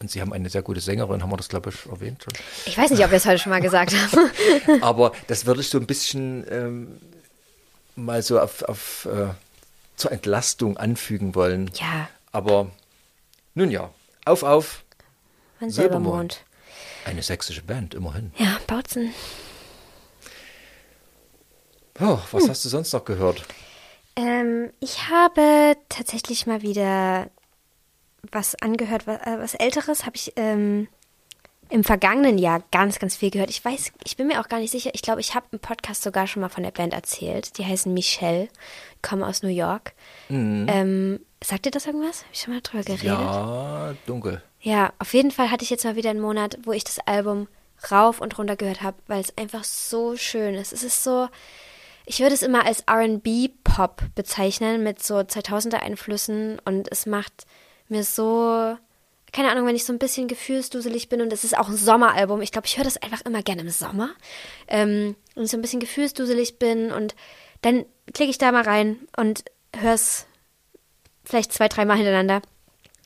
[0.01, 2.33] Und sie haben eine sehr gute Sängerin, haben wir das, glaube ich, erwähnt schon.
[2.66, 3.95] Ich weiß nicht, ob wir es heute schon mal gesagt
[4.66, 4.83] haben.
[4.83, 7.01] Aber das würde ich so ein bisschen ähm,
[7.97, 9.29] mal so auf, auf äh,
[9.97, 11.71] zur Entlastung anfügen wollen.
[11.75, 12.09] Ja.
[12.33, 12.71] Aber
[13.55, 13.91] nun ja,
[14.25, 14.85] auf, auf.
[15.61, 16.33] Von Silbermond.
[16.33, 16.45] Silbermond.
[17.07, 18.33] Eine sächsische Band, immerhin.
[18.37, 19.15] Ja, Bautzen.
[22.01, 22.21] Oh, Hm.
[22.33, 23.45] was hast du sonst noch gehört?
[24.16, 27.29] Ähm, ich habe tatsächlich mal wieder
[28.33, 30.07] was angehört, was, äh, was älteres.
[30.07, 30.89] Habe ich ähm,
[31.69, 33.51] im vergangenen Jahr ganz, ganz viel gehört.
[33.51, 34.91] Ich weiß, ich bin mir auch gar nicht sicher.
[34.95, 37.59] Ich glaube, ich habe im Podcast sogar schon mal von der Band erzählt.
[37.59, 38.49] Die heißen Michelle,
[39.03, 39.95] kommen aus New York.
[40.29, 42.23] Ähm, sagt dir das irgendwas?
[42.23, 43.05] Habe ich schon mal drüber geredet?
[43.05, 44.43] Ja, dunkel.
[44.61, 47.49] Ja, auf jeden Fall hatte ich jetzt mal wieder einen Monat, wo ich das Album
[47.91, 50.73] rauf und runter gehört habe, weil es einfach so schön ist.
[50.73, 51.29] Es ist so,
[52.07, 57.47] ich würde es immer als R&B-Pop bezeichnen mit so 2000er Einflüssen und es macht
[57.89, 58.77] mir so,
[59.32, 62.40] keine Ahnung, wenn ich so ein bisschen gefühlsduselig bin und es ist auch ein Sommeralbum.
[62.43, 64.11] Ich glaube, ich höre das einfach immer gerne im Sommer.
[64.69, 67.15] Ähm, und so ein bisschen gefühlsduselig bin und
[67.62, 69.44] dann klicke ich da mal rein und
[69.74, 70.27] höre es
[71.24, 72.43] vielleicht zwei, dreimal hintereinander.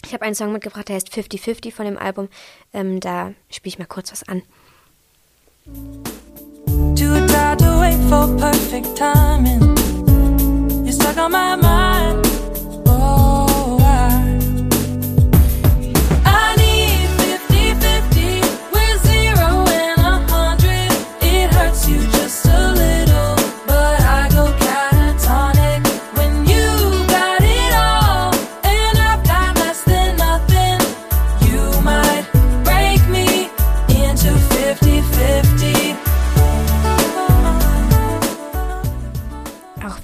[0.05, 2.28] Ich habe einen Song mitgebracht, der heißt 50-50 von dem Album.
[2.72, 4.42] Ähm, da spiele ich mal kurz was an.
[6.94, 9.76] Too tired to wait for perfect timing.
[10.84, 12.27] You're stuck on my mind.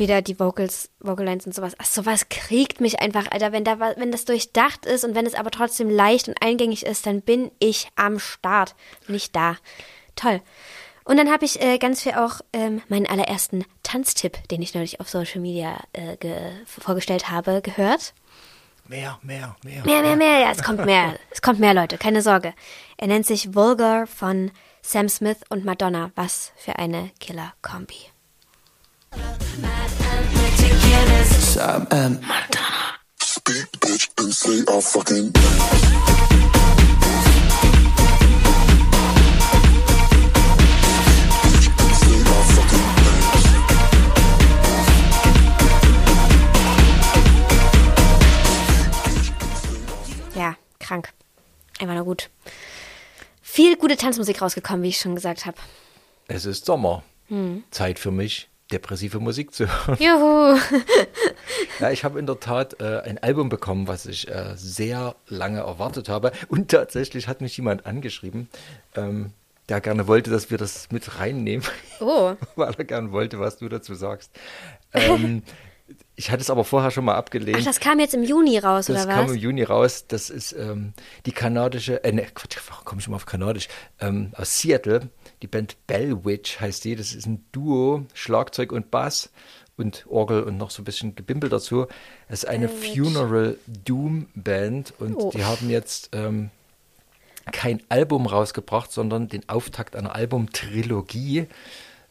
[0.05, 1.75] Wieder die Vocals, Vocal Lines und sowas.
[1.79, 3.53] Ach, sowas kriegt mich einfach, Alter.
[3.53, 7.07] Wenn, da, wenn das durchdacht ist und wenn es aber trotzdem leicht und eingängig ist,
[7.07, 8.75] dann bin ich am Start.
[9.07, 9.57] Bin ich da.
[10.15, 10.43] Toll.
[11.05, 15.01] Und dann habe ich äh, ganz viel auch ähm, meinen allerersten Tanztipp, den ich neulich
[15.01, 16.35] auf Social Media äh, ge
[16.67, 18.15] vorgestellt habe, gehört.
[18.87, 19.85] Mehr, mehr, mehr.
[19.85, 20.39] Mehr, mehr, mehr.
[20.41, 21.19] Ja, es kommt mehr.
[21.31, 21.99] Es kommt mehr, Leute.
[21.99, 22.55] Keine Sorge.
[22.99, 24.51] Er nennt sich Vulgar von
[24.83, 26.11] Sam Smith und Madonna.
[26.15, 28.14] Was für eine Killer-Kombi.
[50.35, 51.13] Ja, krank.
[51.79, 52.31] Einfach nur gut.
[53.43, 55.57] Viel gute Tanzmusik rausgekommen, wie ich schon gesagt habe.
[56.27, 57.05] Es ist Sommer.
[57.29, 57.65] Hm.
[57.71, 59.97] Zeit für mich, depressive Musik zu hören.
[60.01, 60.59] Juhu.
[61.81, 65.61] Ja, ich habe in der Tat äh, ein Album bekommen, was ich äh, sehr lange
[65.61, 66.33] erwartet habe.
[66.49, 68.49] Und tatsächlich hat mich jemand angeschrieben,
[68.95, 69.33] ähm,
[69.69, 71.67] der gerne wollte, dass wir das mit reinnehmen,
[72.01, 72.35] Oh.
[72.57, 74.31] weil er gerne wollte, was du dazu sagst.
[74.93, 75.43] Ähm,
[76.17, 77.59] ich hatte es aber vorher schon mal abgelehnt.
[77.61, 79.33] Ach, das kam jetzt im Juni raus, Das oder kam was?
[79.33, 80.05] im Juni raus.
[80.07, 80.93] Das ist ähm,
[81.27, 83.69] die kanadische, äh, ne, Quatsch, warum komme ich immer auf kanadisch?
[84.01, 85.09] Ähm, aus Seattle.
[85.45, 86.97] Die Band Bellwitch heißt die.
[86.97, 89.29] Das ist ein Duo, Schlagzeug und Bass
[89.77, 91.87] und Orgel und noch so ein bisschen Gebimpel dazu.
[92.29, 92.95] Es ist eine Bellwitch.
[92.99, 95.31] Funeral Doom Band und Oh.
[95.35, 96.49] die haben jetzt ähm,
[97.53, 101.47] kein Album rausgebracht, sondern den Auftakt einer Albumtrilogie.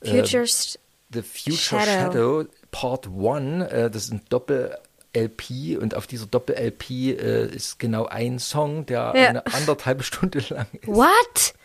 [0.03, 0.77] Futures.
[1.11, 2.43] The Future Shadow.
[2.43, 8.05] Shadow, Part 1, äh, das ist ein Doppel-LP und auf dieser Doppel-LP äh, ist genau
[8.05, 9.29] ein Song, der Ja.
[9.29, 10.87] eine anderthalb Stunde lang ist.
[10.87, 11.55] What?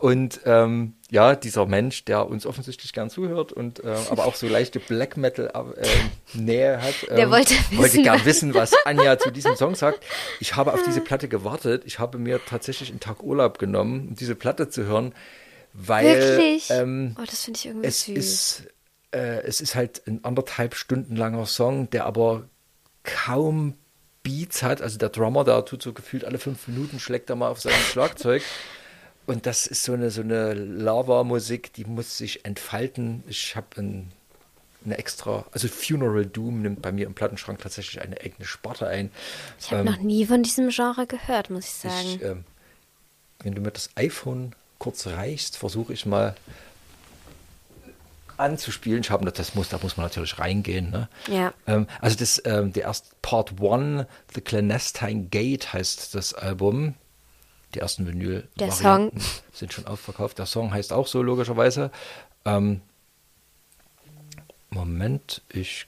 [0.00, 4.48] Und ähm, ja, dieser Mensch, der uns offensichtlich gern zuhört und äh, aber auch so
[4.48, 9.30] leichte Black Metal äh, hat, ähm, Der wollte wissen, gern was- wissen, was Anja zu
[9.30, 10.02] diesem Song sagt.
[10.40, 11.82] Ich habe auf diese Platte gewartet.
[11.84, 15.12] Ich habe mir tatsächlich einen Tag Urlaub genommen, um diese Platte zu hören,
[15.74, 16.70] weil Wirklich?
[16.70, 18.16] Ähm, oh, das finde ich irgendwie es süß.
[18.16, 18.62] ist,
[19.12, 22.44] äh, es ist halt ein anderthalb Stunden langer Song, der aber
[23.02, 23.74] kaum
[24.22, 24.80] Beats hat.
[24.80, 27.72] Also der Drummer, der tut so gefühlt alle fünf Minuten, schlägt er mal auf sein
[27.92, 28.42] Schlagzeug.
[29.30, 33.22] Und das ist so eine, so eine Lava-Musik, die muss sich entfalten.
[33.28, 34.10] Ich habe ein,
[34.84, 39.12] eine extra, also Funeral Doom nimmt bei mir im Plattenschrank tatsächlich eine eigene Sparte ein.
[39.60, 42.08] ich habe Ähm, noch nie von diesem Genre gehört, muss ich sagen.
[42.08, 42.44] ich, ähm,
[43.44, 46.34] wenn du mir das iPhone kurz reichst, versuche ich mal
[48.36, 49.02] anzuspielen.
[49.02, 50.90] Ich habe das muss, da muss man natürlich reingehen.
[50.90, 51.08] Ne?
[51.28, 51.54] Ja.
[51.68, 56.96] Ähm, also das, ähm, der erste Part One, The Clandestine Gate heißt das Album.
[57.74, 59.12] Die ersten Vinyl Der Song.
[59.52, 60.38] sind schon ausverkauft.
[60.38, 61.90] Der Song heißt auch so logischerweise.
[62.44, 62.80] Ähm,
[64.70, 65.86] Moment, ich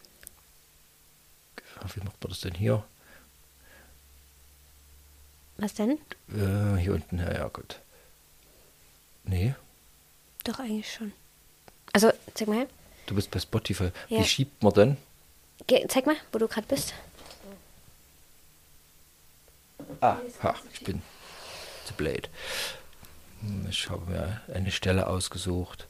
[1.94, 2.84] wie macht man das denn hier?
[5.56, 5.98] Was denn?
[6.28, 7.80] Äh, hier unten, ja, ja, gut.
[9.24, 9.54] Nee,
[10.44, 11.12] Doch, eigentlich schon.
[11.92, 12.66] Also, zeig mal
[13.12, 13.90] du bist bei Spotify.
[14.08, 14.20] Ja.
[14.20, 14.96] Wie schiebt man denn?
[15.66, 16.94] Geh, zeig mal, wo du gerade bist.
[20.00, 21.02] Ah, ha, ich bin
[21.92, 22.28] blöd.
[23.40, 25.88] Hm, Ich habe mir eine Stelle ausgesucht.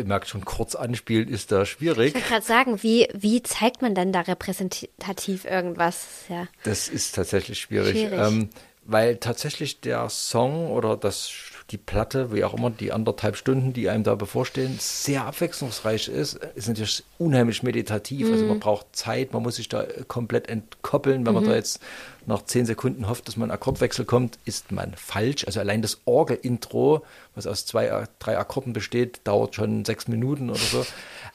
[0.00, 2.08] Ihr merkt schon, kurz anspielen ist da schwierig.
[2.08, 6.06] Ich wollte gerade sagen, wie, wie zeigt man denn da repräsentativ irgendwas?
[6.28, 6.46] Ja.
[6.64, 7.92] Das ist tatsächlich schwierig.
[7.98, 8.18] Schwierig.
[8.18, 8.48] Ähm,
[8.86, 11.30] weil tatsächlich der Song oder das,
[11.70, 16.40] die Platte, wie auch immer, die anderthalb Stunden, die einem da bevorstehen, sehr abwechslungsreich ist.
[16.56, 18.28] Ist natürlich unheimlich meditativ.
[18.30, 18.48] Also Mhm.
[18.48, 21.24] man braucht Zeit, man muss sich da komplett entkoppeln.
[21.26, 21.48] Wenn man Mhm.
[21.48, 21.80] da jetzt
[22.26, 25.44] nach zehn Sekunden hofft, dass man Akkordwechsel kommt, ist man falsch.
[25.46, 30.58] Also allein das Orgel-Intro, was aus zwei, drei Akkorden besteht, dauert schon sechs Minuten oder
[30.58, 30.86] so.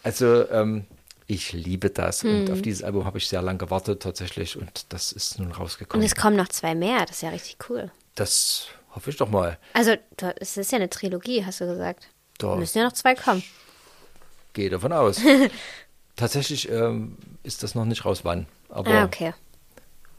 [0.04, 0.86] Also ähm,
[1.28, 2.42] ich liebe das Mhm.
[2.42, 5.60] und auf dieses Album habe ich sehr lange gewartet tatsächlich und das ist nun Und
[5.60, 6.06] rausgekommen.
[6.06, 7.92] es kommen noch zwei mehr, das ist ja richtig cool.
[8.14, 9.58] Das hoffe ich doch mal.
[9.74, 9.96] Also,
[10.40, 12.08] es ist ja eine Trilogie, hast du gesagt.
[12.38, 13.44] Da Müssen ja noch zwei kommen.
[14.54, 15.20] gehe davon aus.
[16.16, 18.46] Tatsächlich ähm, ist das noch nicht raus, wann.
[18.70, 19.34] Aber ah, okay.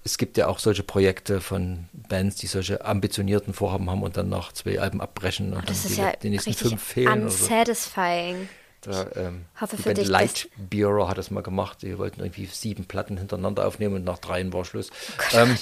[0.06, 4.28] Es gibt ja auch solche Projekte von Bands, die solche ambitionierten Vorhaben haben und dann
[4.28, 7.22] nach zwei Alben abbrechen und Das dann ist die, ja die nächsten fünf fehlen.
[7.22, 7.44] Oder so.
[7.44, 8.48] unsatisfying.
[8.82, 11.82] Da, ähm, Hoffe die für Band dich, Light Bureau hat das mal gemacht.
[11.82, 14.90] Die wollten irgendwie sieben Platten hintereinander aufnehmen und nach dreien war Schluss.
[15.32, 15.56] ähm,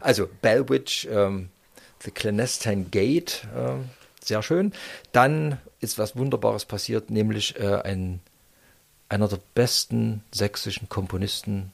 [0.00, 1.50] also Bellwitch, ähm,
[2.02, 3.90] The Clandestine Gate, ähm,
[4.24, 4.72] sehr schön.
[5.12, 8.20] Dann ist was Wunderbares passiert, nämlich äh, ein,
[9.10, 11.72] einer der besten sächsischen Komponisten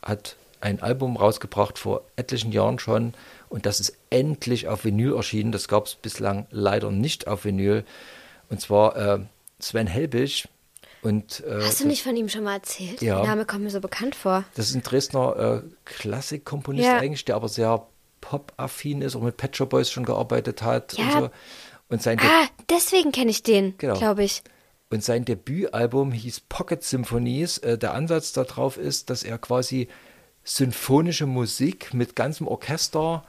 [0.00, 3.14] hat ein Album rausgebracht vor etlichen Jahren schon
[3.48, 5.52] und das ist endlich auf Vinyl erschienen.
[5.52, 7.84] Das gab es bislang leider nicht auf Vinyl.
[8.50, 9.18] Und zwar äh,
[9.60, 10.48] Sven Helbig.
[11.02, 13.00] Und, äh, Hast du nicht von ihm schon mal erzählt?
[13.00, 13.20] Ja.
[13.22, 14.44] Der Name kommt mir so bekannt vor.
[14.54, 16.98] Das ist ein Dresdner äh, Klassikkomponist Ja.
[16.98, 17.86] eigentlich, der aber sehr
[18.20, 21.04] pop-affin ist, auch mit Pet Shop Boys schon gearbeitet hat Ja.
[21.04, 21.30] und so.
[21.88, 23.94] Und sein, Ah, deswegen kenne ich den, Genau.
[23.98, 24.42] glaube ich.
[24.90, 27.58] und sein Debütalbum hieß Pocket Symphonies.
[27.58, 29.88] Äh, der Ansatz darauf ist, dass er quasi
[30.44, 33.24] symphonische Musik mit ganzem Orchester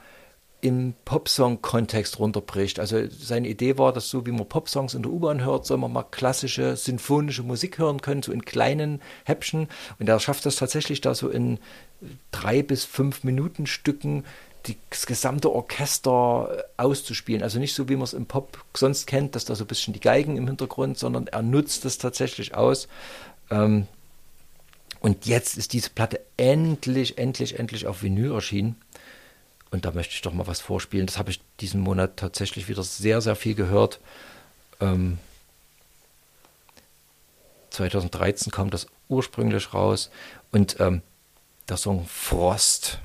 [0.62, 2.78] im Popsong-Kontext runterbricht.
[2.78, 5.92] Also seine Idee war, dass so wie man Popsongs in der U-Bahn hört, soll man
[5.92, 9.68] mal klassische symphonische Musik hören können, so in kleinen Häppchen.
[9.98, 11.58] Und er schafft das tatsächlich da so in
[12.30, 14.24] drei bis fünf Minuten Stücken
[14.90, 17.42] das gesamte Orchester äh, auszuspielen.
[17.42, 19.92] Also nicht so, wie man es im Pop sonst kennt, dass da so ein bisschen
[19.92, 22.86] die Geigen im Hintergrund, sondern er nutzt es tatsächlich aus.
[23.50, 23.88] Ähm,
[25.02, 28.76] und jetzt ist diese Platte endlich, endlich, endlich auf Vinyl erschienen.
[29.72, 31.06] Und da möchte ich doch mal was vorspielen.
[31.06, 33.98] Das habe ich diesen Monat tatsächlich wieder sehr, sehr viel gehört.
[34.80, 35.18] Ähm,
[37.70, 40.08] 2013 kam das ursprünglich raus.
[40.52, 41.02] Und ähm,
[41.68, 43.00] der Song Frost.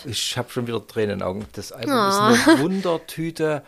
[0.00, 0.16] Spannend.
[0.16, 1.46] ich habe schon wieder Tränen in den Augen.
[1.54, 3.62] Das Album ist eine Wundertüte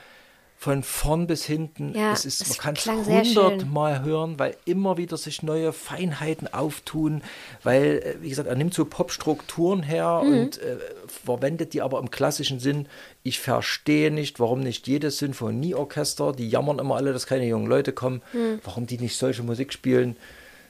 [0.60, 1.94] von vorn bis hinten.
[1.96, 7.22] Ja, es ist, man kann es hundertmal hören, weil immer wieder sich neue Feinheiten auftun.
[7.62, 10.32] Weil, äh, wie gesagt, er nimmt so Popstrukturen her Mhm.
[10.32, 12.88] und äh, verwendet die aber im klassischen Sinn.
[13.22, 17.92] Ich verstehe nicht, warum nicht jedes Sinfonieorchester, die jammern immer alle, dass keine jungen Leute
[17.92, 18.58] kommen, Mhm.
[18.64, 20.16] warum die nicht solche Musik spielen.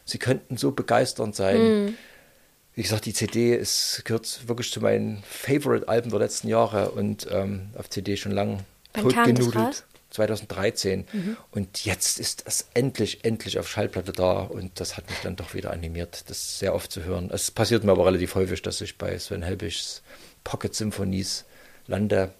[0.04, 1.84] Sie könnten so begeisternd sein.
[1.86, 1.94] Mhm.
[2.78, 7.70] Wie gesagt, die CD ist, gehört wirklich zu meinen Favorite-Alben der letzten Jahre und ähm,
[7.76, 8.60] auf CD schon lang
[8.92, 9.56] Wann kam das totgenudelt.
[9.56, 9.84] raus?
[10.10, 11.04] 2013.
[11.12, 11.36] Mhm.
[11.50, 15.54] Und jetzt ist es endlich, endlich auf Schallplatte da und das hat mich dann doch
[15.54, 17.30] wieder animiert, das sehr oft zu hören.
[17.32, 20.02] Es passiert mir aber relativ häufig, dass ich bei Sven Helbigs
[20.44, 21.46] Pocket Symphonies
[21.88, 22.32] lande.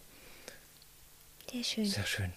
[1.51, 1.85] Sehr schön.
[1.85, 2.32] Sehr schön.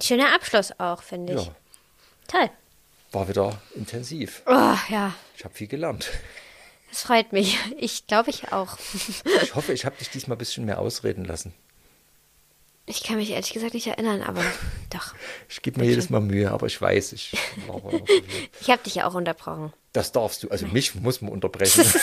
[0.00, 1.46] Schöner Abschluss auch, finde ich.
[1.46, 1.56] Ja,
[2.28, 2.50] Toll.
[3.10, 4.42] war wieder intensiv.
[4.46, 6.10] Oh, ja, Ich habe viel gelernt.
[6.96, 7.58] Das freut mich.
[7.76, 8.78] Ich glaube, ich auch.
[9.42, 11.52] Ich hoffe, ich habe dich diesmal ein bisschen mehr ausreden lassen.
[12.86, 14.42] Ich kann mich ehrlich gesagt nicht erinnern, aber
[14.90, 15.12] doch.
[15.46, 17.36] Ich gebe mir jedes Mal Mühe, aber ich weiß, ich.
[18.62, 19.74] Ich habe dich ja auch unterbrochen.
[19.92, 20.48] Das darfst du.
[20.48, 21.84] Also mich muss man unterbrechen.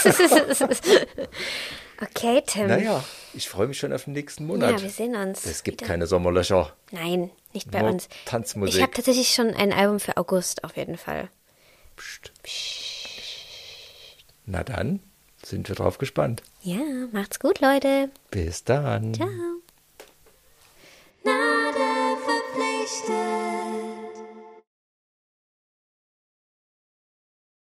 [2.02, 2.68] Okay, Tim.
[2.68, 3.02] naja,
[3.34, 4.82] ich freue mich schon auf den nächsten Ja, Monat.
[4.82, 5.46] wir sehen uns.
[5.46, 5.88] es gibt wieder.
[5.88, 6.76] keine Sommerlöcher.
[6.92, 8.10] Nein, nicht bei Nur uns.
[8.26, 8.76] Tanzmusik.
[8.76, 11.30] Ich habe tatsächlich schon ein Album für August auf jeden Fall.
[11.96, 12.34] Psst.
[14.46, 15.00] Na dann,
[15.46, 16.42] Sind wir drauf gespannt.
[16.62, 16.80] Ja,
[17.12, 18.10] macht's gut, Leute.
[18.32, 19.14] Bis dann.
[19.14, 19.28] Ciao.
[21.24, 23.43] Gnade verpflichtet.